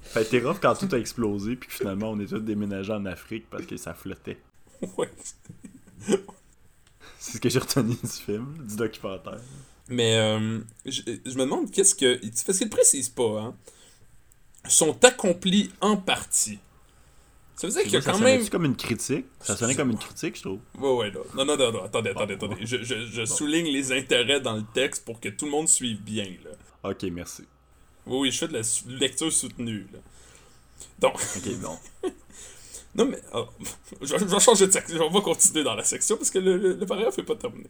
Ça 0.04 0.20
a 0.20 0.22
été 0.24 0.40
rough 0.42 0.58
quand 0.62 0.76
tout 0.76 0.90
a 0.94 0.98
explosé, 0.98 1.56
puis 1.56 1.70
que 1.70 1.76
finalement 1.76 2.12
on 2.12 2.20
est 2.20 2.28
tous 2.28 2.40
déménagés 2.40 2.94
en 2.94 3.06
Afrique 3.06 3.50
parce 3.50 3.66
que 3.66 3.78
ça 3.78 3.94
flottait. 3.94 4.40
Ouais. 4.98 5.10
C'est 7.20 7.34
ce 7.34 7.42
que 7.42 7.50
j'ai 7.50 7.60
retenu 7.60 7.96
du 7.96 8.08
film, 8.08 8.56
du 8.68 8.76
documentaire. 8.76 9.40
Mais 9.90 10.18
euh, 10.18 10.60
je, 10.86 11.02
je 11.26 11.36
me 11.38 11.44
demande 11.44 11.70
qu'est-ce 11.72 11.96
que. 11.96 12.20
Parce 12.46 12.58
qu'il 12.58 12.68
ne 12.68 12.72
précise 12.72 13.10
pas, 13.10 13.42
hein. 13.42 13.56
Sont 14.68 15.04
accomplis 15.04 15.72
en 15.82 15.98
partie. 15.98 16.60
Ça 17.60 17.68
veut 17.68 17.74
dire 17.74 17.84
qu'il 17.84 17.92
y 17.94 17.98
a 17.98 18.02
quand 18.02 18.14
sonnait 18.14 18.38
même. 18.38 18.50
comme 18.50 18.64
une 18.64 18.76
critique? 18.78 19.26
Ça 19.42 19.58
sonnait 19.58 19.76
comme 19.76 19.92
une 19.92 19.98
critique, 19.98 20.38
je 20.38 20.42
trouve. 20.44 20.60
Ouais, 20.80 20.94
ouais. 20.96 21.12
Non, 21.36 21.44
non, 21.44 21.58
non, 21.58 21.72
non, 21.74 21.84
attendez, 21.84 22.12
attendez, 22.12 22.36
attendez. 22.36 22.56
Je, 22.66 22.84
je, 22.84 23.06
je 23.06 23.26
souligne 23.26 23.66
les 23.68 23.92
intérêts 23.92 24.40
dans 24.40 24.56
le 24.56 24.64
texte 24.74 25.04
pour 25.04 25.20
que 25.20 25.28
tout 25.28 25.44
le 25.44 25.52
monde 25.52 25.68
suive 25.68 26.00
bien, 26.02 26.24
là. 26.46 26.90
Ok, 26.90 27.04
merci. 27.12 27.44
Oui, 28.06 28.18
oui, 28.20 28.32
je 28.32 28.38
fais 28.38 28.48
de 28.48 28.54
la 28.54 28.62
lecture 28.98 29.32
soutenue, 29.32 29.88
là. 29.92 30.00
Donc, 31.00 31.16
Ok, 31.36 31.54
bon. 31.60 31.78
non, 32.96 33.06
mais. 33.08 33.20
oh, 33.34 33.48
je, 34.02 34.14
vais- 34.14 34.20
je 34.20 34.24
vais 34.26 34.40
changer 34.40 34.68
de 34.68 34.72
section. 34.72 35.02
On 35.06 35.10
va 35.12 35.20
continuer 35.20 35.66
dans 35.66 35.76
la 35.76 35.84
section 35.84 36.16
parce 36.16 36.30
que 36.32 36.40
le, 36.40 36.56
le, 36.58 36.74
le 36.76 36.86
paragraphe 36.86 37.18
n'est 37.18 37.26
pas 37.26 37.36
terminé. 37.36 37.70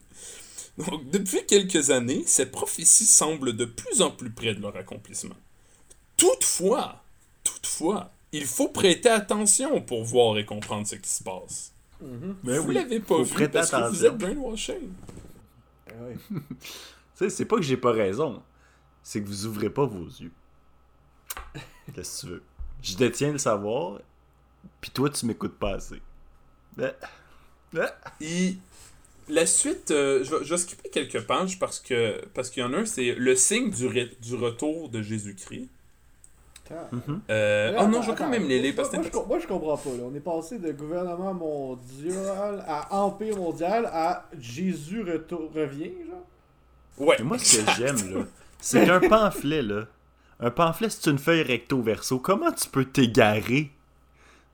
Donc, 0.78 1.10
depuis 1.10 1.44
quelques 1.48 1.90
années, 1.90 2.22
ces 2.26 2.46
prophéties 2.46 3.06
semblent 3.06 3.56
de 3.56 3.64
plus 3.64 4.02
en 4.02 4.12
plus 4.12 4.30
près 4.30 4.54
de 4.54 4.62
leur 4.62 4.76
accomplissement. 4.76 5.34
Toutefois, 6.16 7.02
toutefois, 7.42 8.12
il 8.32 8.46
faut 8.46 8.68
prêter 8.68 9.08
attention 9.08 9.80
pour 9.80 10.04
voir 10.04 10.38
et 10.38 10.44
comprendre 10.44 10.86
ce 10.86 10.96
qui 10.96 11.08
se 11.10 11.22
passe. 11.22 11.74
Mais 12.42 12.58
vous 12.58 12.68
oui, 12.68 12.74
l'avez 12.74 13.00
pas 13.00 13.16
faut 13.16 13.24
vu 13.24 13.48
parce 13.48 13.70
que 13.70 13.76
vous 13.76 13.82
attention. 13.84 14.06
êtes 14.06 14.18
brainwashing. 14.18 14.90
Ouais. 16.00 16.16
Tu 17.16 17.26
sais, 17.26 17.30
c'est 17.30 17.44
pas 17.44 17.56
que 17.56 17.62
j'ai 17.62 17.76
pas 17.76 17.92
raison. 17.92 18.42
C'est 19.02 19.22
que 19.22 19.26
vous 19.28 19.44
ouvrez 19.44 19.68
pas 19.68 19.84
vos 19.84 20.06
yeux. 20.06 20.32
Qu'est-ce 21.94 22.22
que 22.22 22.26
tu 22.26 22.32
veux? 22.32 22.42
Je 22.82 22.96
détiens 22.96 23.32
le 23.32 23.36
savoir, 23.38 24.00
puis 24.80 24.90
toi, 24.90 25.10
tu 25.10 25.26
m'écoutes 25.26 25.58
pas 25.58 25.74
assez. 25.74 26.00
Eh. 26.80 26.86
Eh. 27.74 28.24
Et 28.24 28.56
la 29.28 29.44
suite, 29.44 29.90
euh, 29.90 30.24
je, 30.24 30.34
vais, 30.34 30.44
je 30.46 30.54
vais 30.54 30.58
skipper 30.58 30.88
quelques 30.88 31.20
pages 31.26 31.58
parce 31.58 31.78
que 31.78 32.24
parce 32.32 32.48
qu'il 32.48 32.62
y 32.62 32.66
en 32.66 32.72
a 32.72 32.78
un, 32.78 32.84
c'est 32.86 33.14
le 33.14 33.34
signe 33.36 33.70
du, 33.70 33.88
du 34.22 34.34
retour 34.36 34.88
de 34.88 35.02
Jésus-Christ. 35.02 35.68
Attends. 36.70 36.88
Euh, 37.30 37.76
oh 37.80 37.86
non, 37.88 38.00
je 38.02 38.10
vais 38.10 38.16
quand 38.16 38.28
même 38.28 38.46
les 38.46 38.60
lire 38.60 38.74
parce 38.76 38.90
que 38.90 38.96
moi, 38.96 39.04
je, 39.04 39.10
com- 39.10 39.24
moi, 39.26 39.38
je 39.38 39.46
comprends 39.46 39.76
pas. 39.76 39.90
Là. 39.90 40.04
On 40.10 40.14
est 40.14 40.20
passé 40.20 40.58
de 40.58 40.70
gouvernement 40.72 41.34
mondial 41.34 42.64
à 42.66 42.94
empire 42.94 43.36
mondial 43.36 43.86
à 43.92 44.26
Jésus 44.38 45.02
retour, 45.02 45.50
revient, 45.54 45.90
genre. 46.08 46.26
Ouais. 47.08 47.16
Mais 47.18 47.24
moi, 47.24 47.38
ce 47.38 47.58
que 47.58 47.70
j'aime, 47.76 48.14
là, 48.14 48.20
c'est 48.60 48.86
qu'un 48.86 49.00
pamphlet, 49.00 49.62
là, 49.62 49.86
un 50.38 50.50
pamphlet, 50.50 50.88
c'est 50.90 51.10
une 51.10 51.18
feuille 51.18 51.42
recto-verso. 51.42 52.18
Comment 52.18 52.52
tu 52.52 52.68
peux 52.68 52.84
t'égarer 52.84 53.70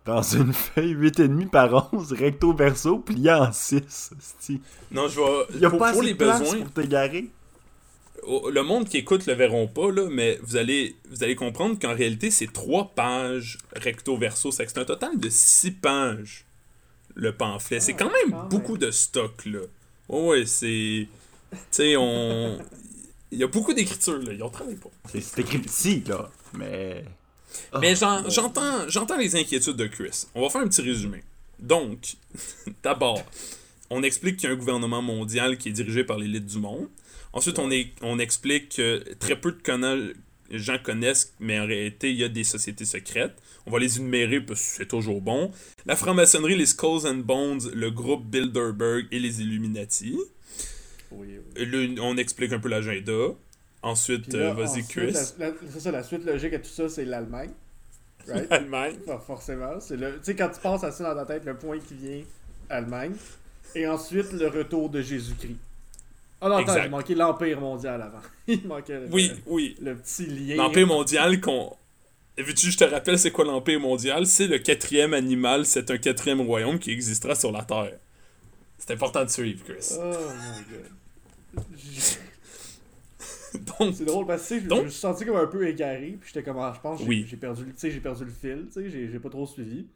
dans 0.05 0.23
une 0.23 0.53
feuille 0.53 0.95
8,5 0.95 1.49
par 1.49 1.93
11 1.93 2.13
recto-verso 2.13 2.99
pliée 2.99 3.33
en 3.33 3.53
6? 3.53 4.11
Non, 4.91 5.09
je 5.09 5.21
vais. 5.21 5.47
Il 5.55 5.61
y 5.61 5.65
a 5.67 5.71
pour, 5.71 5.79
pas 5.79 5.91
pour 5.93 6.01
assez 6.01 6.07
les 6.09 6.15
de 6.15 6.19
place 6.19 6.41
besoins, 6.41 6.61
pour 6.61 6.73
t'égarer? 6.73 7.31
Oh, 8.25 8.51
le 8.51 8.63
monde 8.63 8.89
qui 8.89 8.99
écoute 8.99 9.27
le 9.27 9.35
verront 9.35 9.67
pas, 9.69 9.91
là, 9.91 10.09
mais 10.11 10.39
vous 10.43 10.57
allez, 10.57 10.97
vous 11.11 11.23
allez 11.25 11.35
comprendre 11.37 11.79
qu'en 11.79 11.95
réalité, 11.95 12.31
c'est 12.31 12.53
trois 12.53 12.89
pages 12.95 13.59
recto-verso. 13.75 14.51
C'est 14.51 14.65
que 14.67 14.73
c'est 14.73 14.79
un 14.81 14.85
total 14.85 15.19
de 15.19 15.29
six 15.31 15.71
pages, 15.73 16.45
le 17.15 17.33
pamphlet. 17.33 17.81
c'est 17.81 17.93
Ah, 17.95 17.97
quand 17.99 18.11
même 18.13 18.31
quand 18.31 18.39
même. 18.41 18.49
beaucoup 18.49 18.79
de 18.79 18.91
stock, 18.91 19.47
là. 19.47 19.61
Oh, 20.09 20.29
ouais, 20.31 20.47
c'est. 20.47 21.09
Tu 21.53 21.59
sais, 21.71 21.97
on. 21.97 22.59
Il 23.33 23.39
y 23.39 23.45
a 23.45 23.49
beaucoup 23.49 23.75
d'écriture, 23.75 24.19
là. 24.19 24.33
Ils 24.33 24.43
ont 24.43 24.51
travaillé 24.51 24.77
pas. 24.77 24.91
C'est- 25.11 25.39
écrit 25.41 25.59
petit, 25.59 26.03
là, 26.07 26.31
mais... 26.55 27.05
Mais 27.81 27.95
bon. 27.95 28.25
j'entends 28.29 28.87
j'entends 28.89 29.17
les 29.17 29.35
inquiétudes 29.35 29.77
de 29.77 29.87
Chris. 29.87 30.27
On 30.35 30.43
va 30.43 30.51
faire 30.51 30.61
un 30.61 30.69
petit 30.69 30.83
résumé. 30.83 31.23
Donc, 31.59 32.17
d'abord, 32.83 33.23
on 33.89 34.03
explique 34.03 34.37
qu'il 34.37 34.49
y 34.49 34.53
a 34.53 34.55
un 34.55 34.59
gouvernement 34.59 35.01
mondial 35.01 35.57
qui 35.57 35.71
est 35.71 35.73
dirigé 35.73 36.05
par 36.05 36.19
l'élite 36.19 36.45
du 36.47 36.59
monde. 36.59 36.89
Ensuite, 37.37 37.59
on, 37.59 37.71
est, 37.71 37.89
on 38.03 38.19
explique 38.19 38.77
que 38.77 39.03
très 39.21 39.37
peu 39.41 39.53
de 39.53 39.61
conna- 39.63 40.13
gens 40.51 40.79
connaissent, 40.83 41.35
mais 41.41 41.59
en 41.61 41.67
réalité, 41.67 42.11
il 42.11 42.17
y 42.17 42.25
a 42.25 42.29
des 42.29 42.45
sociétés 42.45 42.85
secrètes. 42.85 43.35
On 43.67 43.71
va 43.71 43.79
les 43.79 43.99
énumérer 43.99 44.41
parce 44.41 44.61
que 44.61 44.67
c'est 44.67 44.87
toujours 44.89 45.21
bon. 45.21 45.51
La 45.87 45.97
franc-maçonnerie, 45.97 46.57
les 46.57 46.67
Skulls 46.67 47.07
and 47.07 47.17
Bones, 47.25 47.61
le 47.75 47.91
groupe 47.91 48.25
Bilderberg 48.27 49.07
et 49.11 49.19
les 49.19 49.41
Illuminati. 49.43 50.17
Oui, 51.11 51.39
oui. 51.57 51.65
Le- 51.67 52.01
on 52.01 52.17
explique 52.17 52.53
un 52.53 52.59
peu 52.59 52.69
l'agenda. 52.69 53.13
Ensuite, 53.83 54.33
là, 54.33 54.51
euh, 54.51 54.55
vas-y, 54.55 54.67
ensuite, 54.83 54.89
Chris. 54.89 55.13
la- 55.39 55.49
la- 55.49 55.55
C'est 55.71 55.81
ça, 55.81 55.91
la 55.91 56.03
suite 56.03 56.25
logique 56.25 56.53
à 56.55 56.59
tout 56.59 56.69
ça, 56.71 56.89
c'est 56.89 57.05
l'Allemagne. 57.05 57.51
Right? 58.29 58.51
Allemagne. 58.51 58.97
Non, 59.07 59.21
forcément. 59.21 59.79
Tu 59.79 59.97
sais, 60.23 60.35
quand 60.35 60.49
tu 60.49 60.61
penses 60.61 60.83
à 60.83 60.91
ça 60.91 61.15
dans 61.15 61.25
ta 61.25 61.35
tête, 61.35 61.45
le 61.45 61.57
point 61.57 61.79
qui 61.79 61.95
vient, 61.95 62.23
Allemagne. 62.69 63.13
Et 63.77 63.87
ensuite, 63.87 64.33
le 64.33 64.49
retour 64.49 64.91
de 64.91 65.01
Jésus-Christ. 65.01 65.57
Ah 66.41 66.49
non, 66.49 66.57
attends, 66.57 66.83
il 66.83 66.91
manquait 66.91 67.15
l'Empire 67.15 67.61
mondial 67.61 68.03
avant. 68.03 68.21
il 68.47 68.67
manquait 68.67 69.01
le, 69.01 69.07
Oui, 69.11 69.33
oui. 69.47 69.77
le 69.81 69.97
petit 69.97 70.27
lien. 70.27 70.57
L'Empire 70.57 70.87
mondial 70.87 71.41
qu'on. 71.41 71.75
Que 72.37 72.45
je 72.55 72.77
te 72.77 72.85
rappelle 72.85 73.19
c'est 73.19 73.31
quoi 73.31 73.47
l'Empire 73.47 73.81
mondial? 73.81 74.27
C'est 74.27 74.47
le 74.47 74.59
quatrième 74.59 75.15
animal, 75.15 75.65
c'est 75.65 75.91
un 75.91 75.97
quatrième 75.97 76.43
royaume 76.43 76.79
qui 76.79 76.91
existera 76.91 77.35
sur 77.35 77.51
la 77.51 77.63
Terre. 77.65 77.97
C'est 78.79 78.91
important 78.93 79.25
de 79.25 79.31
suivre, 79.31 79.65
Chris. 79.65 79.95
Oh 79.99 80.03
my 80.05 81.63
god. 81.65 81.65
Donc, 83.79 83.95
C'est 83.95 84.05
drôle 84.05 84.27
parce 84.27 84.47
que 84.47 84.61
je- 84.61 84.67
Donc- 84.67 84.81
je 84.81 84.85
me 84.85 84.91
suis 84.91 85.01
senti 85.01 85.25
comme 85.25 85.37
un 85.37 85.47
peu 85.47 85.67
égaré. 85.67 86.19
Puis 86.21 86.31
j'étais 86.33 86.43
comme, 86.43 86.59
ah, 86.59 86.73
je 86.77 86.81
pense 86.83 87.01
j'ai 87.01 87.07
Oui. 87.09 87.27
j'ai 87.27 87.37
perdu, 87.39 87.65
le- 87.65 87.73
tu 87.73 87.79
sais, 87.79 87.91
j'ai 87.91 88.01
perdu 88.01 88.25
le 88.25 88.31
fil. 88.31 88.67
Tu 88.67 88.73
sais, 88.83 88.91
j'ai 88.91 89.11
j'ai 89.11 89.19
pas 89.19 89.31
trop 89.31 89.47
suivi. 89.47 89.87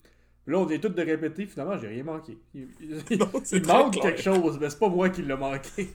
Là, 0.47 0.59
on 0.59 0.69
est 0.69 0.79
tous 0.79 0.89
de 0.89 1.03
répéter. 1.03 1.47
Finalement, 1.47 1.79
j'ai 1.79 1.89
rien 1.89 2.03
manqué. 2.03 2.39
Il, 2.55 2.69
Non, 3.19 3.31
manque 3.67 3.93
clair. 3.93 4.03
quelque 4.03 4.23
chose, 4.23 4.59
mais 4.61 4.71
c'est 4.71 4.79
pas 4.79 4.89
moi 4.89 5.09
qui 5.11 5.23
l'ai 5.23 5.37
manqué. 5.37 5.91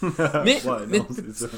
mais, 0.44 0.62
Ouais, 0.64 0.86
mais 0.88 0.98
non, 0.98 1.06
c'est 1.10 1.34
ça. 1.34 1.48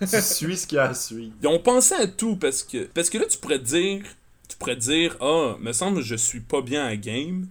tu 0.00 0.22
suis 0.22 0.56
ce 0.56 0.66
qu'il 0.66 0.76
y 0.76 0.78
a 0.78 0.84
à 0.84 0.94
suivre. 0.94 1.34
ils 1.42 1.48
ont 1.48 1.58
pensé 1.58 1.94
à 1.94 2.06
tout 2.06 2.36
parce 2.36 2.62
que. 2.62 2.84
Parce 2.94 3.10
que 3.10 3.18
là, 3.18 3.26
tu 3.26 3.38
pourrais 3.38 3.58
te 3.58 3.64
dire. 3.64 4.02
Tu 4.48 4.56
pourrais 4.56 4.76
te 4.76 4.80
dire, 4.80 5.16
ah, 5.20 5.56
me 5.60 5.72
semble 5.72 5.98
que 5.98 6.04
je 6.04 6.14
suis 6.14 6.40
pas 6.40 6.62
bien 6.62 6.86
à 6.86 6.96
game. 6.96 7.46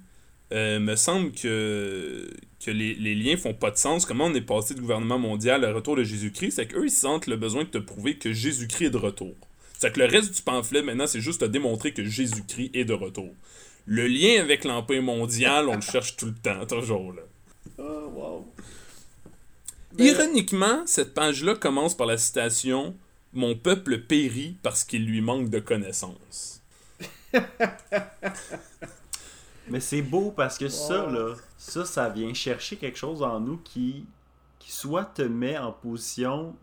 Euh, 0.53 0.79
me 0.79 0.95
semble 0.95 1.33
que, 1.33 2.27
que 2.63 2.71
les, 2.71 2.95
les 2.95 3.15
liens 3.15 3.35
font 3.35 3.53
pas 3.53 3.69
de 3.69 3.77
sens. 3.77 4.05
Comment 4.05 4.25
on 4.25 4.33
est 4.33 4.41
passé 4.41 4.73
de 4.73 4.79
gouvernement 4.79 5.19
mondial 5.19 5.65
au 5.65 5.75
retour 5.75 5.97
de 5.97 6.03
Jésus-Christ, 6.03 6.51
c'est 6.51 6.67
qu'eux, 6.67 6.85
ils 6.85 6.89
sentent 6.89 7.27
le 7.27 7.35
besoin 7.35 7.63
de 7.65 7.69
te 7.69 7.77
prouver 7.77 8.17
que 8.17 8.31
Jésus-Christ 8.31 8.85
est 8.85 8.89
de 8.89 8.97
retour. 8.97 9.35
C'est 9.77 9.93
que 9.93 9.99
le 9.99 10.05
reste 10.05 10.33
du 10.33 10.41
pamphlet, 10.41 10.81
maintenant, 10.81 11.05
c'est 11.05 11.19
juste 11.21 11.41
te 11.41 11.45
démontrer 11.45 11.91
que 11.93 12.03
Jésus-Christ 12.03 12.71
est 12.73 12.85
de 12.85 12.93
retour. 12.93 13.29
Le 13.87 14.05
lien 14.05 14.41
avec 14.41 14.65
l'Empire 14.65 15.01
mondial, 15.01 15.69
on 15.69 15.75
le 15.75 15.81
cherche 15.81 16.17
tout 16.17 16.25
le 16.25 16.33
temps, 16.33 16.65
toujours 16.65 17.13
là. 17.13 17.21
Oh, 17.77 18.11
wow. 18.13 18.53
Ironiquement, 19.97 20.85
cette 20.85 21.13
page-là 21.13 21.55
commence 21.55 21.95
par 21.95 22.05
la 22.05 22.17
citation 22.17 22.97
Mon 23.31 23.55
peuple 23.55 23.99
périt 23.99 24.57
parce 24.61 24.83
qu'il 24.83 25.05
lui 25.05 25.21
manque 25.21 25.49
de 25.49 25.59
connaissances. 25.59 26.61
Mais 29.69 29.79
c'est 29.79 30.01
beau 30.01 30.31
parce 30.31 30.57
que 30.57 30.67
ça, 30.67 31.05
là, 31.07 31.35
ça, 31.57 31.85
ça 31.85 32.09
vient 32.09 32.33
chercher 32.33 32.75
quelque 32.75 32.97
chose 32.97 33.23
en 33.23 33.39
nous 33.39 33.57
qui, 33.57 34.05
qui 34.59 34.71
soit 34.73 35.05
te 35.05 35.21
met 35.21 35.57
en 35.57 35.71
position 35.71 36.55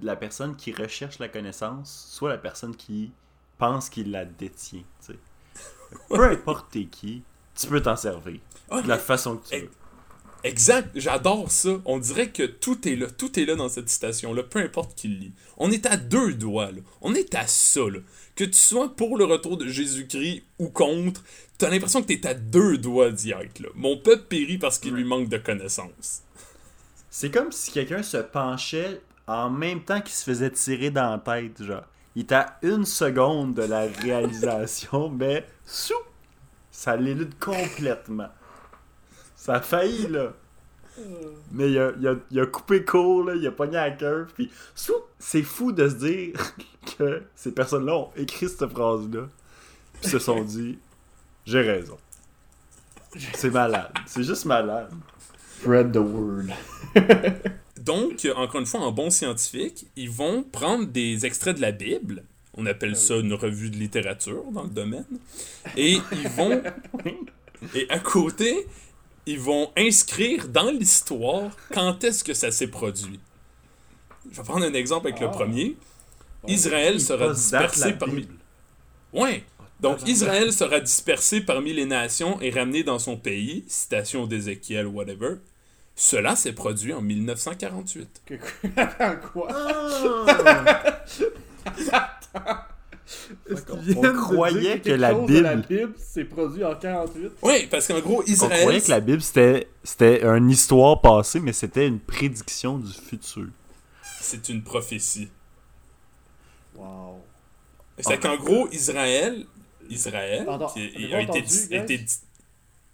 de 0.00 0.06
la 0.06 0.16
personne 0.16 0.56
qui 0.56 0.72
recherche 0.72 1.18
la 1.18 1.28
connaissance, 1.28 2.08
soit 2.10 2.30
la 2.30 2.38
personne 2.38 2.74
qui 2.74 3.12
pense 3.58 3.90
qu'il 3.90 4.10
la 4.10 4.24
détient. 4.24 4.84
tu 5.04 5.12
sais. 5.12 5.18
Peu 6.08 6.30
importe 6.30 6.70
t'es 6.72 6.84
qui, 6.84 7.22
tu 7.54 7.66
peux 7.66 7.82
t'en 7.82 7.96
servir. 7.96 8.40
De 8.70 8.88
la 8.88 8.98
façon 8.98 9.36
que 9.36 9.48
tu 9.48 9.60
veux. 9.60 9.70
Exact, 10.44 10.90
j'adore 10.96 11.52
ça. 11.52 11.80
On 11.84 11.98
dirait 11.98 12.30
que 12.30 12.42
tout 12.42 12.88
est 12.88 12.96
là, 12.96 13.06
tout 13.08 13.38
est 13.38 13.44
là 13.44 13.54
dans 13.54 13.68
cette 13.68 13.88
citation-là, 13.88 14.42
peu 14.42 14.58
importe 14.58 14.96
qui 14.96 15.06
le 15.08 15.14
lit. 15.14 15.32
On 15.56 15.70
est 15.70 15.86
à 15.86 15.96
deux 15.96 16.34
doigts, 16.34 16.72
là. 16.72 16.80
On 17.00 17.14
est 17.14 17.34
à 17.36 17.46
ça, 17.46 17.82
là. 17.82 18.00
Que 18.34 18.42
tu 18.44 18.58
sois 18.58 18.94
pour 18.96 19.16
le 19.16 19.24
retour 19.24 19.56
de 19.56 19.68
Jésus-Christ 19.68 20.42
ou 20.58 20.68
contre, 20.68 21.22
t'as 21.58 21.70
l'impression 21.70 22.02
que 22.02 22.08
t'es 22.08 22.26
à 22.26 22.34
deux 22.34 22.76
doigts 22.78 23.12
d'y 23.12 23.30
être, 23.30 23.60
là. 23.60 23.68
Mon 23.76 23.96
peuple 23.96 24.24
périt 24.28 24.58
parce 24.58 24.78
qu'il 24.78 24.94
lui 24.94 25.04
manque 25.04 25.28
de 25.28 25.38
connaissances. 25.38 26.22
C'est 27.08 27.30
comme 27.30 27.52
si 27.52 27.70
quelqu'un 27.70 28.02
se 28.02 28.16
penchait 28.16 29.00
en 29.28 29.48
même 29.48 29.84
temps 29.84 30.00
qu'il 30.00 30.14
se 30.14 30.24
faisait 30.24 30.50
tirer 30.50 30.90
dans 30.90 31.10
la 31.10 31.18
tête, 31.18 31.62
genre. 31.62 31.84
Il 32.14 32.22
était 32.22 32.34
à 32.34 32.58
une 32.62 32.84
seconde 32.84 33.54
de 33.54 33.62
la 33.62 33.86
réalisation, 33.86 35.08
mais 35.18 35.46
sous, 35.64 35.94
ça 36.70 36.96
l'élude 36.96 37.38
complètement. 37.38 38.28
Ça 39.36 39.54
a 39.54 39.60
failli, 39.60 40.08
là. 40.08 40.32
Mais 41.52 41.70
il 41.70 41.78
a, 41.78 41.92
il 41.98 42.06
a- 42.06 42.16
il 42.30 42.40
a 42.40 42.46
coupé 42.46 42.84
court, 42.84 43.24
là, 43.24 43.34
il 43.34 43.46
a 43.46 43.50
pogné 43.50 43.78
à 43.78 43.90
cœur, 43.90 44.26
puis 44.34 44.50
sous, 44.74 44.92
c'est 45.18 45.42
fou 45.42 45.72
de 45.72 45.88
se 45.88 45.94
dire 45.94 46.34
que 46.98 47.22
ces 47.34 47.52
personnes-là 47.52 47.94
ont 47.96 48.10
écrit 48.14 48.48
cette 48.48 48.66
phrase-là, 48.68 49.22
puis 50.00 50.10
se 50.10 50.18
sont 50.18 50.42
dit, 50.44 50.78
j'ai 51.46 51.62
raison. 51.62 51.96
C'est 53.34 53.50
malade, 53.50 53.92
c'est 54.06 54.22
juste 54.22 54.44
malade. 54.44 54.90
Spread 55.60 55.92
the 55.92 55.96
word. 55.98 56.48
Donc, 57.84 58.26
encore 58.36 58.60
une 58.60 58.66
fois, 58.66 58.80
en 58.80 58.92
bon 58.92 59.10
scientifique, 59.10 59.86
ils 59.96 60.10
vont 60.10 60.42
prendre 60.44 60.86
des 60.86 61.26
extraits 61.26 61.56
de 61.56 61.60
la 61.62 61.72
Bible. 61.72 62.24
On 62.54 62.66
appelle 62.66 62.96
ça 62.96 63.16
une 63.16 63.32
revue 63.32 63.70
de 63.70 63.76
littérature 63.76 64.44
dans 64.52 64.64
le 64.64 64.68
domaine. 64.70 65.06
Et 65.76 65.92
ils 66.12 66.28
vont. 66.36 66.62
Et 67.74 67.86
à 67.90 67.98
côté, 67.98 68.66
ils 69.26 69.38
vont 69.40 69.70
inscrire 69.76 70.48
dans 70.48 70.70
l'histoire 70.70 71.56
quand 71.72 72.02
est-ce 72.04 72.22
que 72.24 72.34
ça 72.34 72.50
s'est 72.50 72.66
produit. 72.66 73.20
Je 74.30 74.36
vais 74.36 74.42
prendre 74.42 74.64
un 74.66 74.74
exemple 74.74 75.06
avec 75.08 75.20
le 75.20 75.26
Ah. 75.28 75.30
premier. 75.30 75.76
Israël 76.46 77.00
sera 77.00 77.32
dispersé 77.32 77.92
parmi. 77.94 78.28
Ouais. 79.12 79.44
Donc 79.80 79.96
Attends. 79.98 80.06
Israël 80.06 80.52
sera 80.52 80.80
dispersé 80.80 81.40
parmi 81.40 81.72
les 81.72 81.86
nations 81.86 82.40
et 82.40 82.50
ramené 82.50 82.82
dans 82.84 82.98
son 82.98 83.16
pays, 83.16 83.64
citation 83.66 84.26
d'Ézéchiel, 84.26 84.86
whatever. 84.86 85.36
Cela 85.94 86.36
s'est 86.36 86.52
produit 86.54 86.92
en 86.92 87.02
1948. 87.02 88.22
Que- 88.26 88.34
Attends, 88.76 89.16
quoi? 89.32 89.48
Est-ce 93.50 93.62
On- 93.70 94.04
on 94.08 94.12
croyait 94.14 94.80
que 94.80 94.90
la 94.90 95.12
de 95.12 95.38
la 95.40 95.56
Bible- 95.56 95.66
Bible 95.68 95.94
s'est 95.98 96.24
produit 96.24 96.64
en 96.64 96.74
48? 96.74 97.32
Oui, 97.42 97.66
parce 97.70 97.86
qu'en 97.88 98.00
gros, 98.00 98.20
On 98.22 98.24
Israël. 98.24 98.60
croyait 98.60 98.80
que 98.80 98.90
la 98.90 99.00
Bible 99.00 99.20
c'était 99.20 99.68
c'était 99.84 100.24
une 100.24 100.48
histoire 100.50 101.00
passée, 101.00 101.40
mais 101.40 101.52
c'était 101.52 101.86
une 101.86 101.98
prédiction 102.00 102.78
du 102.78 102.90
futur. 102.92 103.48
C'est 104.20 104.48
une 104.48 104.62
prophétie. 104.62 105.28
Wow. 106.76 107.20
C'est 107.98 108.18
qu'en 108.18 108.36
gros, 108.36 108.68
Israël. 108.70 109.46
Israël, 109.90 110.46
qui 110.72 110.80
a 111.14 111.20
été, 111.20 112.04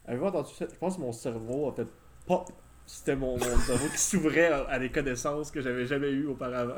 Avez-vous 0.07 0.25
entendu? 0.27 0.51
Je 0.59 0.65
pense 0.81 0.97
que 0.97 1.01
mon 1.01 1.13
cerveau 1.13 1.69
a 1.69 1.75
fait 1.75 1.87
pop. 2.27 2.51
C'était 2.91 3.17
mon, 3.17 3.33
mon 3.37 3.59
cerveau 3.67 3.87
qui 3.93 3.99
s'ouvrait 4.01 4.47
à, 4.51 4.65
à 4.69 4.79
des 4.79 4.89
connaissances 4.89 5.51
que 5.51 5.61
j'avais 5.61 5.87
jamais 5.87 6.11
eues 6.11 6.27
auparavant. 6.27 6.73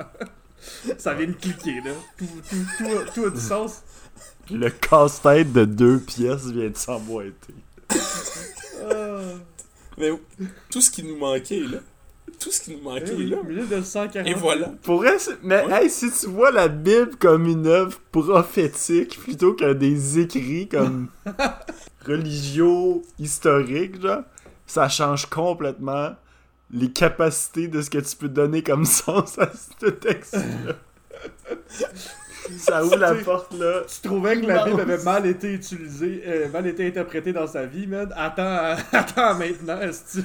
ça 0.99 1.15
vient 1.15 1.29
de 1.29 1.33
cliquer, 1.33 1.81
là. 1.85 1.93
Tout, 2.19 2.27
tout, 2.49 2.57
tout, 2.79 2.85
a- 2.99 3.11
tout 3.13 3.25
a 3.27 3.31
du 3.31 3.41
sens. 3.41 3.83
Le 4.51 4.69
casse-tête 4.71 5.53
de 5.53 5.65
deux 5.65 6.01
pièces 6.01 6.47
vient 6.47 6.69
de 6.69 6.77
s'emboîter. 6.77 7.55
Ah. 8.91 9.21
Mais 9.99 10.11
tout 10.71 10.81
ce 10.81 10.91
qui 10.91 11.05
nous 11.05 11.17
manquait, 11.17 11.61
là. 11.61 11.79
Tout 12.41 12.51
ce 12.51 12.61
qui 12.63 12.75
nous 12.75 12.83
manquait, 12.83 13.05
Eh 13.13 13.15
oui, 13.17 13.31
là. 13.31 13.37
1940. 13.47 14.27
Et 14.27 14.35
voilà. 14.35 14.73
Pour 14.83 15.05
c'est- 15.19 15.39
mais 15.43 15.65
Ouais. 15.67 15.85
hey, 15.85 15.91
si 15.91 16.11
tu 16.11 16.27
vois 16.27 16.51
la 16.51 16.69
Bible 16.69 17.17
comme 17.19 17.47
une 17.47 17.67
œuvre 17.67 17.99
prophétique 18.11 19.19
plutôt 19.21 19.53
que 19.55 19.73
des 19.75 20.19
écrits 20.21 20.67
comme 20.69 21.09
religieux 22.07 23.03
historiques, 23.19 24.01
genre, 24.01 24.23
ça 24.71 24.89
change 24.89 25.27
complètement 25.27 26.15
les 26.73 26.91
capacités 26.91 27.67
de 27.69 27.83
ce 27.83 27.91
que 27.91 27.99
tu 27.99 28.15
peux 28.17 28.29
donner 28.29 28.63
comme 28.63 28.85
sens 29.05 29.39
à 29.39 29.51
ce 29.81 29.87
texte-là. 29.91 30.75
ça 32.59 32.85
ouvre 32.85 32.97
la 32.97 33.15
porte 33.17 33.53
là. 33.55 33.83
Tu 33.87 34.09
trouvais 34.09 34.41
que 34.41 34.47
la 34.47 34.65
Bible 34.65 34.81
avait 34.81 35.03
mal 35.03 35.27
été 35.27 35.53
utilisée, 35.53 36.23
euh, 36.27 36.49
mal 36.51 36.67
été 36.67 36.87
interprétée 36.87 37.33
dans 37.33 37.47
sa 37.47 37.67
vie, 37.67 37.87
man? 37.87 38.13
Attends, 38.17 38.77
attends 38.93 39.35
maintenant, 39.35 39.81
est-ce 39.81 40.21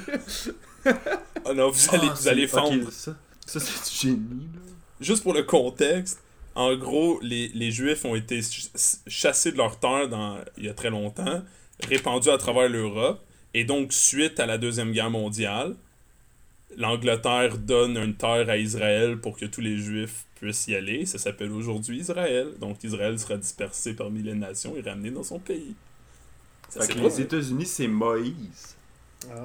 Oh 1.46 1.54
non, 1.54 1.70
vous 1.72 1.96
allez, 1.96 2.08
Ah, 2.10 2.14
vous 2.14 2.28
allez 2.28 2.48
fondre. 2.48 2.92
ça, 2.92 3.16
ça 3.46 3.60
c'est 3.60 3.90
du 3.90 3.96
génie, 4.14 4.48
là. 4.54 4.60
Juste 5.02 5.24
pour 5.24 5.34
le 5.34 5.44
contexte, 5.44 6.22
en 6.54 6.76
gros, 6.76 7.20
les, 7.22 7.50
les 7.50 7.72
Juifs 7.72 8.06
ont 8.06 8.16
été 8.16 8.42
ch- 8.42 8.70
chassés 9.08 9.52
de 9.52 9.58
leur 9.58 9.78
terre 9.80 10.08
dans, 10.08 10.38
il 10.58 10.66
y 10.66 10.70
a 10.70 10.74
très 10.74 10.90
longtemps, 10.90 11.42
répandus 11.90 12.30
à 12.30 12.38
travers 12.38 12.70
l'Europe, 12.70 13.20
et 13.58 13.64
donc, 13.64 13.94
suite 13.94 14.40
à 14.40 14.46
la 14.46 14.58
Deuxième 14.58 14.92
Guerre 14.92 15.10
mondiale, 15.12 15.76
l'Angleterre 16.78 17.58
donne 17.58 17.96
une 17.98 18.16
terre 18.16 18.50
à 18.50 18.58
Israël 18.58 19.18
pour 19.18 19.38
que 19.38 19.46
tous 19.46 19.62
les 19.62 19.78
Juifs 19.78 20.26
puissent 20.36 20.68
y 20.68 20.76
aller. 20.76 21.06
Ça 21.06 21.18
s'appelle 21.18 21.52
aujourd'hui 21.52 22.00
Israël. 22.00 22.54
Donc, 22.60 22.84
Israël 22.84 23.18
sera 23.18 23.38
dispersé 23.38 23.94
parmi 23.94 24.22
les 24.22 24.34
nations 24.34 24.76
et 24.76 24.82
ramené 24.82 25.10
dans 25.12 25.24
son 25.24 25.40
pays. 25.40 25.74
Ça, 26.70 26.82
Fait 26.82 26.88
c'est 26.88 26.94
que 26.96 27.00
les 27.00 27.22
États-Unis, 27.22 27.66
c'est 27.66 27.88
Moïse. 27.88 28.76
Ah, 29.32 29.36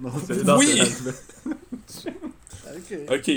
Non, 0.00 0.12
c'est 0.26 0.44
dans 0.44 0.58
Oui! 0.58 0.80
ok. 2.66 2.98
Ok. 3.10 3.28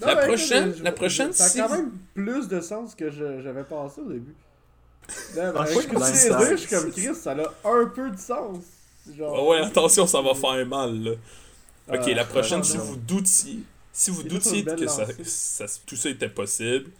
Non, 0.00 0.06
la 0.06 0.14
mais 0.14 0.26
prochaine, 0.26 0.74
je- 0.76 0.82
la 0.82 0.92
prochaine, 0.92 1.32
Ça 1.32 1.44
a 1.44 1.48
si 1.48 1.58
quand 1.58 1.68
même 1.70 1.90
plus 2.14 2.48
de 2.48 2.60
sens 2.60 2.94
que 2.94 3.10
je- 3.10 3.40
j'avais 3.42 3.64
pensé 3.64 4.00
au 4.00 4.08
début. 4.08 4.34
Ben, 5.34 5.52
Ah, 5.56 5.64
de 5.64 6.28
dans 6.28 6.38
dire, 6.38 6.50
le 6.50 6.56
je 6.56 6.56
suis 6.56 6.68
comme 6.68 6.90
Chris, 6.92 7.14
ça 7.14 7.32
a 7.32 7.68
un 7.68 7.86
peu 7.86 8.10
de 8.10 8.16
sens. 8.18 8.60
Genre... 9.16 9.34
Ah 9.36 9.42
ouais, 9.44 9.58
attention, 9.66 10.06
ça 10.06 10.20
va 10.20 10.34
faire 10.34 10.64
mal, 10.66 11.02
là. 11.02 11.10
Ok, 11.92 12.00
Ah, 12.06 12.14
la 12.14 12.24
prochaine, 12.24 12.60
ah, 12.60 12.64
si 12.64 12.76
vous 12.76 12.96
doutiez, 12.96 13.60
si 13.92 14.10
vous 14.10 14.22
C'est 14.22 14.28
doutiez 14.28 14.64
que 14.64 14.86
ça, 14.86 15.06
ça- 15.24 15.66
tout 15.86 15.96
ça 15.96 16.08
était 16.10 16.28
possible, 16.28 16.90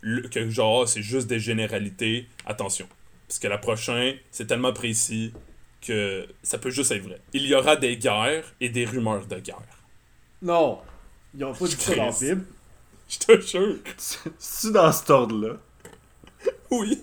le- 0.00 0.22
que 0.28 0.48
genre 0.50 0.88
c'est 0.88 1.02
juste 1.02 1.26
des 1.28 1.38
généralités, 1.38 2.26
attention. 2.46 2.88
Parce 3.28 3.38
que 3.38 3.46
la 3.46 3.58
prochaine, 3.58 4.16
c'est 4.32 4.46
tellement 4.46 4.72
précis 4.72 5.32
que 5.80 6.26
ça 6.42 6.58
peut 6.58 6.70
juste 6.70 6.90
être 6.90 7.02
vrai. 7.04 7.20
Il 7.32 7.46
y 7.46 7.54
aura 7.54 7.76
des 7.76 7.96
guerres 7.96 8.44
et 8.60 8.68
des 8.68 8.84
rumeurs 8.84 9.26
de 9.26 9.38
guerre. 9.38 9.62
Non, 10.42 10.80
ils 11.36 11.44
ont 11.44 11.54
pas 11.54 11.66
dit 11.66 11.76
ça 11.76 11.94
dans 11.94 12.06
la. 12.06 12.10
Bible. 12.12 12.44
Je 13.08 13.18
te 13.18 13.40
jure. 13.40 13.76
C'est 14.38 14.72
dans 14.72 14.90
cet 14.92 15.10
ordre-là? 15.10 15.56
Oui. 16.70 17.02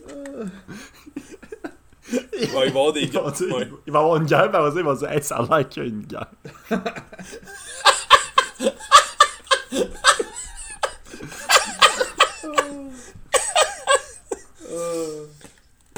Il 2.12 2.47
va 2.49 2.66
y 2.66 2.70
avoir 2.70 2.93
des 2.93 3.08
guerres. 3.08 3.26
Ouais. 3.41 3.70
Il 3.86 3.93
va 3.93 3.99
y 3.99 4.03
avoir 4.03 4.18
une 4.18 4.26
guerre, 4.26 4.43
après 4.43 4.72
ça, 4.72 4.78
ils 4.78 4.84
vont 4.84 4.93
dire 4.93 5.12
Hey, 5.12 5.24
ça 5.24 5.38
a 5.38 5.58
l'air 5.58 5.70
qu'il 5.70 5.84
y 5.84 5.86
a 5.86 5.89
une 5.89 6.05
guerre. 6.05 6.32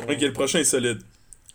Ok, 0.10 0.22
le 0.22 0.34
prochain 0.34 0.60
est 0.60 0.64
solide. 0.64 1.02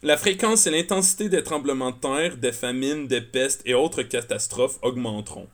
La 0.03 0.17
fréquence 0.17 0.67
et 0.69 0.71
l'intensité 0.71 1.29
des 1.29 1.43
tremblements 1.43 1.91
de 1.91 1.97
terre, 1.97 2.37
des 2.37 2.53
famines, 2.53 3.09
des 3.09 3.21
pestes 3.21 3.63
et 3.65 3.75
autres 3.75 4.03
catastrophes 4.03 4.79
augmenteront. 4.83 5.49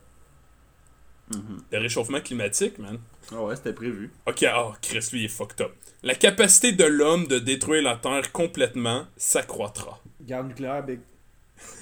Le 1.71 1.79
réchauffement 1.79 2.21
climatique, 2.21 2.77
man. 2.77 2.99
Ah 3.31 3.41
ouais, 3.41 3.55
c'était 3.55 3.73
prévu. 3.73 4.11
Ok, 4.27 4.45
oh, 4.55 4.73
Chris, 4.81 5.07
lui, 5.13 5.21
il 5.21 5.25
est 5.25 5.29
fucked 5.29 5.61
up. 5.61 5.71
La 6.03 6.15
capacité 6.15 6.71
de 6.71 6.83
l'homme 6.83 7.27
de 7.27 7.37
détruire 7.37 7.83
la 7.83 7.95
Terre 7.95 8.31
complètement 8.31 9.05
s'accroîtra. 9.17 9.99
Guerre 10.21 10.43
nucléaire, 10.43 10.83
big. 10.83 10.99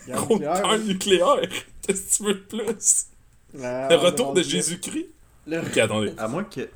Guerre 0.05 0.17
Gros 0.17 0.34
nucléaire. 0.39 0.61
guerre 0.63 0.80
nucléaire! 0.80 1.39
Qu'est-ce 1.88 2.17
que 2.20 2.24
tu 2.24 2.24
veux 2.24 2.34
de 2.34 2.39
plus? 2.74 3.05
la- 3.53 3.88
Le 3.89 3.95
retour 3.95 4.34
de 4.34 4.41
Jésus-Christ? 4.41 5.07
Le- 5.47 5.59
Ok, 5.61 5.78
attendez. 5.78 6.13
À 6.17 6.28
moins 6.28 6.43
que. 6.43 6.70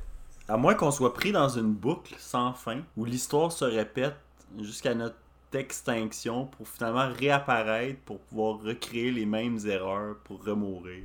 À 0.48 0.56
moins 0.56 0.74
qu'on 0.74 0.90
soit 0.90 1.12
pris 1.14 1.32
dans 1.32 1.48
une 1.48 1.72
boucle 1.72 2.14
sans 2.18 2.52
fin, 2.54 2.80
où 2.96 3.04
l'histoire 3.04 3.52
se 3.52 3.64
répète 3.64 4.14
jusqu'à 4.60 4.94
notre 4.94 5.16
extinction 5.52 6.46
pour 6.46 6.66
finalement 6.68 7.08
réapparaître 7.12 8.00
pour 8.04 8.18
pouvoir 8.20 8.60
recréer 8.62 9.10
les 9.10 9.24
mêmes 9.26 9.58
erreurs 9.66 10.16
pour 10.24 10.44
remourir. 10.44 11.04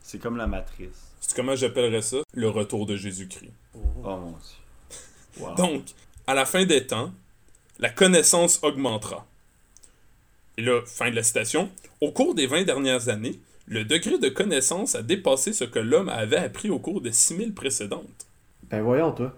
C'est 0.00 0.18
comme 0.20 0.36
la 0.36 0.46
matrice. 0.46 1.12
C'est 1.20 1.34
comment 1.36 1.54
j'appellerais 1.56 2.02
ça? 2.02 2.18
Le 2.34 2.48
retour 2.48 2.86
de 2.86 2.96
Jésus-Christ. 2.96 3.52
Oh 3.74 3.80
mon 4.04 4.30
dieu. 4.30 4.38
Wow. 5.38 5.54
Donc, 5.56 5.82
à 6.26 6.34
la 6.34 6.44
fin 6.46 6.64
des 6.64 6.86
temps, 6.86 7.12
la 7.78 7.90
connaissance 7.90 8.60
augmentera. 8.62 9.26
Et 10.58 10.62
là, 10.62 10.80
fin 10.86 11.10
de 11.10 11.16
la 11.16 11.22
citation. 11.22 11.70
Au 12.00 12.10
cours 12.12 12.34
des 12.34 12.46
20 12.46 12.64
dernières 12.64 13.08
années, 13.08 13.38
le 13.66 13.84
degré 13.84 14.18
de 14.18 14.28
connaissance 14.28 14.94
a 14.94 15.02
dépassé 15.02 15.52
ce 15.52 15.64
que 15.64 15.78
l'homme 15.78 16.08
avait 16.08 16.36
appris 16.36 16.70
au 16.70 16.78
cours 16.78 17.00
des 17.00 17.12
6000 17.12 17.52
précédentes. 17.52 18.26
Ben 18.70 18.82
voyons, 18.82 19.12
toi. 19.12 19.32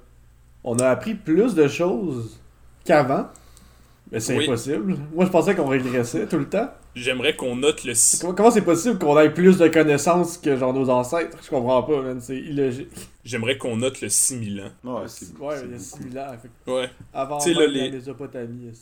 On 0.65 0.79
a 0.79 0.89
appris 0.89 1.15
plus 1.15 1.55
de 1.55 1.67
choses 1.69 2.39
qu'avant. 2.85 3.29
Mais 4.11 4.21
c'est 4.21 4.37
Oui. 4.37 4.45
impossible. 4.45 4.97
Moi, 5.15 5.25
je 5.27 5.31
pensais 5.31 5.55
qu'on 5.55 5.67
régressait 5.69 6.27
tout 6.27 6.39
le 6.39 6.49
temps. 6.49 6.71
J'aimerais 6.99 7.37
qu'on 7.37 7.57
note 7.57 7.85
le... 7.85 7.93
Comment 8.21 8.35
comment 8.35 8.51
c'est 8.51 8.63
possible 8.63 8.99
qu'on 8.99 9.19
ait 9.19 9.33
plus 9.33 9.57
de 9.59 9.69
connaissances 9.69 10.37
que 10.39 10.57
genre 10.57 10.73
nos 10.75 10.89
ancêtres? 10.91 11.39
Je 11.43 11.49
comprends 11.49 11.83
pas, 11.83 12.03
man. 12.03 12.21
C'est 12.21 12.37
illogique. 12.39 12.89
J'aimerais 13.25 13.57
qu'on 13.59 13.77
note 13.77 14.01
le 14.01 14.09
6000 14.09 14.61
ans. 14.61 15.01
Ouais, 15.01 15.09
c'est 15.09 15.37
Ouais, 15.39 15.57
c'est 15.57 15.65
il 15.65 15.71
y 15.71 15.75
a 15.75 15.77
beaucoup. 15.77 15.79
6000 15.79 16.19
ans. 16.19 16.37
fait- 16.65 16.71
Ouais. 16.73 16.91
Avant 17.13 17.39
là, 17.39 17.67
les- 17.67 17.85
la 17.87 17.91
Mésopotamie. 17.97 18.73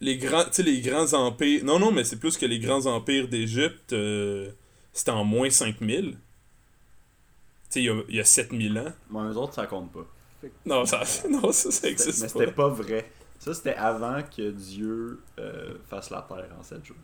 Les 0.00 0.16
grands, 0.16 0.44
tu 0.44 0.50
sais, 0.52 0.62
les 0.62 0.80
grands 0.80 1.12
empires... 1.12 1.64
Non, 1.64 1.78
non, 1.78 1.92
mais 1.92 2.04
c'est 2.04 2.16
plus 2.18 2.36
que 2.36 2.46
les 2.46 2.58
grands 2.58 2.86
empires 2.86 3.28
d'Égypte, 3.28 3.92
euh, 3.92 4.50
c'était 4.92 5.10
en 5.10 5.24
moins 5.24 5.50
5000. 5.50 6.12
Tu 6.12 6.16
sais, 7.68 7.80
il 7.80 7.84
y 7.86 7.90
a, 7.90 8.00
il 8.08 8.16
y 8.16 8.20
a 8.20 8.24
7000 8.24 8.78
ans. 8.78 8.92
Moi, 9.10 9.24
eux 9.30 9.36
autres, 9.36 9.54
ça 9.54 9.66
compte 9.66 9.92
pas. 9.92 10.06
Non, 10.64 10.84
ça, 10.86 11.02
non, 11.30 11.52
ça, 11.52 11.88
existe 11.88 12.22
Mais 12.22 12.28
pas. 12.28 12.32
c'était 12.40 12.52
pas 12.52 12.68
vrai. 12.68 13.10
Ça, 13.38 13.54
c'était 13.54 13.74
avant 13.74 14.20
que 14.22 14.50
Dieu 14.50 15.20
euh, 15.38 15.74
fasse 15.88 16.10
la 16.10 16.22
terre 16.22 16.48
en 16.58 16.62
7 16.62 16.84
jours. 16.84 16.96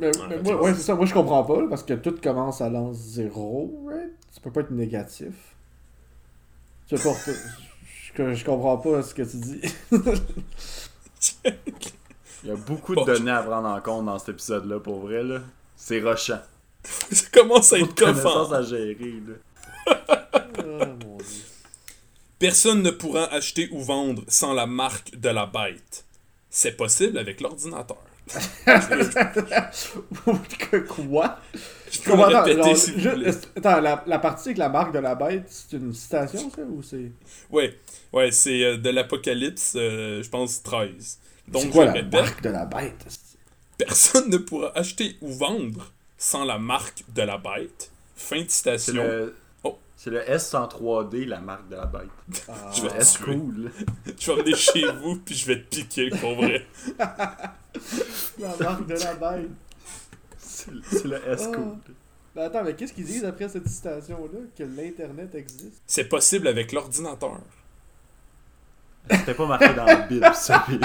Mais, 0.00 0.10
moi, 0.42 0.62
ouais, 0.62 0.74
c'est 0.74 0.80
ça. 0.82 0.94
Moi, 0.94 1.04
je 1.06 1.12
comprends 1.12 1.44
pas, 1.44 1.60
là, 1.60 1.66
parce 1.68 1.82
que 1.82 1.94
tout 1.94 2.14
commence 2.22 2.60
à 2.60 2.70
l'an 2.70 2.92
zéro, 2.92 3.84
right? 3.86 4.12
Ça 4.30 4.40
peut 4.40 4.50
pas 4.50 4.60
être 4.60 4.70
négatif. 4.70 5.34
Je 8.14 8.34
je 8.34 8.44
comprends 8.44 8.76
pas 8.76 9.02
ce 9.02 9.14
que 9.14 9.22
tu 9.22 9.36
dis. 9.38 9.60
Il 12.44 12.50
y 12.50 12.52
a 12.52 12.56
beaucoup 12.56 12.94
de 12.94 13.04
données 13.04 13.30
à 13.30 13.42
prendre 13.42 13.68
en 13.68 13.80
compte 13.80 14.04
dans 14.06 14.18
cet 14.18 14.30
épisode-là, 14.30 14.80
pour 14.80 15.00
vrai. 15.00 15.22
là. 15.22 15.40
C'est 15.76 16.00
rushant. 16.00 16.40
Ça 16.84 17.26
commence 17.32 17.72
à 17.72 17.78
être 17.78 17.94
connaissances 17.94 18.52
hein. 18.52 18.56
à 18.56 18.62
gérer. 18.62 19.22
Là. 19.26 19.34
Ah, 20.34 20.86
mon 21.04 21.16
dieu. 21.16 21.51
Personne 22.42 22.82
ne 22.82 22.90
pourra 22.90 23.32
acheter 23.32 23.68
ou 23.70 23.80
vendre 23.82 24.24
sans 24.28 24.52
la 24.52 24.66
marque 24.66 25.16
de 25.16 25.28
la 25.28 25.46
bête. 25.46 26.04
C'est 26.50 26.76
possible 26.76 27.18
avec 27.18 27.40
l'ordinateur. 27.40 27.98
Quoi? 30.88 31.38
Je 31.90 32.00
peux 32.00 32.12
répéter 32.14 32.56
genre, 32.62 32.76
si 32.76 33.00
je- 33.00 33.08
voulez. 33.10 33.28
est-ce- 33.28 33.46
Attends, 33.56 33.80
la, 33.80 34.02
la 34.06 34.18
partie 34.18 34.48
avec 34.48 34.58
la 34.58 34.68
marque 34.68 34.92
de 34.94 34.98
la 34.98 35.14
bête, 35.14 35.44
c'est 35.48 35.76
une 35.76 35.92
citation, 35.92 36.50
ça, 36.50 36.62
ou 36.62 36.82
c'est... 36.82 37.12
Ouais, 37.50 37.78
ouais, 38.12 38.30
c'est 38.30 38.62
euh, 38.64 38.76
de 38.76 38.90
l'Apocalypse, 38.90 39.74
euh, 39.76 40.22
je 40.22 40.28
pense 40.28 40.62
13. 40.62 41.18
Donc, 41.48 41.70
quoi 41.70 41.82
je 41.82 41.86
la 41.88 41.92
répète, 41.94 42.12
marque 42.12 42.42
de 42.42 42.50
la 42.50 42.64
bête? 42.66 43.06
personne 43.78 44.30
ne 44.30 44.36
pourra 44.38 44.70
acheter 44.76 45.16
ou 45.20 45.32
vendre 45.32 45.92
sans 46.16 46.44
la 46.44 46.58
marque 46.58 47.02
de 47.14 47.22
la 47.22 47.36
bête. 47.38 47.90
Fin 48.16 48.36
de 48.42 48.46
C'est 48.48 48.78
citation. 48.78 49.02
le... 49.02 49.34
C'est 50.04 50.10
le 50.10 50.28
S 50.28 50.52
en 50.54 50.66
3D, 50.66 51.26
la 51.28 51.40
marque 51.40 51.68
de 51.68 51.76
la 51.76 51.86
bête. 51.86 52.44
Ah, 52.48 52.52
Je 52.74 52.82
vais 52.82 52.88
Le 52.88 52.96
S 52.96 53.18
cool. 53.18 53.70
Je 54.18 54.32
vais 54.32 54.42
venir 54.42 54.56
chez 54.56 54.84
vous, 55.00 55.14
puis 55.24 55.32
je 55.36 55.46
vais 55.46 55.62
te 55.62 55.76
piquer, 55.76 56.10
pour 56.10 56.34
vrai. 56.34 56.66
la 56.98 58.56
marque 58.58 58.86
de 58.88 58.94
la 58.94 59.14
bête. 59.14 59.50
C'est 60.38 60.72
le- 61.04 61.08
le 61.10 61.28
S 61.28 61.44
Ah. 61.46 61.54
cool. 61.56 61.76
Mais 62.34 62.42
attends, 62.42 62.64
mais 62.64 62.74
qu'est-ce 62.74 62.92
qu'ils 62.92 63.04
disent 63.04 63.24
après 63.24 63.48
cette 63.48 63.68
citation-là? 63.68 64.40
Que 64.58 64.64
l'Internet 64.64 65.36
existe? 65.36 65.80
C'est 65.86 66.08
possible 66.08 66.48
avec 66.48 66.72
l'ordinateur. 66.72 67.38
C'était 69.08 69.34
pas 69.34 69.46
marqué 69.46 69.72
dans 69.72 69.84
la 69.84 69.96
Bible, 70.00 70.30
ça. 70.34 70.64
puis- 70.66 70.80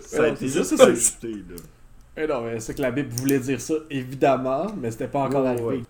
Ça 0.00 0.24
a 0.24 0.28
été 0.28 0.48
c'est 0.48 0.64
juste 0.94 1.22
là. 1.22 1.28
Eh 2.16 2.26
non, 2.26 2.40
mais 2.40 2.60
c'est 2.60 2.74
que 2.74 2.80
la 2.82 2.92
Bible 2.92 3.10
voulait 3.10 3.40
dire 3.40 3.60
ça, 3.60 3.74
évidemment, 3.90 4.68
mais 4.76 4.90
c'était 4.90 5.06
pas 5.08 5.20
encore 5.20 5.46
arrivé. 5.46 5.62
ouais. 5.62 5.82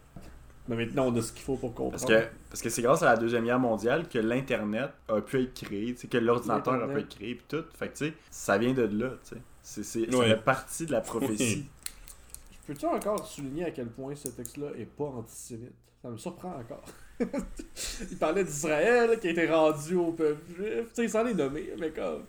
Mais 0.71 0.87
maintenant, 0.87 1.09
on 1.09 1.17
a 1.17 1.21
ce 1.21 1.33
qu'il 1.33 1.43
faut 1.43 1.57
pour 1.57 1.75
comprendre. 1.75 1.91
Parce 1.91 2.05
que 2.05 2.29
parce 2.49 2.63
que 2.63 2.69
c'est 2.71 2.83
grâce 2.83 3.03
à 3.03 3.07
la 3.07 3.17
Deuxième 3.17 3.45
Guerre 3.45 3.59
mondiale 3.59 4.09
que 4.09 4.19
l'Internet 4.19 4.91
a 5.09 5.21
pu 5.21 5.43
être 5.43 5.55
créé, 5.55 5.95
tu 5.95 6.03
sais, 6.03 6.09
que 6.09 6.17
l'ordinateur 6.19 6.75
a 6.75 6.87
pu 6.87 7.01
être 7.01 7.09
créé, 7.09 7.35
puis 7.35 7.45
tout. 7.49 7.65
Fait 7.77 7.89
que, 7.89 7.99
tu 7.99 8.07
sais, 8.07 8.15
ça 8.31 8.57
vient 8.57 8.73
de 8.73 8.83
là, 8.83 9.11
tu 9.29 9.37
sais. 9.63 9.83
C'est, 9.83 10.15
Ouais. 10.15 10.37
partie 10.37 10.87
de 10.87 10.93
la 10.93 11.01
prophétie. 11.01 11.67
Peux-tu 12.69 12.87
encore 12.87 13.27
souligner 13.27 13.65
à 13.65 13.71
quel 13.73 13.89
point 13.89 14.15
ce 14.15 14.29
texte-là 14.29 14.69
est 14.79 14.85
pas 14.85 15.05
antisémite? 15.07 15.73
Ça 16.03 16.09
me 16.09 16.17
surprend 16.17 16.55
encore. 16.61 16.85
il 18.11 18.17
parlait 18.17 18.45
d'Israël 18.45 19.19
qui 19.19 19.27
a 19.27 19.31
été 19.33 19.47
rendu 19.49 19.97
au 19.97 20.13
peuple 20.13 20.41
juif. 20.55 20.87
Tu 20.95 21.03
sais, 21.03 21.09
sans 21.09 21.25
les 21.25 21.35
nommer, 21.35 21.73
mais 21.79 21.91
comme. 21.91 22.23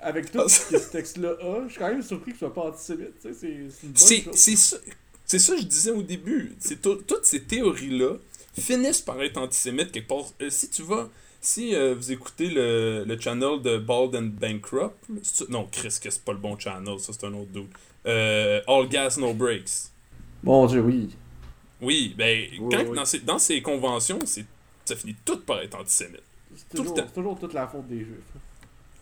Avec 0.00 0.30
tout 0.30 0.46
ce 0.48 0.70
que 0.70 0.78
ce 0.78 0.92
texte-là 0.92 1.30
a, 1.40 1.62
je 1.66 1.70
suis 1.70 1.78
quand 1.78 1.88
même 1.88 2.02
surpris 2.02 2.32
qu'il 2.32 2.38
soit 2.38 2.52
pas 2.52 2.62
antisémite. 2.68 3.18
Tu 3.20 3.32
sais, 3.32 3.32
c'est 3.32 3.70
c'est 3.70 3.86
une 3.86 3.92
bonne 3.92 4.34
chose. 4.34 4.34
c'est 4.34 4.80
c'est 5.26 5.38
ça 5.38 5.54
que 5.54 5.60
je 5.62 5.66
disais 5.66 5.90
au 5.90 6.02
début. 6.02 6.52
C'est 6.58 6.80
tout- 6.82 7.02
toutes 7.06 7.24
ces 7.24 7.42
théories-là 7.42 8.16
finissent 8.58 9.00
par 9.02 9.20
être 9.22 9.38
antisémites 9.38 9.90
quelque 9.92 10.08
part. 10.08 10.24
Euh, 10.42 10.50
si 10.50 10.68
tu 10.70 10.82
vas, 10.82 11.08
si 11.40 11.74
euh, 11.74 11.94
vous 11.94 12.12
écoutez 12.12 12.48
le, 12.48 13.04
le 13.06 13.20
channel 13.20 13.60
de 13.62 13.78
Bald 13.78 14.14
and 14.16 14.30
Bankrupt, 14.40 14.94
non, 15.48 15.68
Chris, 15.70 15.96
que 16.02 16.10
c'est 16.10 16.22
pas 16.24 16.32
le 16.32 16.38
bon 16.38 16.58
channel, 16.58 16.98
ça 17.00 17.12
c'est 17.12 17.26
un 17.26 17.34
autre 17.34 17.50
dude. 17.52 17.66
Euh, 18.06 18.60
All 18.66 18.88
Gas 18.88 19.16
No 19.18 19.32
Breaks. 19.34 19.90
Mon 20.42 20.66
dieu, 20.66 20.80
oui. 20.80 21.10
Oui, 21.80 22.14
ben, 22.16 22.46
Oui, 22.60 22.68
quand, 22.70 22.84
oui. 22.88 22.96
Dans, 22.96 23.04
ces, 23.04 23.18
dans 23.20 23.38
ces 23.38 23.60
conventions, 23.62 24.18
c'est, 24.24 24.44
ça 24.84 24.94
finit 24.94 25.16
tout 25.24 25.40
par 25.40 25.60
être 25.60 25.74
antisémite. 25.78 26.22
C'est 26.56 26.68
Tout 26.68 26.76
le 26.76 26.78
toujours, 26.82 26.94
temps. 26.96 27.04
c'est 27.08 27.14
toujours 27.14 27.38
toute 27.38 27.52
la 27.54 27.66
faute 27.66 27.88
des 27.88 27.98
juifs. 27.98 28.34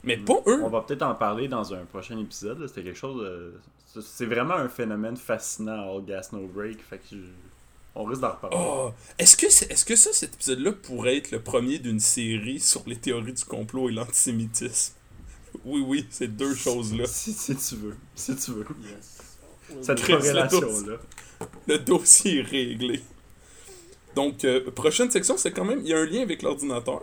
Mais 0.04 0.16
pas 0.16 0.42
eux. 0.46 0.62
On 0.64 0.68
va 0.68 0.80
peut-être 0.82 1.02
en 1.02 1.14
parler 1.14 1.48
dans 1.48 1.72
un 1.74 1.84
prochain 1.84 2.18
épisode. 2.18 2.58
là. 2.60 2.68
C'était 2.68 2.82
quelque 2.82 2.98
chose 2.98 3.22
de... 3.22 4.00
c'est- 4.00 4.26
vraiment 4.26 4.54
un 4.54 4.68
phénomène 4.68 5.16
fascinant, 5.16 5.96
All 5.96 6.04
Gas 6.04 6.30
No 6.32 6.46
Break. 6.46 6.78
Fait 6.82 6.98
que 6.98 7.04
je- 7.12 7.16
on 7.94 8.04
risque 8.04 8.20
d'en 8.22 8.30
reparler. 8.32 8.56
Oh, 8.58 8.90
est-ce 9.18 9.36
que, 9.36 9.48
c'est- 9.50 9.70
est-ce 9.70 9.84
que 9.84 9.94
ça, 9.96 10.10
cet 10.12 10.34
épisode-là 10.34 10.72
pourrait 10.72 11.18
être 11.18 11.30
le 11.30 11.40
premier 11.40 11.78
d'une 11.78 12.00
série 12.00 12.58
sur 12.58 12.82
les 12.86 12.96
théories 12.96 13.34
du 13.34 13.44
complot 13.44 13.90
et 13.90 13.92
l'antisémitisme? 13.92 14.94
Oui, 15.64 15.84
oui, 15.86 16.06
ces 16.10 16.28
deux 16.28 16.54
choses-là. 16.54 17.04
Si, 17.06 17.32
si 17.32 17.54
tu 17.54 17.76
veux. 17.76 17.96
Si 18.14 18.34
tu 18.34 18.52
veux. 18.52 18.66
Yes. 18.90 19.36
Cette 19.82 20.00
Chris, 20.00 20.12
la 20.12 20.48
corrélation-là. 20.48 20.96
Le 21.68 21.78
dossier 21.78 22.38
est 22.38 22.42
réglé. 22.42 23.02
Donc, 24.16 24.44
euh, 24.44 24.70
prochaine 24.70 25.10
section, 25.10 25.36
c'est 25.36 25.52
quand 25.52 25.64
même. 25.64 25.80
Il 25.80 25.88
y 25.88 25.94
a 25.94 25.98
un 25.98 26.06
lien 26.06 26.22
avec 26.22 26.42
l'ordinateur. 26.42 27.02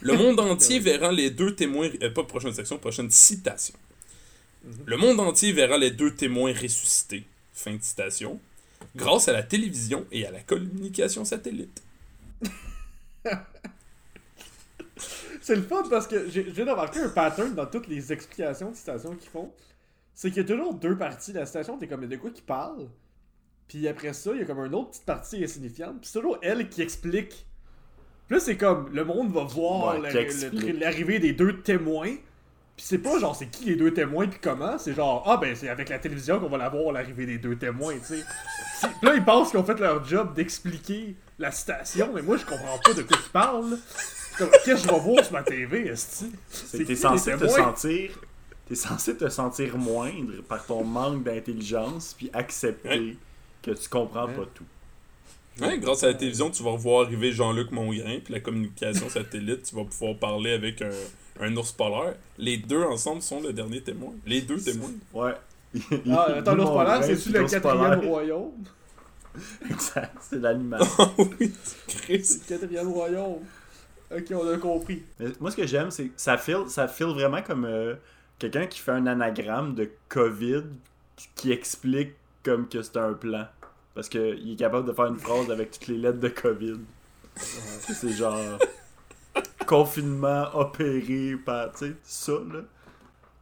Le 0.00 0.14
monde 0.14 0.40
entier 0.40 0.78
verra 0.78 1.12
les 1.12 1.30
deux 1.30 1.54
témoins. 1.54 1.90
euh, 2.02 2.10
pas 2.10 2.24
prochaine 2.24 2.52
section, 2.52 2.78
prochaine 2.78 3.10
citation. 3.10 3.74
Le 4.86 4.96
monde 4.96 5.18
entier 5.20 5.52
verra 5.52 5.76
les 5.78 5.90
deux 5.90 6.14
témoins 6.14 6.52
ressuscités. 6.52 7.24
Fin 7.52 7.74
de 7.74 7.82
citation. 7.82 8.40
Grâce 8.96 9.28
à 9.28 9.32
la 9.32 9.42
télévision 9.42 10.06
et 10.12 10.26
à 10.26 10.30
la 10.30 10.40
communication 10.40 11.24
satellite. 11.24 11.82
C'est 15.40 15.56
le 15.56 15.62
fun 15.62 15.82
parce 15.90 16.06
que 16.06 16.30
j'ai 16.30 16.52
j'ai 16.54 16.62
remarqué 16.62 17.00
un 17.00 17.08
pattern 17.08 17.54
dans 17.54 17.66
toutes 17.66 17.88
les 17.88 18.12
explications 18.12 18.70
de 18.70 18.76
citations 18.76 19.16
qu'ils 19.16 19.30
font. 19.30 19.52
C'est 20.14 20.30
qu'il 20.30 20.42
y 20.42 20.44
a 20.44 20.48
toujours 20.48 20.74
deux 20.74 20.96
parties. 20.96 21.32
La 21.32 21.46
citation, 21.46 21.78
t'es 21.78 21.88
comme 21.88 22.06
de 22.06 22.16
quoi 22.16 22.30
qui 22.30 22.42
parle. 22.42 22.88
Puis 23.66 23.88
après 23.88 24.12
ça, 24.12 24.30
il 24.34 24.40
y 24.40 24.42
a 24.42 24.44
comme 24.44 24.64
une 24.64 24.74
autre 24.74 24.90
petite 24.90 25.04
partie 25.04 25.42
insignifiante. 25.42 26.00
Puis 26.00 26.10
c'est 26.12 26.20
toujours 26.20 26.38
elle 26.42 26.68
qui 26.68 26.82
explique. 26.82 27.46
Là, 28.32 28.40
c'est 28.40 28.56
comme 28.56 28.88
le 28.94 29.04
monde 29.04 29.30
va 29.30 29.44
voir 29.44 30.00
Ouais, 30.00 30.10
l'arrivée 30.80 31.18
des 31.18 31.34
deux 31.34 31.58
témoins. 31.60 32.14
Puis 32.74 32.86
c'est 32.86 32.96
pas 32.96 33.18
genre 33.18 33.36
c'est 33.36 33.50
qui 33.50 33.66
les 33.66 33.76
deux 33.76 33.92
témoins 33.92 34.26
puis 34.26 34.38
comment. 34.40 34.78
C'est 34.78 34.94
genre 34.94 35.22
ah 35.26 35.36
ben 35.36 35.54
c'est 35.54 35.68
avec 35.68 35.90
la 35.90 35.98
télévision 35.98 36.40
qu'on 36.40 36.48
va 36.48 36.56
la 36.56 36.70
voir 36.70 36.92
l'arrivée 36.92 37.26
des 37.26 37.36
deux 37.36 37.56
témoins, 37.56 37.92
tu 37.98 38.16
sais. 38.16 38.24
Là, 39.02 39.14
ils 39.14 39.22
pensent 39.22 39.50
qu'ils 39.50 39.60
ont 39.60 39.64
fait 39.64 39.78
leur 39.78 40.02
job 40.06 40.32
d'expliquer 40.32 41.14
la 41.38 41.50
citation. 41.50 42.10
Mais 42.14 42.22
moi, 42.22 42.38
je 42.38 42.46
comprends 42.46 42.78
pas 42.82 42.94
de 42.94 43.02
quoi 43.02 43.18
ils 43.22 43.30
parlent. 43.30 43.78
Qu'est-ce 44.38 44.64
que 44.64 44.76
je 44.76 44.88
vais 44.88 45.00
voir 45.00 45.22
sur 45.22 45.34
ma 45.34 45.42
TV, 45.42 45.88
esti? 45.88 46.32
C'est 46.48 46.78
t'es 46.78 46.84
les 46.84 46.96
censé 46.96 47.36
te 47.36 47.46
sentir. 47.46 48.18
T'es 48.66 48.74
censé 48.74 49.14
te 49.14 49.28
sentir 49.28 49.76
moindre 49.76 50.40
par 50.48 50.64
ton 50.64 50.84
manque 50.84 51.22
d'intelligence 51.22 52.14
puis 52.16 52.30
accepter 52.32 53.18
que 53.60 53.72
tu 53.72 53.88
comprends 53.90 54.26
pas 54.26 54.46
tout. 54.54 54.64
Ouais, 55.60 55.78
grâce 55.78 56.02
à 56.02 56.08
la 56.08 56.14
télévision, 56.14 56.50
tu 56.50 56.62
vas 56.62 56.74
voir 56.76 57.06
arriver 57.06 57.30
Jean-Luc 57.32 57.70
Mongrain, 57.72 58.18
puis 58.24 58.32
la 58.32 58.40
communication 58.40 59.08
satellite, 59.08 59.64
tu 59.64 59.74
vas 59.74 59.84
pouvoir 59.84 60.16
parler 60.16 60.52
avec 60.52 60.80
un, 60.82 60.90
un 61.40 61.56
ours 61.56 61.72
polaire. 61.72 62.14
Les 62.38 62.56
deux 62.56 62.82
ensemble 62.82 63.22
sont 63.22 63.40
le 63.40 63.52
dernier 63.52 63.82
témoin. 63.82 64.14
Les 64.26 64.40
deux 64.40 64.58
témoins. 64.58 64.90
Ouais. 65.12 65.34
Ah, 66.10 66.26
attends, 66.36 66.54
l'ours 66.54 66.70
polaire, 66.70 67.04
c'est-tu 67.04 67.30
le 67.30 67.44
quatrième 67.44 68.00
royaume? 68.00 68.52
Exact, 69.70 70.14
c'est 70.20 70.40
l'animal. 70.40 70.82
Ah 70.98 71.10
oui. 71.18 71.52
C'est 71.86 72.50
le 72.50 72.58
quatrième 72.58 72.88
royaume. 72.88 73.38
Ok, 74.14 74.24
on 74.32 74.48
a 74.48 74.58
compris. 74.58 75.02
Mais 75.18 75.28
moi, 75.40 75.50
ce 75.50 75.56
que 75.56 75.66
j'aime, 75.66 75.90
c'est 75.90 76.08
que 76.08 76.12
ça 76.16 76.36
file, 76.36 76.64
ça 76.68 76.86
file 76.86 77.06
vraiment 77.06 77.40
comme 77.42 77.64
euh, 77.64 77.94
quelqu'un 78.38 78.66
qui 78.66 78.78
fait 78.78 78.90
un 78.90 79.06
anagramme 79.06 79.74
de 79.74 79.90
COVID 80.10 80.64
qui 81.34 81.52
explique 81.52 82.12
comme 82.42 82.68
que 82.68 82.82
c'est 82.82 82.98
un 82.98 83.14
plan. 83.14 83.46
Parce 83.94 84.08
qu'il 84.08 84.52
est 84.52 84.56
capable 84.56 84.86
de 84.88 84.92
faire 84.92 85.06
une 85.06 85.18
phrase 85.18 85.50
avec 85.50 85.70
toutes 85.72 85.88
les 85.88 85.98
lettres 85.98 86.20
de 86.20 86.28
COVID. 86.28 86.78
C'est 87.36 88.12
genre. 88.12 88.58
confinement 89.66 90.48
opéré 90.54 91.36
par. 91.44 91.72
Tu 91.72 91.86
sais, 91.86 91.92
ça, 92.02 92.32
là. 92.32 92.60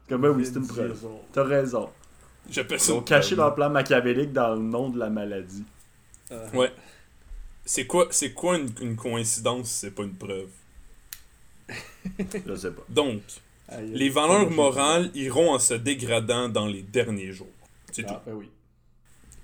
Comme 0.09 0.23
ben 0.23 0.31
oui, 0.31 0.45
c'est 0.45 0.57
une 0.57 0.67
preuve. 0.67 1.07
T'as 1.33 1.45
raison. 1.45 1.89
J'appelle 2.49 2.79
Ils 2.79 2.83
ça 2.85 2.93
ont 2.95 2.99
une 2.99 3.05
caché 3.05 3.37
leur 3.37 3.55
plan 3.55 3.71
machiavélique 3.71 4.33
dans 4.33 4.55
le 4.55 4.61
nom 4.61 4.89
de 4.91 4.99
la 4.99 5.09
maladie. 5.11 5.65
Euh, 6.33 6.49
Ouais. 6.53 6.73
C'est 7.65 7.87
quoi, 7.87 8.09
c'est 8.11 8.33
quoi 8.33 8.57
une, 8.59 8.71
une 8.81 8.97
coïncidence 8.97 9.69
si 9.69 9.75
c'est 9.81 9.91
pas 9.93 10.03
une 10.03 10.15
preuve? 10.15 10.49
Je 12.47 12.55
sais 12.57 12.73
pas. 12.73 12.83
Donc, 12.89 13.21
aïe, 13.69 13.93
les 13.93 14.09
valeurs 14.09 14.51
morales 14.51 15.11
iront 15.15 15.53
en 15.53 15.59
se 15.61 15.75
dégradant 15.75 16.49
dans 16.49 16.67
les 16.67 16.83
derniers 16.83 17.33
jours. 17.33 17.47
C'est 17.93 18.03
tout. 18.03 18.15
Ah, 18.17 18.23
ben 18.27 18.33
oui. 18.35 18.51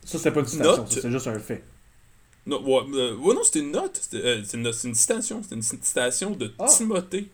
Ça, 0.06 0.18
c'était 0.18 0.30
pas 0.32 0.40
une 0.40 0.46
citation, 0.46 0.86
c'est 0.88 1.10
juste 1.10 1.26
un 1.26 1.38
fait. 1.38 1.62
Non, 2.46 2.62
ouais, 2.62 2.84
euh, 2.94 3.16
ouais, 3.16 3.34
non, 3.34 3.42
c'était 3.42 3.58
une 3.58 3.72
note. 3.72 3.98
C'était, 4.00 4.24
euh, 4.24 4.42
c'est, 4.44 4.56
une, 4.56 4.62
note- 4.62 4.74
c'est 4.74 4.86
une 4.88 4.94
citation. 4.94 5.42
C'était 5.42 5.56
une 5.56 5.62
citation 5.62 6.30
de 6.30 6.52
Ah. 6.60 6.66
Timothée. 6.66 7.28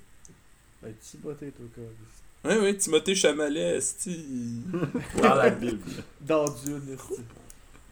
Ben, 0.82 0.92
Timothée, 1.00 1.50
toi, 1.52 1.66
quoi. 1.74 2.50
Ouais, 2.50 2.58
ouais, 2.58 2.76
Timothée 2.76 3.14
Chamalet, 3.14 3.76
esti. 3.76 4.24
Dans 5.22 5.34
la 5.34 5.50
Bible. 5.50 5.78
Dans 6.22 6.44
Dune, 6.46 6.82
esti. 6.94 7.20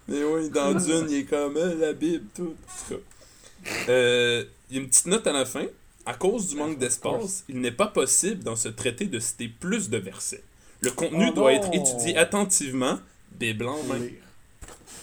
Mais 0.08 0.24
oui, 0.24 0.48
dans 0.50 0.72
Dune, 0.74 1.06
il 1.10 1.16
est 1.18 1.24
comme 1.24 1.56
euh, 1.58 1.74
la 1.78 1.92
Bible, 1.92 2.24
tout. 2.34 2.54
En 2.56 2.88
tout 2.88 2.94
cas. 2.94 3.70
Euh, 3.90 4.44
Il 4.70 4.76
y 4.76 4.78
a 4.78 4.82
une 4.82 4.88
petite 4.88 5.06
note 5.06 5.26
à 5.26 5.32
la 5.32 5.44
fin. 5.44 5.66
À 6.06 6.14
cause 6.14 6.48
du 6.48 6.56
manque 6.56 6.78
d'espace, 6.78 7.44
il 7.50 7.60
n'est 7.60 7.70
pas 7.70 7.86
possible 7.88 8.42
dans 8.42 8.56
ce 8.56 8.68
traité 8.70 9.04
de 9.04 9.20
citer 9.20 9.48
plus 9.48 9.90
de 9.90 9.98
versets. 9.98 10.42
Le 10.80 10.90
contenu 10.90 11.26
Oh 11.28 11.34
doit 11.34 11.52
non! 11.52 11.58
être 11.58 11.74
étudié 11.74 12.16
attentivement, 12.16 12.96
Faut 13.38 13.86
main. 13.86 13.98
lire. 13.98 14.12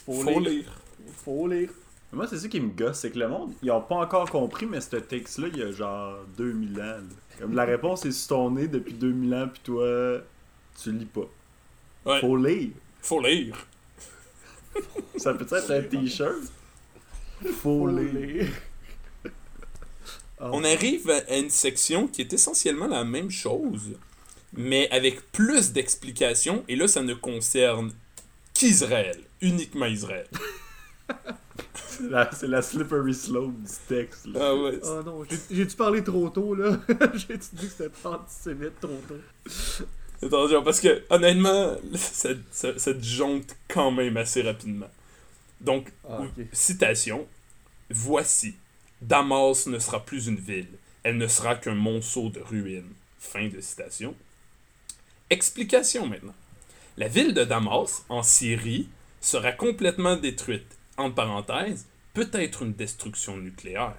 Faut, 0.08 0.14
Faut 0.14 0.40
lire. 0.40 0.50
lire. 0.50 0.80
Faut 1.24 1.48
lire. 1.48 1.70
Moi, 2.14 2.26
c'est 2.28 2.38
ça 2.40 2.48
qui 2.48 2.60
me 2.62 2.70
gosse, 2.72 3.00
c'est 3.00 3.12
que 3.12 3.20
le 3.20 3.28
monde, 3.28 3.54
ils 3.62 3.70
ont 3.70 3.82
pas 3.82 3.96
encore 3.98 4.32
compris, 4.32 4.66
mais 4.66 4.80
ce 4.82 4.96
texte-là, 4.96 5.50
il 5.52 5.58
y 5.60 5.62
a 5.62 5.72
genre 5.72 6.16
2000 6.38 6.72
ans. 6.80 6.84
là. 6.84 7.00
Comme 7.40 7.54
la 7.54 7.66
réponse 7.66 8.06
est 8.06 8.12
sur 8.14 8.30
ton 8.30 8.52
nez 8.52 8.68
depuis 8.68 8.94
2000 8.94 9.36
ans, 9.36 9.48
puis 9.52 9.62
toi, 9.64 10.20
tu 10.82 10.92
lis 10.94 11.06
pas. 11.06 11.30
Ouais, 12.06 12.20
Faut 12.22 12.36
lire. 12.38 12.70
faut 13.02 13.22
lire. 13.22 13.68
Ça 15.18 15.34
peut 15.34 15.46
être 15.56 15.72
un 15.72 15.82
t-shirt. 15.82 16.36
Faut 17.44 17.52
Faut 17.52 17.88
lire. 17.88 18.14
lire. 18.14 18.48
Ah. 20.40 20.50
On 20.54 20.64
arrive 20.64 21.10
à 21.10 21.18
à 21.30 21.38
une 21.38 21.50
section 21.50 22.08
qui 22.08 22.22
est 22.22 22.32
essentiellement 22.32 22.88
la 22.88 23.04
même 23.04 23.32
chose, 23.32 23.94
mais 24.54 24.88
avec 24.92 25.32
plus 25.32 25.74
d'explications, 25.74 26.64
et 26.68 26.76
là, 26.76 26.88
ça 26.88 27.02
ne 27.02 27.14
concerne 27.16 27.92
qu'Israël, 28.60 29.20
uniquement 29.42 29.86
Israël. 29.86 30.28
C'est 31.76 32.10
la, 32.10 32.30
c'est 32.32 32.48
la 32.48 32.62
slippery 32.62 33.14
slope 33.14 33.54
du 33.62 33.72
texte. 33.88 34.28
Là. 34.28 34.40
Ah 34.50 34.56
ouais. 34.56 34.80
Oh 34.84 35.02
non, 35.04 35.24
j'ai- 35.24 35.56
j'ai-tu 35.56 35.76
parlé 35.76 36.04
trop 36.04 36.30
tôt, 36.30 36.54
là? 36.54 36.78
J'ai-tu 37.16 37.48
dit 37.54 37.68
que 37.68 37.72
c'était 37.72 37.90
antisémite 38.08 38.80
trop 38.80 39.02
tôt? 39.08 39.86
Attention, 40.22 40.64
parce 40.64 40.80
que 40.80 41.04
honnêtement, 41.10 41.76
ça, 41.96 42.30
ça, 42.52 42.78
ça 42.78 42.94
disjoncte 42.94 43.56
quand 43.68 43.92
même 43.92 44.18
assez 44.18 44.42
rapidement. 44.42 44.90
Donc, 45.62 45.92
Ah, 46.08 46.22
citation 46.52 47.28
Voici, 47.90 48.56
Damas 49.02 49.66
ne 49.68 49.80
sera 49.80 50.04
plus 50.04 50.28
une 50.28 50.40
ville, 50.40 50.68
elle 51.04 51.18
ne 51.18 51.28
sera 51.28 51.56
qu'un 51.56 51.74
monceau 51.76 52.30
de 52.30 52.40
ruines. 52.42 52.92
Fin 53.20 53.48
de 53.48 53.60
citation. 53.62 54.14
Explication 55.30 56.06
maintenant. 56.08 56.36
La 56.98 57.08
ville 57.08 57.34
de 57.34 57.44
Damas, 57.44 58.04
en 58.10 58.24
Syrie, 58.24 58.90
sera 59.22 59.52
complètement 59.52 60.16
détruite. 60.16 60.78
Entre 60.98 61.16
parenthèses, 61.16 61.86
peut-être 62.14 62.64
une 62.64 62.74
destruction 62.74 63.38
nucléaire. 63.38 63.94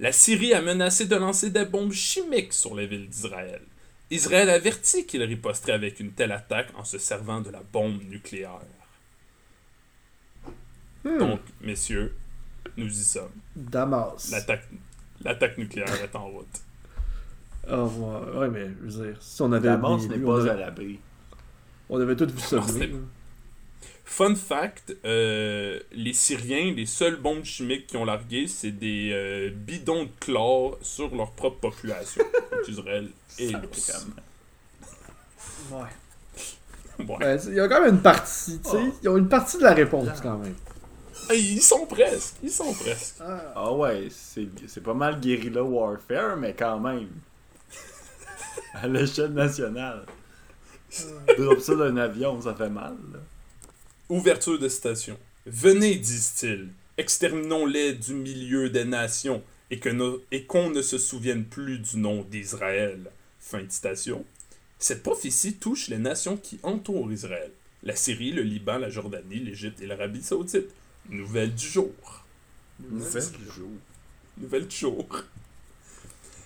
La 0.00 0.10
Syrie 0.10 0.52
a 0.54 0.60
menacé 0.60 1.06
de 1.06 1.14
lancer 1.14 1.50
des 1.50 1.64
bombes 1.64 1.92
chimiques 1.92 2.52
sur 2.52 2.74
les 2.74 2.86
villes 2.86 3.08
d'Israël. 3.08 3.62
Israël 4.10 4.50
avertit 4.50 5.06
qu'il 5.06 5.22
riposterait 5.22 5.72
avec 5.72 6.00
une 6.00 6.12
telle 6.12 6.32
attaque 6.32 6.68
en 6.76 6.84
se 6.84 6.98
servant 6.98 7.40
de 7.40 7.50
la 7.50 7.62
bombe 7.72 8.02
nucléaire. 8.02 8.58
Donc, 11.04 11.40
messieurs, 11.60 12.14
nous 12.76 12.90
y 12.90 13.04
sommes. 13.04 13.32
Damas. 13.54 14.30
L'attaque, 14.30 14.68
l'attaque 15.22 15.58
nucléaire 15.58 16.02
est 16.02 16.16
en 16.16 16.28
route. 16.28 16.60
Oh, 17.70 17.84
ouais, 17.86 18.38
ouais, 18.38 18.48
mais 18.50 18.66
je 18.84 18.98
veux 18.98 19.12
dire, 19.12 19.22
si 19.22 19.40
on 19.42 19.52
avait. 19.52 19.68
Damas 19.68 20.02
des- 20.08 20.18
n'est 20.18 20.24
on, 20.24 20.26
pas 20.26 20.50
à 20.50 20.54
l'abri. 20.56 20.98
On 21.88 22.00
avait 22.00 22.16
tout 22.16 22.26
vu 22.26 22.40
ça. 22.40 22.60
Fun 24.04 24.34
fact, 24.34 24.94
euh, 25.06 25.80
les 25.92 26.12
Syriens, 26.12 26.74
les 26.74 26.84
seules 26.86 27.16
bombes 27.16 27.44
chimiques 27.44 27.86
qu'ils 27.86 27.98
ont 27.98 28.04
larguées, 28.04 28.46
c'est 28.46 28.72
des 28.72 29.10
euh, 29.12 29.50
bidons 29.50 30.04
de 30.04 30.10
chlore 30.20 30.78
sur 30.82 31.14
leur 31.14 31.30
propre 31.30 31.60
population. 31.60 32.22
Israël 32.68 33.08
et. 33.38 33.54
Ouais. 35.70 35.80
Ouais. 36.98 37.36
Il 37.46 37.54
y 37.54 37.60
a 37.60 37.68
quand 37.68 37.80
même 37.80 37.94
une 37.94 38.02
partie, 38.02 38.60
tu 38.62 38.70
sais. 38.70 38.92
Ils 39.02 39.08
ont 39.08 39.16
une 39.16 39.28
partie 39.28 39.56
de 39.56 39.62
la 39.62 39.72
réponse 39.72 40.20
quand 40.20 40.36
même. 40.36 40.54
Hey, 41.30 41.54
ils 41.54 41.62
sont 41.62 41.86
presque, 41.86 42.34
ils 42.42 42.50
sont 42.50 42.72
presque. 42.74 43.16
Ah. 43.20 43.52
Ah 43.54 43.72
ouais, 43.72 44.08
c'est 44.10 44.48
c'est 44.66 44.82
pas 44.82 44.94
mal 44.94 45.20
guerrilla 45.20 45.62
warfare, 45.62 46.36
mais 46.36 46.54
quand 46.54 46.80
même. 46.80 47.08
À 48.74 48.86
l'échelle 48.88 49.32
nationale. 49.32 50.04
Drop 51.38 51.60
ça 51.60 51.74
d'un 51.74 51.96
avion, 51.96 52.40
ça 52.40 52.54
fait 52.54 52.68
mal. 52.70 52.96
Là. 53.12 53.18
Ouverture 54.08 54.58
de 54.58 54.68
citation. 54.68 55.18
Venez, 55.46 55.96
disent-ils, 55.96 56.68
exterminons-les 56.98 57.94
du 57.94 58.14
milieu 58.14 58.68
des 58.70 58.84
nations 58.84 59.42
et 59.70 59.78
que 59.78 59.88
no- 59.88 60.20
et 60.30 60.44
qu'on 60.44 60.70
ne 60.70 60.82
se 60.82 60.98
souvienne 60.98 61.44
plus 61.44 61.78
du 61.78 61.96
nom 61.98 62.22
d'Israël. 62.30 63.10
Fin 63.40 63.62
de 63.62 63.70
citation. 63.70 64.24
Cette 64.78 65.02
prophétie 65.02 65.54
touche 65.54 65.88
les 65.88 65.98
nations 65.98 66.36
qui 66.36 66.58
entourent 66.62 67.10
Israël. 67.12 67.50
La 67.84 67.96
Syrie, 67.96 68.32
le 68.32 68.42
Liban, 68.42 68.78
la 68.78 68.90
Jordanie, 68.90 69.38
l'Égypte 69.40 69.80
et 69.80 69.86
l'Arabie 69.86 70.22
Saoudite. 70.22 70.68
Nouvelle 71.08 71.54
du 71.54 71.66
jour. 71.66 71.90
Nouvelle 72.80 73.30
du 73.30 73.44
jour. 73.52 73.70
Nouvelle 74.38 74.66
du 74.68 74.76
jour. 74.76 75.06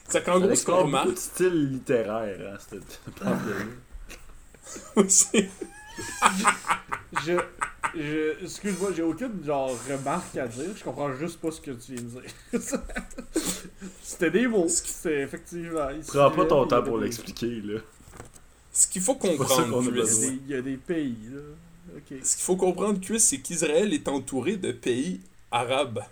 Ça 0.08 0.20
qu'en 0.20 0.38
gros, 0.40 0.54
ce 0.54 0.64
qu'on 0.64 0.84
remarque, 0.84 1.18
style 1.18 1.72
littéraire, 1.72 2.54
hein, 2.54 2.58
cette 2.70 3.00
c'est 5.08 5.48
Je. 7.24 7.32
je 7.94 8.42
Excuse-moi, 8.42 8.90
j'ai 8.94 9.02
aucune 9.02 9.44
genre 9.44 9.76
remarque 9.88 10.36
à 10.36 10.46
dire. 10.46 10.76
Je 10.76 10.84
comprends 10.84 11.14
juste 11.14 11.40
pas 11.40 11.50
ce 11.50 11.60
que 11.60 11.70
tu 11.70 11.94
viens 11.94 12.02
de 12.02 12.20
dire. 12.20 12.60
C'était 14.02 14.30
des 14.30 14.46
mots. 14.46 14.66
C'est 14.68 15.20
effectivement. 15.20 15.88
Prends 16.08 16.30
pas 16.30 16.44
ton 16.44 16.66
temps 16.66 16.82
pour 16.82 16.98
l'expliquer, 16.98 17.60
là. 17.62 17.80
ce 18.72 18.86
qu'il 18.86 19.02
faut 19.02 19.14
comprendre, 19.14 19.78
a 19.78 19.82
Il 19.82 19.96
y, 19.96 20.00
a 20.00 20.04
des, 20.04 20.26
il 20.26 20.50
y 20.50 20.54
a 20.54 20.62
des 20.62 20.76
pays, 20.76 21.16
là. 21.32 21.40
Ok. 21.96 22.18
Ce 22.22 22.36
qu'il 22.36 22.44
faut 22.44 22.56
comprendre, 22.56 23.00
Chris, 23.00 23.20
c'est 23.20 23.38
qu'Israël 23.38 23.92
est 23.94 24.08
entouré 24.08 24.56
de 24.56 24.72
pays 24.72 25.20
arabes. 25.50 26.02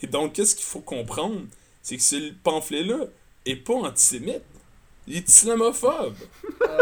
Et 0.00 0.06
donc, 0.06 0.32
qu'est-ce 0.32 0.54
qu'il 0.54 0.64
faut 0.64 0.80
comprendre? 0.80 1.40
C'est 1.82 1.96
que 1.96 2.02
ce 2.02 2.32
pamphlet-là 2.44 3.06
est 3.46 3.56
pas 3.56 3.74
antisémite. 3.74 4.42
Il 5.06 5.16
est 5.16 5.28
islamophobe. 5.28 6.14
Ah, 6.68 6.72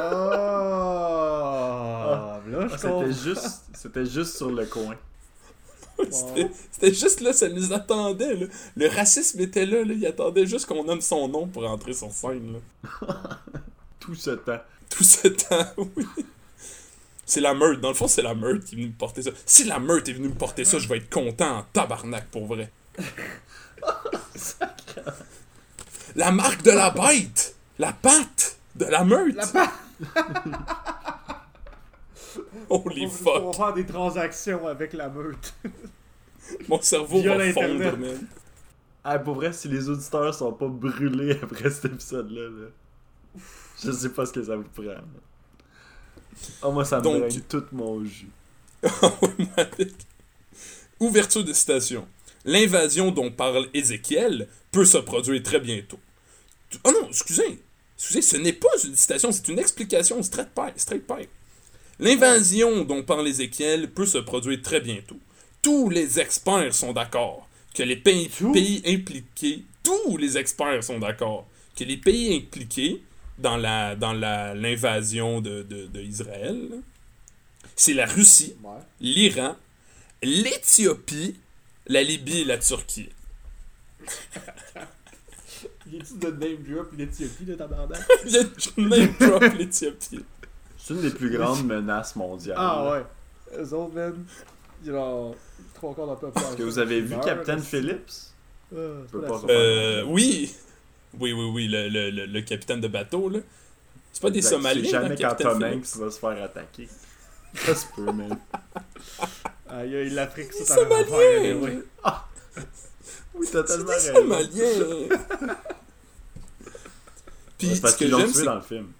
là, 2.47 2.69
je 2.69 2.75
Ah, 2.75 2.79
c'était 2.79 3.13
juste, 3.13 3.63
c'était 3.75 4.07
juste 4.07 4.37
sur 4.37 4.51
le 4.51 4.67
coin. 4.67 4.97
C'était 6.11 6.51
c'était 6.71 6.95
juste 6.95 7.21
là, 7.21 7.33
ça 7.33 7.49
nous 7.49 7.73
attendait. 7.73 8.35
Là. 8.35 8.47
Le 8.77 8.89
racisme 8.89 9.41
était 9.41 9.67
là, 9.67 9.85
là. 9.85 9.95
Il 9.95 10.07
attendait 10.07 10.47
juste 10.47 10.67
qu'on 10.67 10.85
nomme 10.85 11.01
son 11.01 11.29
nom 11.29 11.47
pour 11.47 11.69
entrer 11.69 11.93
sur 11.93 12.11
scène. 12.11 12.55
Là. 12.55 12.61
Tout 14.01 14.15
ce 14.15 14.31
temps. 14.31 14.61
Tout 14.89 15.05
ce 15.05 15.29
temps, 15.29 15.67
oui. 15.97 16.07
C'est 17.27 17.41
la 17.41 17.55
meute. 17.55 17.81
Dans 17.81 17.89
le 17.89 17.95
fond, 17.95 18.09
c'est 18.09 18.23
la 18.23 18.35
meute 18.35 18.65
qui 18.65 18.75
est 18.75 18.79
venue 18.79 18.89
me 18.89 18.93
porter 18.93 19.23
ça. 19.23 19.31
Si 19.47 19.65
la 19.65 19.79
meute 19.79 20.09
est 20.09 20.15
venue 20.15 20.29
me 20.29 20.35
porter 20.35 20.65
ça, 20.65 20.79
je 20.79 20.89
vais 20.89 20.97
être 20.97 21.11
content 21.11 21.59
en 21.59 21.63
tabarnak 21.73 22.27
pour 22.31 22.47
vrai. 22.47 22.73
la 26.17 26.33
marque 26.33 26.63
de 26.63 26.73
la 26.73 26.91
bête! 26.91 27.55
La 27.81 27.95
patte 27.95 28.59
de 28.77 28.85
la 28.85 29.05
meute! 29.05 29.35
La 29.37 29.47
pa- 29.47 29.73
Holy 32.69 33.07
On 33.07 33.09
fuck! 33.09 33.45
va 33.45 33.53
faire 33.55 33.73
des 33.75 33.87
transactions 33.87 34.67
avec 34.67 34.93
la 34.93 35.09
meute. 35.09 35.55
Mon 36.69 36.81
cerveau 36.83 37.21
Via 37.23 37.39
va 37.39 37.53
fondre, 37.55 37.97
man. 37.97 38.27
Ah, 39.03 39.19
pour 39.19 39.37
vrai, 39.37 39.53
si 39.55 39.69
les 39.69 39.89
auditeurs 39.89 40.35
sont 40.35 40.53
pas 40.53 40.69
brûlés 40.69 41.39
après 41.43 41.71
cet 41.71 41.87
épisode-là, 41.87 42.51
là, 42.51 42.67
je 43.83 43.91
sais 43.91 44.11
pas 44.11 44.27
ce 44.27 44.33
que 44.35 44.45
ça 44.45 44.57
vous 44.57 44.65
prend. 44.65 44.83
là. 44.83 45.01
Oh, 46.63 46.73
moi, 46.73 46.85
ça 46.85 46.99
me 46.99 47.03
Donc- 47.03 47.19
draine 47.29 47.41
tout 47.49 47.65
mon 47.73 48.05
jus. 48.05 48.29
Ouverture 51.01 51.45
de 51.45 51.53
citation. 51.55 52.07
L'invasion 52.45 53.11
dont 53.11 53.31
parle 53.31 53.69
Ézéchiel 53.73 54.49
peut 54.71 54.85
se 54.85 54.99
produire 54.99 55.43
très 55.43 55.61
bientôt. 55.61 55.99
Oh 56.85 56.91
non, 56.93 57.09
excusez. 57.09 57.63
Excusez, 58.01 58.23
ce 58.23 58.37
n'est 58.39 58.55
pas 58.55 58.69
une 58.85 58.97
citation, 58.97 59.31
c'est 59.31 59.47
une 59.49 59.59
explication 59.59 60.23
straight 60.23 60.49
pipe. 60.55 60.73
Straight 60.79 61.07
pipe. 61.07 61.29
L'invasion 61.99 62.85
dont 62.85 63.03
parle 63.03 63.29
Ézéchiel 63.29 63.91
peut 63.91 64.07
se 64.07 64.17
produire 64.17 64.63
très 64.63 64.81
bientôt. 64.81 65.19
tous 65.61 65.91
les 65.91 66.19
experts 66.19 66.75
sont 66.75 66.95
d'accord 66.95 67.47
que 67.75 67.83
les 67.83 67.97
pays, 67.97 68.31
impliqués, 68.87 69.65
tous 69.83 70.17
les 70.17 70.39
experts 70.39 70.83
sont 70.83 70.99
d'accord 70.99 71.47
que 71.77 71.85
les 71.85 71.99
pays 71.99 72.35
impliqués 72.35 73.03
dans 73.39 73.59
la 73.59 73.95
dans 73.97 74.15
la 74.15 74.55
l'invasion 74.55 75.43
de, 75.43 75.63
de, 75.63 75.87
de 75.87 76.01
Israël, 76.01 76.71
c'est 77.77 77.93
la 77.95 78.07
Russie, 78.07 78.55
Ouais. 78.65 78.81
l'Iran, 79.03 79.57
l'Éthiopie, 80.23 81.37
la 81.87 82.03
Libye 82.03 82.41
et 82.41 82.45
la 82.47 82.57
Turquie. 82.59 83.11
Il 85.93 85.97
est-tu 86.01 86.15
de 86.19 86.31
name 86.31 86.63
drop 86.69 86.89
l'Éthiopie, 86.97 87.45
le 87.47 87.57
tabarnak? 87.57 88.01
Il 88.25 88.31
y 88.33 88.39
a 88.39 88.43
même 88.77 89.15
drop 89.19 89.43
l'Éthiopie. 89.59 90.25
C'est 90.79 90.95
une 90.95 91.01
des 91.03 91.11
plus 91.11 91.31
grandes 91.37 91.65
menaces 91.67 92.15
mondiales. 92.17 92.57
Ah 92.59 92.91
ouais. 92.93 93.05
Eux 93.59 93.75
autres, 93.75 93.95
man, 93.95 94.25
genre, 94.87 95.35
trois 95.75 95.95
quarts 95.95 96.07
de 96.07 96.11
la 96.13 96.17
population. 96.17 96.51
Est-ce 96.51 96.57
que 96.59 96.63
vous 96.63 96.79
avez 96.79 97.01
vu 97.01 97.17
Captain 97.25 97.59
Phillips? 97.59 98.13
Ah, 98.73 98.77
la- 99.13 99.53
Euh, 99.53 100.05
oui. 100.07 100.55
Oui, 101.19 101.33
oui, 101.33 101.51
oui, 101.53 101.67
le, 101.69 101.89
le, 101.89 102.11
le, 102.11 102.27
le 102.27 102.41
capitaine 102.43 102.81
de 102.81 102.87
bateau, 102.89 103.29
là. 103.29 103.41
C'est 104.13 104.23
pas 104.23 104.31
des 104.31 104.39
Exact, 104.39 104.51
Somaliens, 104.57 104.83
C'est 104.85 104.91
jamais 104.91 105.17
quand 105.17 105.35
Tom? 105.35 105.63
Hanks 105.65 105.97
va 105.97 106.11
se 106.11 106.19
faire 106.21 106.43
attaquer. 106.45 106.89
Ça 107.55 107.75
se 107.75 107.87
peut, 107.97 108.13
man. 108.13 108.39
Aïe, 109.69 110.11
l'Afrique, 110.11 110.53
c'est 110.53 110.71
un 110.73 110.85
affaire, 110.85 111.07
Somaliens! 111.09 111.83
Oui, 113.35 113.47
t'as 113.51 113.65
C'est. 113.65 114.13
Somaliens! 114.15 115.09
Puis, 117.59 117.75
C'est 117.75 117.81
parce 117.83 117.95
ce 117.95 117.99
que 117.99 118.05
qu'ils 118.05 118.11
l'ont 118.13 118.19
j'aime, 118.21 118.29
tué 118.33 118.39
c'est... 118.39 118.45
dans 118.45 118.55
le 118.55 118.61
film. 118.63 118.93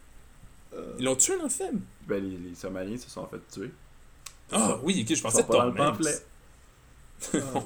Ils 0.99 1.05
l'ont 1.05 1.17
tué 1.17 1.37
dans 1.39 1.45
le 1.45 1.49
film? 1.49 1.81
Ben, 2.07 2.23
les, 2.23 2.37
les 2.51 2.55
Somaliens 2.55 2.99
se 2.99 3.09
sont 3.11 3.27
fait 3.27 3.41
tuer. 3.53 3.71
Ah, 4.53 4.79
oui, 4.83 5.05
ok, 5.09 5.17
je 5.17 5.23
pensais 5.23 5.43
le 5.49 5.71
Hanks. 5.71 5.77
pamphlet. 5.77 6.15
Ah. 7.35 7.63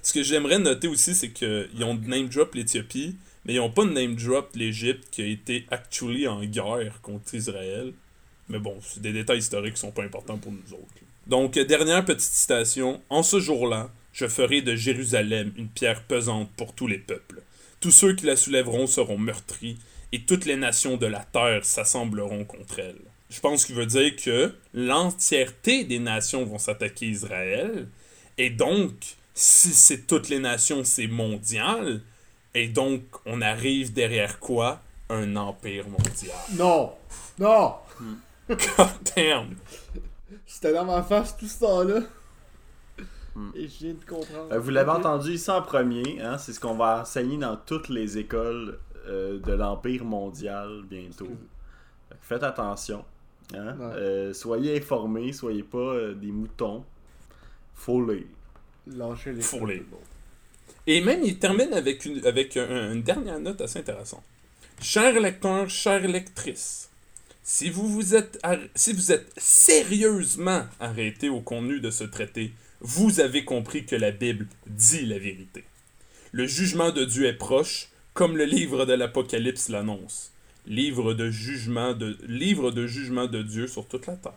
Ce 0.00 0.12
que 0.12 0.22
j'aimerais 0.22 0.60
noter 0.60 0.86
aussi, 0.86 1.16
c'est 1.16 1.30
qu'ils 1.30 1.82
ont 1.82 1.94
name 1.94 2.28
drop 2.28 2.54
l'Éthiopie, 2.54 3.16
mais 3.44 3.54
ils 3.54 3.60
ont 3.60 3.70
pas 3.72 3.84
name 3.84 4.14
drop 4.14 4.50
l'Égypte 4.54 5.08
qui 5.10 5.22
a 5.22 5.26
été 5.26 5.66
actually 5.72 6.28
en 6.28 6.44
guerre 6.44 7.00
contre 7.02 7.34
Israël. 7.34 7.92
Mais 8.48 8.60
bon, 8.60 8.78
c'est 8.80 9.02
des 9.02 9.12
détails 9.12 9.38
historiques 9.38 9.74
qui 9.74 9.80
sont 9.80 9.90
pas 9.90 10.04
importants 10.04 10.38
pour 10.38 10.52
nous 10.52 10.72
autres. 10.72 10.94
Donc, 11.26 11.56
euh, 11.56 11.64
dernière 11.64 12.04
petite 12.04 12.20
citation. 12.20 13.02
En 13.10 13.24
ce 13.24 13.40
jour-là, 13.40 13.90
je 14.16 14.26
ferai 14.26 14.62
de 14.62 14.74
Jérusalem 14.74 15.52
une 15.56 15.68
pierre 15.68 16.02
pesante 16.02 16.50
pour 16.56 16.72
tous 16.72 16.86
les 16.86 16.96
peuples. 16.96 17.42
Tous 17.80 17.90
ceux 17.90 18.14
qui 18.14 18.24
la 18.24 18.34
soulèveront 18.36 18.86
seront 18.86 19.18
meurtris, 19.18 19.76
et 20.10 20.22
toutes 20.22 20.46
les 20.46 20.56
nations 20.56 20.96
de 20.96 21.04
la 21.04 21.20
terre 21.20 21.66
s'assembleront 21.66 22.46
contre 22.46 22.78
elle. 22.78 23.00
Je 23.28 23.40
pense 23.40 23.66
qu'il 23.66 23.74
veut 23.74 23.84
dire 23.84 24.16
que 24.16 24.54
l'entièreté 24.72 25.84
des 25.84 25.98
nations 25.98 26.46
vont 26.46 26.58
s'attaquer 26.58 27.06
à 27.06 27.10
Israël, 27.10 27.88
et 28.38 28.48
donc, 28.48 28.94
si 29.34 29.74
c'est 29.74 30.06
toutes 30.06 30.30
les 30.30 30.38
nations, 30.38 30.82
c'est 30.82 31.08
mondial, 31.08 32.00
et 32.54 32.68
donc 32.68 33.02
on 33.26 33.42
arrive 33.42 33.92
derrière 33.92 34.38
quoi? 34.40 34.80
Un 35.10 35.36
empire 35.36 35.86
mondial. 35.90 36.36
Non! 36.54 36.92
Non! 37.38 37.74
God 38.48 38.88
damn! 39.14 39.56
C'était 40.46 40.72
dans 40.72 40.86
ma 40.86 41.02
face 41.02 41.36
tout 41.36 41.46
ce 41.46 41.60
temps-là. 41.60 42.00
Et 43.54 43.68
je 43.68 43.78
viens 43.86 43.94
de 43.94 44.04
comprendre. 44.04 44.52
Euh, 44.52 44.58
Vous 44.58 44.70
l'avez 44.70 44.90
entendu 44.90 45.32
ici 45.32 45.50
en 45.50 45.62
premier, 45.62 46.20
hein, 46.22 46.38
c'est 46.38 46.52
ce 46.52 46.60
qu'on 46.60 46.74
va 46.74 47.02
enseigner 47.02 47.36
dans 47.38 47.56
toutes 47.56 47.88
les 47.88 48.16
écoles 48.18 48.78
euh, 49.06 49.38
de 49.40 49.52
l'Empire 49.52 50.04
mondial 50.04 50.82
bientôt. 50.88 51.26
Que 52.10 52.16
Faites 52.22 52.42
attention. 52.42 53.04
hein. 53.54 53.76
Ouais. 53.78 53.84
Euh, 53.96 54.32
soyez 54.32 54.76
informés, 54.78 55.32
soyez 55.32 55.62
pas 55.62 55.76
euh, 55.78 56.14
des 56.14 56.32
moutons. 56.32 56.84
Faut 57.74 58.04
lire. 58.10 58.24
Lâchez 58.86 59.32
les 59.32 59.42
Faut 59.42 59.66
les-. 59.66 59.84
Et 60.86 61.00
même, 61.00 61.20
il 61.24 61.38
termine 61.38 61.72
avec 61.74 62.04
une, 62.04 62.24
avec 62.26 62.56
un- 62.56 62.92
une 62.92 63.02
dernière 63.02 63.38
note 63.40 63.60
assez 63.60 63.80
intéressante. 63.80 64.22
Chers 64.80 65.18
lecteurs, 65.20 65.68
chères 65.68 66.06
lectrices, 66.06 66.90
si 67.42 67.70
vous 67.70 67.88
vous 67.88 68.14
êtes, 68.14 68.38
si 68.74 68.92
vous 68.92 69.10
êtes 69.12 69.32
sérieusement 69.36 70.64
arrêtés 70.80 71.28
au 71.28 71.40
contenu 71.40 71.80
de 71.80 71.90
ce 71.90 72.04
traité, 72.04 72.52
vous 72.80 73.20
avez 73.20 73.44
compris 73.44 73.84
que 73.84 73.96
la 73.96 74.10
Bible 74.10 74.46
dit 74.66 75.06
la 75.06 75.18
vérité. 75.18 75.64
Le 76.32 76.46
jugement 76.46 76.90
de 76.90 77.04
Dieu 77.04 77.26
est 77.26 77.34
proche, 77.34 77.88
comme 78.14 78.36
le 78.36 78.44
livre 78.44 78.86
de 78.86 78.92
l'Apocalypse 78.92 79.68
l'annonce. 79.68 80.32
Livre 80.66 81.14
de 81.14 81.30
jugement 81.30 81.94
de, 81.94 82.16
livre 82.26 82.70
de 82.70 82.86
jugement 82.86 83.26
de 83.26 83.42
Dieu 83.42 83.66
sur 83.66 83.86
toute 83.86 84.06
la 84.06 84.16
terre. 84.16 84.32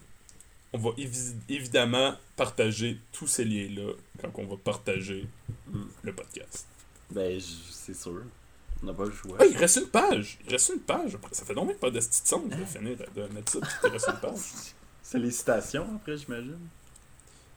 On 0.74 0.78
va 0.78 0.90
évi- 0.92 1.36
évidemment 1.50 2.14
partager 2.36 2.98
tous 3.12 3.28
ces 3.28 3.44
liens-là 3.44 3.94
quand 4.22 4.32
on 4.36 4.46
va 4.46 4.56
partager 4.58 5.28
le 6.04 6.14
podcast. 6.14 6.66
Ben, 7.10 7.40
c'est 7.72 7.96
sûr. 7.96 8.22
On 8.82 8.86
n'a 8.88 8.94
pas 8.94 9.06
le 9.06 9.12
choix. 9.12 9.38
Ah, 9.40 9.46
il 9.46 9.56
reste 9.58 9.78
une 9.78 9.88
page. 9.90 10.40
Il 10.46 10.52
reste 10.52 10.70
une 10.74 10.80
page. 10.80 11.14
Après, 11.16 11.34
ça 11.34 11.46
fait 11.46 11.54
donc 11.54 11.68
même 11.68 11.78
pas 11.78 11.90
de 11.92 12.00
petite 12.00 12.26
sonde 12.28 12.50
de 12.50 12.66
finir 12.66 12.98
de 13.16 13.22
mettre 13.34 13.52
ça. 13.52 13.60
Il 13.84 13.90
reste 13.90 14.08
une 14.08 14.20
page. 14.22 14.40
C'est 15.04 15.20
les 15.20 15.30
citations 15.32 15.86
après, 15.98 16.18
j'imagine. 16.18 16.58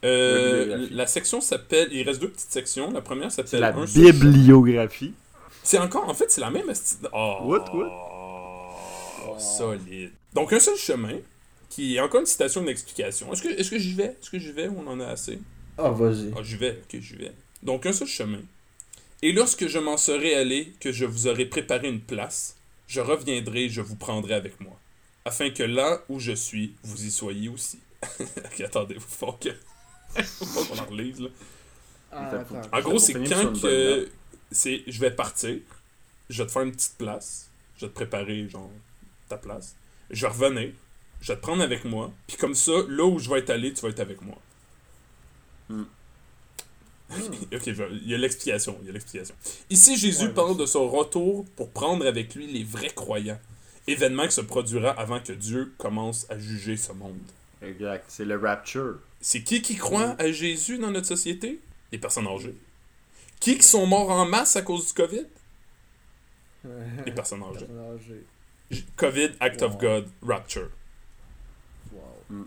Euh, 0.05 0.89
la 0.91 1.07
section 1.07 1.41
s'appelle. 1.41 1.89
Il 1.93 2.03
reste 2.07 2.21
deux 2.21 2.29
petites 2.31 2.51
sections. 2.51 2.91
La 2.91 3.01
première 3.01 3.31
s'appelle. 3.33 3.61
la 3.61 3.69
Un 3.75 3.85
bibliographie. 3.85 5.15
C'est 5.63 5.79
encore. 5.79 6.09
En 6.09 6.15
fait, 6.15 6.31
c'est 6.31 6.41
la 6.43 6.51
même. 6.51 6.71
Oh, 7.13 7.39
What, 7.45 7.65
oh, 7.73 9.39
solide. 9.39 10.11
Donc, 10.35 10.53
un 10.53 10.59
seul 10.61 10.77
chemin. 10.77 11.19
Qui 11.75 11.97
est 11.97 12.01
encore 12.01 12.21
une 12.21 12.27
citation, 12.27 12.63
une 12.63 12.69
explication. 12.69 13.33
Est-ce 13.33 13.43
que, 13.43 13.49
est-ce 13.49 13.69
que 13.69 13.81
j'y 13.81 13.95
vais? 13.95 14.17
Est-ce 14.21 14.31
que 14.31 14.39
j'y 14.39 14.53
vais 14.53 14.69
ou 14.69 14.79
on 14.79 14.87
en 14.87 15.01
a 15.01 15.07
assez? 15.07 15.41
Ah, 15.77 15.91
vas-y. 15.91 16.33
Ah, 16.37 16.41
j'y 16.41 16.55
vais. 16.55 16.81
Ok, 16.85 17.01
j'y 17.01 17.17
vais. 17.17 17.33
Donc, 17.65 17.85
un 17.85 17.93
seul 17.93 18.07
chemin. 18.07 18.43
Et 19.23 19.33
lorsque 19.33 19.67
je 19.67 19.81
m'en 19.81 19.97
serai 19.97 20.37
allé, 20.37 20.73
que 20.79 20.93
je 20.93 21.05
vous 21.05 21.27
aurai 21.27 21.47
préparé 21.47 21.89
une 21.89 22.01
place, 22.01 22.55
je 22.87 23.01
reviendrai, 23.01 23.69
je 23.69 23.81
vous 23.81 23.97
prendrai 23.97 24.35
avec 24.35 24.61
moi. 24.61 24.79
Afin 25.25 25.51
que 25.51 25.65
là 25.65 26.01
où 26.09 26.21
je 26.21 26.31
suis, 26.31 26.77
vous 26.85 27.07
y 27.07 27.11
soyez 27.11 27.49
aussi. 27.49 27.81
ok, 28.21 28.61
attendez, 28.65 28.97
faut 29.01 29.33
que. 29.33 29.49
faut 30.23 30.65
qu'on 30.67 30.79
en 30.79 30.87
relise, 30.87 31.23
là. 31.23 31.29
Ah, 32.13 32.29
attends. 32.29 32.63
En 32.73 32.81
gros, 32.83 33.01
c'est 33.01 33.15
quand 33.15 33.61
que. 33.61 34.09
C'est. 34.53 34.85
Je 34.87 35.01
vais 35.01 35.11
partir. 35.11 35.59
Je 36.31 36.41
vais 36.41 36.47
te 36.47 36.53
faire 36.53 36.63
une 36.63 36.73
petite 36.73 36.99
place. 36.99 37.51
Je 37.79 37.87
vais 37.87 37.89
te 37.89 37.95
préparer, 37.95 38.49
genre, 38.49 38.71
ta 39.29 39.39
place. 39.39 39.75
Je 40.09 40.25
vais 40.25 40.33
revenir. 40.33 40.71
Je 41.25 41.33
vais 41.33 41.37
te 41.37 41.41
prendre 41.41 41.63
avec 41.63 41.87
moi. 41.87 42.13
Puis 42.27 42.37
comme 42.37 42.55
ça, 42.55 42.73
là 42.87 43.03
où 43.07 43.19
je 43.19 43.31
vais 43.31 43.39
être 43.39 43.49
allé, 43.49 43.73
tu 43.73 43.81
vas 43.81 43.89
être 43.89 44.01
avec 44.01 44.21
moi. 44.21 44.37
Hmm. 45.71 45.85
ok, 47.17 47.67
il 47.67 48.09
y 48.09 48.15
a 48.15 48.19
l'explication. 48.19 48.77
Il 48.83 48.89
y 48.89 48.91
a 48.91 48.93
l'explication. 48.93 49.35
Ici, 49.71 49.97
Jésus 49.97 50.27
Ouais, 50.27 50.35
parle 50.35 50.59
de 50.59 50.67
son 50.67 50.87
retour 50.87 51.47
pour 51.57 51.71
prendre 51.71 52.07
avec 52.07 52.35
lui 52.35 52.47
les 52.47 52.63
vrais 52.63 52.91
croyants. 52.91 53.41
Événement 53.87 54.27
qui 54.27 54.33
se 54.33 54.43
produira 54.43 54.91
avant 54.91 55.19
que 55.19 55.33
Dieu 55.33 55.73
commence 55.79 56.27
à 56.31 56.39
juger 56.39 56.77
ce 56.77 56.93
monde. 56.93 57.17
Exact. 57.63 58.05
C'est 58.09 58.27
le 58.27 58.39
rapture. 58.39 58.99
C'est 59.23 59.43
qui 59.43 59.63
qui 59.63 59.77
croit 59.77 60.17
à 60.19 60.31
Jésus 60.31 60.77
dans 60.77 60.91
notre 60.91 61.07
société? 61.07 61.59
Les 61.91 61.99
personnes 61.99 62.27
âgées. 62.27 62.55
Qui 63.41 63.57
qui 63.57 63.67
sont 63.67 63.87
morts 63.87 64.11
en 64.11 64.27
masse 64.27 64.57
à 64.57 64.63
cause 64.63 64.89
du 64.89 64.93
COVID? 64.93 65.27
Les 67.07 67.13
personnes 67.13 67.43
âgées. 67.43 68.85
COVID, 68.97 69.31
Act 69.41 69.63
of. 69.63 69.79
God, 69.79 70.07
Rapture. 70.23 70.69
Wow. 72.39 72.47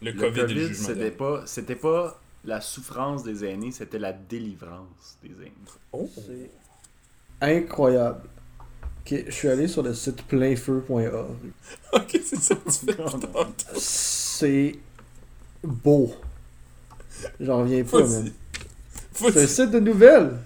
Le, 0.00 0.12
Le 0.12 0.30
COVID, 0.30 0.74
c'était 0.74 1.10
pas, 1.10 1.42
c'était 1.46 1.74
pas 1.74 2.20
la 2.44 2.60
souffrance 2.60 3.24
des 3.24 3.44
aînés, 3.44 3.72
c'était 3.72 3.98
la 3.98 4.12
délivrance 4.12 5.18
des 5.22 5.32
aînés. 5.42 5.52
Oh. 5.92 6.08
C'est 6.14 6.50
incroyable. 7.40 8.20
Ok, 9.00 9.24
je 9.26 9.32
suis 9.32 9.48
allé 9.48 9.68
sur 9.68 9.82
le 9.82 9.94
site 9.94 10.22
plainfeu.org. 10.22 11.36
Ok, 11.92 12.20
c'est 12.22 12.38
ça 12.38 12.54
que 12.54 12.70
tu 12.70 12.86
fais. 12.86 12.92
Putain. 12.92 13.48
C'est 13.76 14.78
beau. 15.64 16.12
J'en 17.40 17.60
reviens 17.60 17.84
pas. 17.84 18.02
Vas-y. 18.02 18.32
C'est 19.14 19.36
un 19.36 19.46
site 19.46 19.70
de 19.70 19.80
nouvelles. 19.80 20.36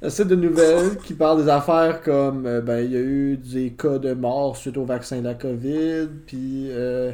Un 0.00 0.10
site 0.10 0.28
de 0.28 0.36
nouvelles 0.36 0.96
qui 0.98 1.14
parle 1.14 1.42
des 1.44 1.50
affaires 1.50 2.02
comme 2.02 2.46
euh, 2.46 2.60
ben 2.60 2.80
il 2.80 2.92
y 2.92 2.96
a 2.96 3.00
eu 3.00 3.36
des 3.36 3.70
cas 3.70 3.98
de 3.98 4.14
mort 4.14 4.56
suite 4.56 4.76
au 4.76 4.84
vaccin 4.84 5.18
de 5.18 5.24
la 5.24 5.34
COVID, 5.34 6.06
puis 6.26 6.68
euh, 6.70 7.12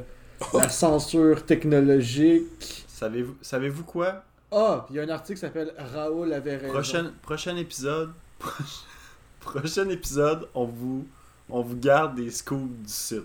la 0.52 0.68
censure 0.68 1.44
technologique. 1.44 2.84
Savez-vous, 2.88 3.36
savez-vous 3.42 3.84
quoi? 3.84 4.24
Ah, 4.52 4.86
il 4.90 4.96
y 4.96 5.00
a 5.00 5.02
un 5.02 5.08
article 5.08 5.34
qui 5.34 5.40
s'appelle 5.40 5.74
Raoul 5.76 6.32
avait 6.32 6.56
raison. 6.56 6.72
Prochain, 6.72 7.12
prochain 7.22 7.56
épisode. 7.56 8.12
prochain 9.40 9.88
épisode, 9.88 10.48
on 10.54 10.64
vous, 10.64 11.06
on 11.48 11.62
vous 11.62 11.76
garde 11.76 12.16
des 12.16 12.30
scoops 12.30 12.70
du 12.82 12.92
site. 12.92 13.24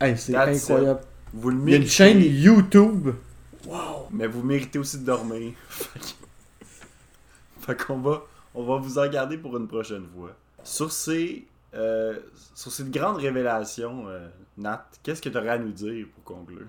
Hey, 0.00 0.16
c'est 0.16 0.34
incroyable. 0.34 1.00
Vous 1.32 1.50
le 1.50 1.58
Il 1.66 1.70
y 1.70 1.74
a 1.74 1.76
une 1.76 1.86
chaîne 1.86 2.20
YouTube. 2.22 3.10
Mais 4.10 4.26
vous 4.26 4.42
méritez 4.42 4.78
aussi 4.78 4.98
de 4.98 5.04
dormir. 5.04 5.52
fait 7.60 7.76
qu'on 7.76 7.98
va, 7.98 8.22
on 8.54 8.64
va 8.64 8.78
vous 8.78 8.98
en 8.98 9.08
garder 9.08 9.36
pour 9.36 9.56
une 9.56 9.68
prochaine 9.68 10.06
fois. 10.14 10.34
Sur 10.64 10.90
ces, 10.90 11.44
euh, 11.74 12.18
sur 12.54 12.72
cette 12.72 12.90
grande 12.90 13.18
révélation, 13.18 14.08
euh, 14.08 14.28
Nat, 14.56 14.88
qu'est-ce 15.02 15.22
que 15.22 15.28
tu 15.28 15.36
aurais 15.36 15.50
à 15.50 15.58
nous 15.58 15.72
dire 15.72 16.06
pour 16.14 16.24
conclure? 16.24 16.66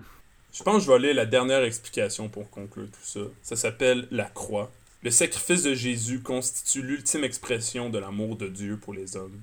Je 0.52 0.62
pense 0.62 0.78
que 0.78 0.86
je 0.86 0.92
vais 0.92 0.98
lire 0.98 1.14
la 1.14 1.26
dernière 1.26 1.64
explication 1.64 2.28
pour 2.28 2.48
conclure 2.50 2.86
tout 2.86 3.04
ça. 3.04 3.20
Ça 3.42 3.56
s'appelle 3.56 4.06
la 4.10 4.24
croix. 4.24 4.70
Le 5.02 5.10
sacrifice 5.10 5.62
de 5.62 5.74
Jésus 5.74 6.20
constitue 6.20 6.82
l'ultime 6.82 7.24
expression 7.24 7.90
de 7.90 7.98
l'amour 7.98 8.36
de 8.36 8.48
Dieu 8.48 8.76
pour 8.76 8.94
les 8.94 9.16
hommes. 9.16 9.40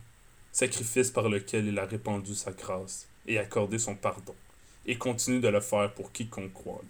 Sacrifice 0.52 1.12
par 1.12 1.28
lequel 1.28 1.68
il 1.68 1.78
a 1.80 1.86
répandu 1.86 2.34
sa 2.36 2.52
grâce 2.52 3.08
et 3.28 3.38
accordé 3.38 3.78
son 3.78 3.96
pardon, 3.96 4.36
et 4.86 4.98
continue 4.98 5.40
de 5.40 5.48
le 5.48 5.60
faire 5.60 5.94
pour 5.94 6.12
quiconque 6.12 6.54
croit. 6.54 6.82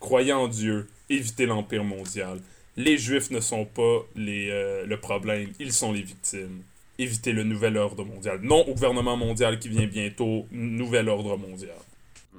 Croyez 0.00 0.32
en 0.32 0.48
Dieu, 0.48 0.88
évitez 1.08 1.46
l'empire 1.46 1.82
mondial. 1.84 2.40
Les 2.76 2.98
Juifs 2.98 3.30
ne 3.30 3.40
sont 3.40 3.64
pas 3.64 4.04
les, 4.14 4.50
euh, 4.50 4.84
le 4.84 5.00
problème, 5.00 5.52
ils 5.58 5.72
sont 5.72 5.92
les 5.92 6.02
victimes. 6.02 6.62
Évitez 6.98 7.32
le 7.32 7.42
nouvel 7.44 7.76
ordre 7.76 8.04
mondial. 8.04 8.40
Non 8.42 8.66
au 8.68 8.72
gouvernement 8.74 9.16
mondial 9.16 9.58
qui 9.58 9.68
vient 9.68 9.86
bientôt, 9.86 10.46
nouvel 10.52 11.08
ordre 11.08 11.36
mondial. 11.36 11.76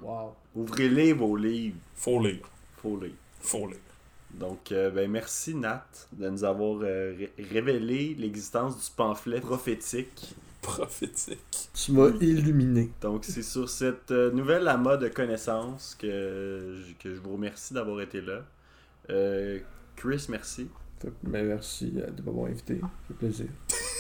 Wow. 0.02 0.34
Ouvrez-les 0.56 1.14
vos 1.14 1.36
livres. 1.36 1.76
Faut 1.96 2.20
lire, 2.22 2.40
Faut 2.78 3.00
lire. 3.00 3.12
faut 3.42 3.68
lire. 3.68 3.78
Donc, 4.34 4.72
euh, 4.72 4.90
ben, 4.92 5.10
merci 5.10 5.56
Nat 5.56 5.86
de 6.14 6.30
nous 6.30 6.44
avoir 6.44 6.80
euh, 6.84 7.14
ré- 7.18 7.32
révélé 7.52 8.16
l'existence 8.18 8.76
du 8.76 8.92
pamphlet 8.96 9.40
prophétique. 9.40 10.34
Prophétique. 10.62 11.40
Tu 11.74 11.92
m'as 11.94 12.10
illuminé. 12.20 12.90
Donc, 13.02 13.24
c'est 13.24 13.44
sur 13.44 13.70
cette 13.70 14.12
euh, 14.12 14.32
nouvelle 14.32 14.68
amas 14.68 14.98
de 14.98 15.08
connaissances 15.08 15.96
que, 16.00 16.78
je- 16.86 16.94
que 17.04 17.14
je 17.16 17.20
vous 17.22 17.34
remercie 17.34 17.74
d'avoir 17.74 18.02
été 18.02 18.20
là. 18.22 18.44
Euh, 19.10 19.60
Chris, 19.96 20.26
merci. 20.30 20.68
Ben, 21.24 21.46
merci 21.46 21.92
de 21.92 22.22
m'avoir 22.26 22.48
invité. 22.48 22.80
Ça 22.80 22.90
fait 23.08 23.14
plaisir. 23.14 23.48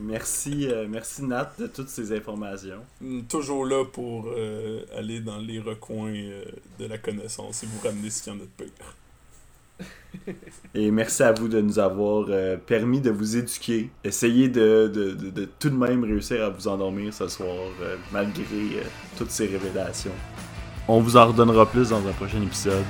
Merci, 0.00 0.68
euh, 0.70 0.86
merci 0.88 1.24
Nat 1.24 1.52
de 1.58 1.66
toutes 1.66 1.88
ces 1.88 2.12
informations. 2.16 2.82
Toujours 3.28 3.66
là 3.66 3.84
pour 3.84 4.26
euh, 4.28 4.82
aller 4.96 5.20
dans 5.20 5.38
les 5.38 5.58
recoins 5.58 6.12
euh, 6.14 6.44
de 6.78 6.86
la 6.86 6.98
connaissance 6.98 7.62
et 7.64 7.66
vous 7.66 7.80
ramener 7.86 8.08
ce 8.10 8.22
qu'il 8.22 8.32
y 8.32 8.36
en 8.36 8.38
a 8.38 8.42
de 8.42 8.64
pire. 8.64 8.94
Et 10.74 10.90
merci 10.90 11.22
à 11.22 11.32
vous 11.32 11.48
de 11.48 11.60
nous 11.60 11.78
avoir 11.78 12.26
euh, 12.30 12.56
permis 12.56 13.00
de 13.00 13.10
vous 13.10 13.36
éduquer. 13.36 13.90
Essayez 14.04 14.48
de, 14.48 14.90
de, 14.92 15.12
de- 15.12 15.30
de 15.30 15.48
tout 15.58 15.70
de 15.70 15.76
même 15.76 16.04
réussir 16.04 16.44
à 16.44 16.48
vous 16.48 16.66
endormir 16.68 17.12
ce 17.12 17.28
soir, 17.28 17.54
malgré 18.12 18.82
toutes 19.16 19.30
ces 19.30 19.46
révélations. 19.46 20.14
On 20.86 21.00
vous 21.00 21.16
en 21.16 21.26
redonnera 21.26 21.66
plus 21.66 21.90
dans 21.90 22.06
un 22.06 22.12
prochain 22.12 22.40
épisode. 22.42 22.84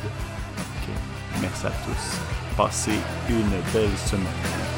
Merci 1.40 1.66
à 1.66 1.70
tous. 1.70 2.56
Passez 2.56 2.98
une 3.28 3.50
belle 3.72 3.96
semaine. 4.06 4.77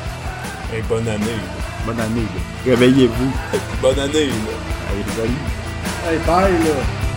Hey, 0.73 0.83
bonne 0.89 1.09
année. 1.09 1.25
là. 1.27 1.87
Bonne 1.87 2.01
année. 2.01 2.27
Réveillez-vous. 2.65 3.33
Bonne 3.83 3.99
année. 3.99 4.27
là. 4.27 4.35
Allez, 4.91 5.05
salut. 5.17 5.33
Hey, 6.07 6.19
bye 6.27 6.53
là! 6.65 7.10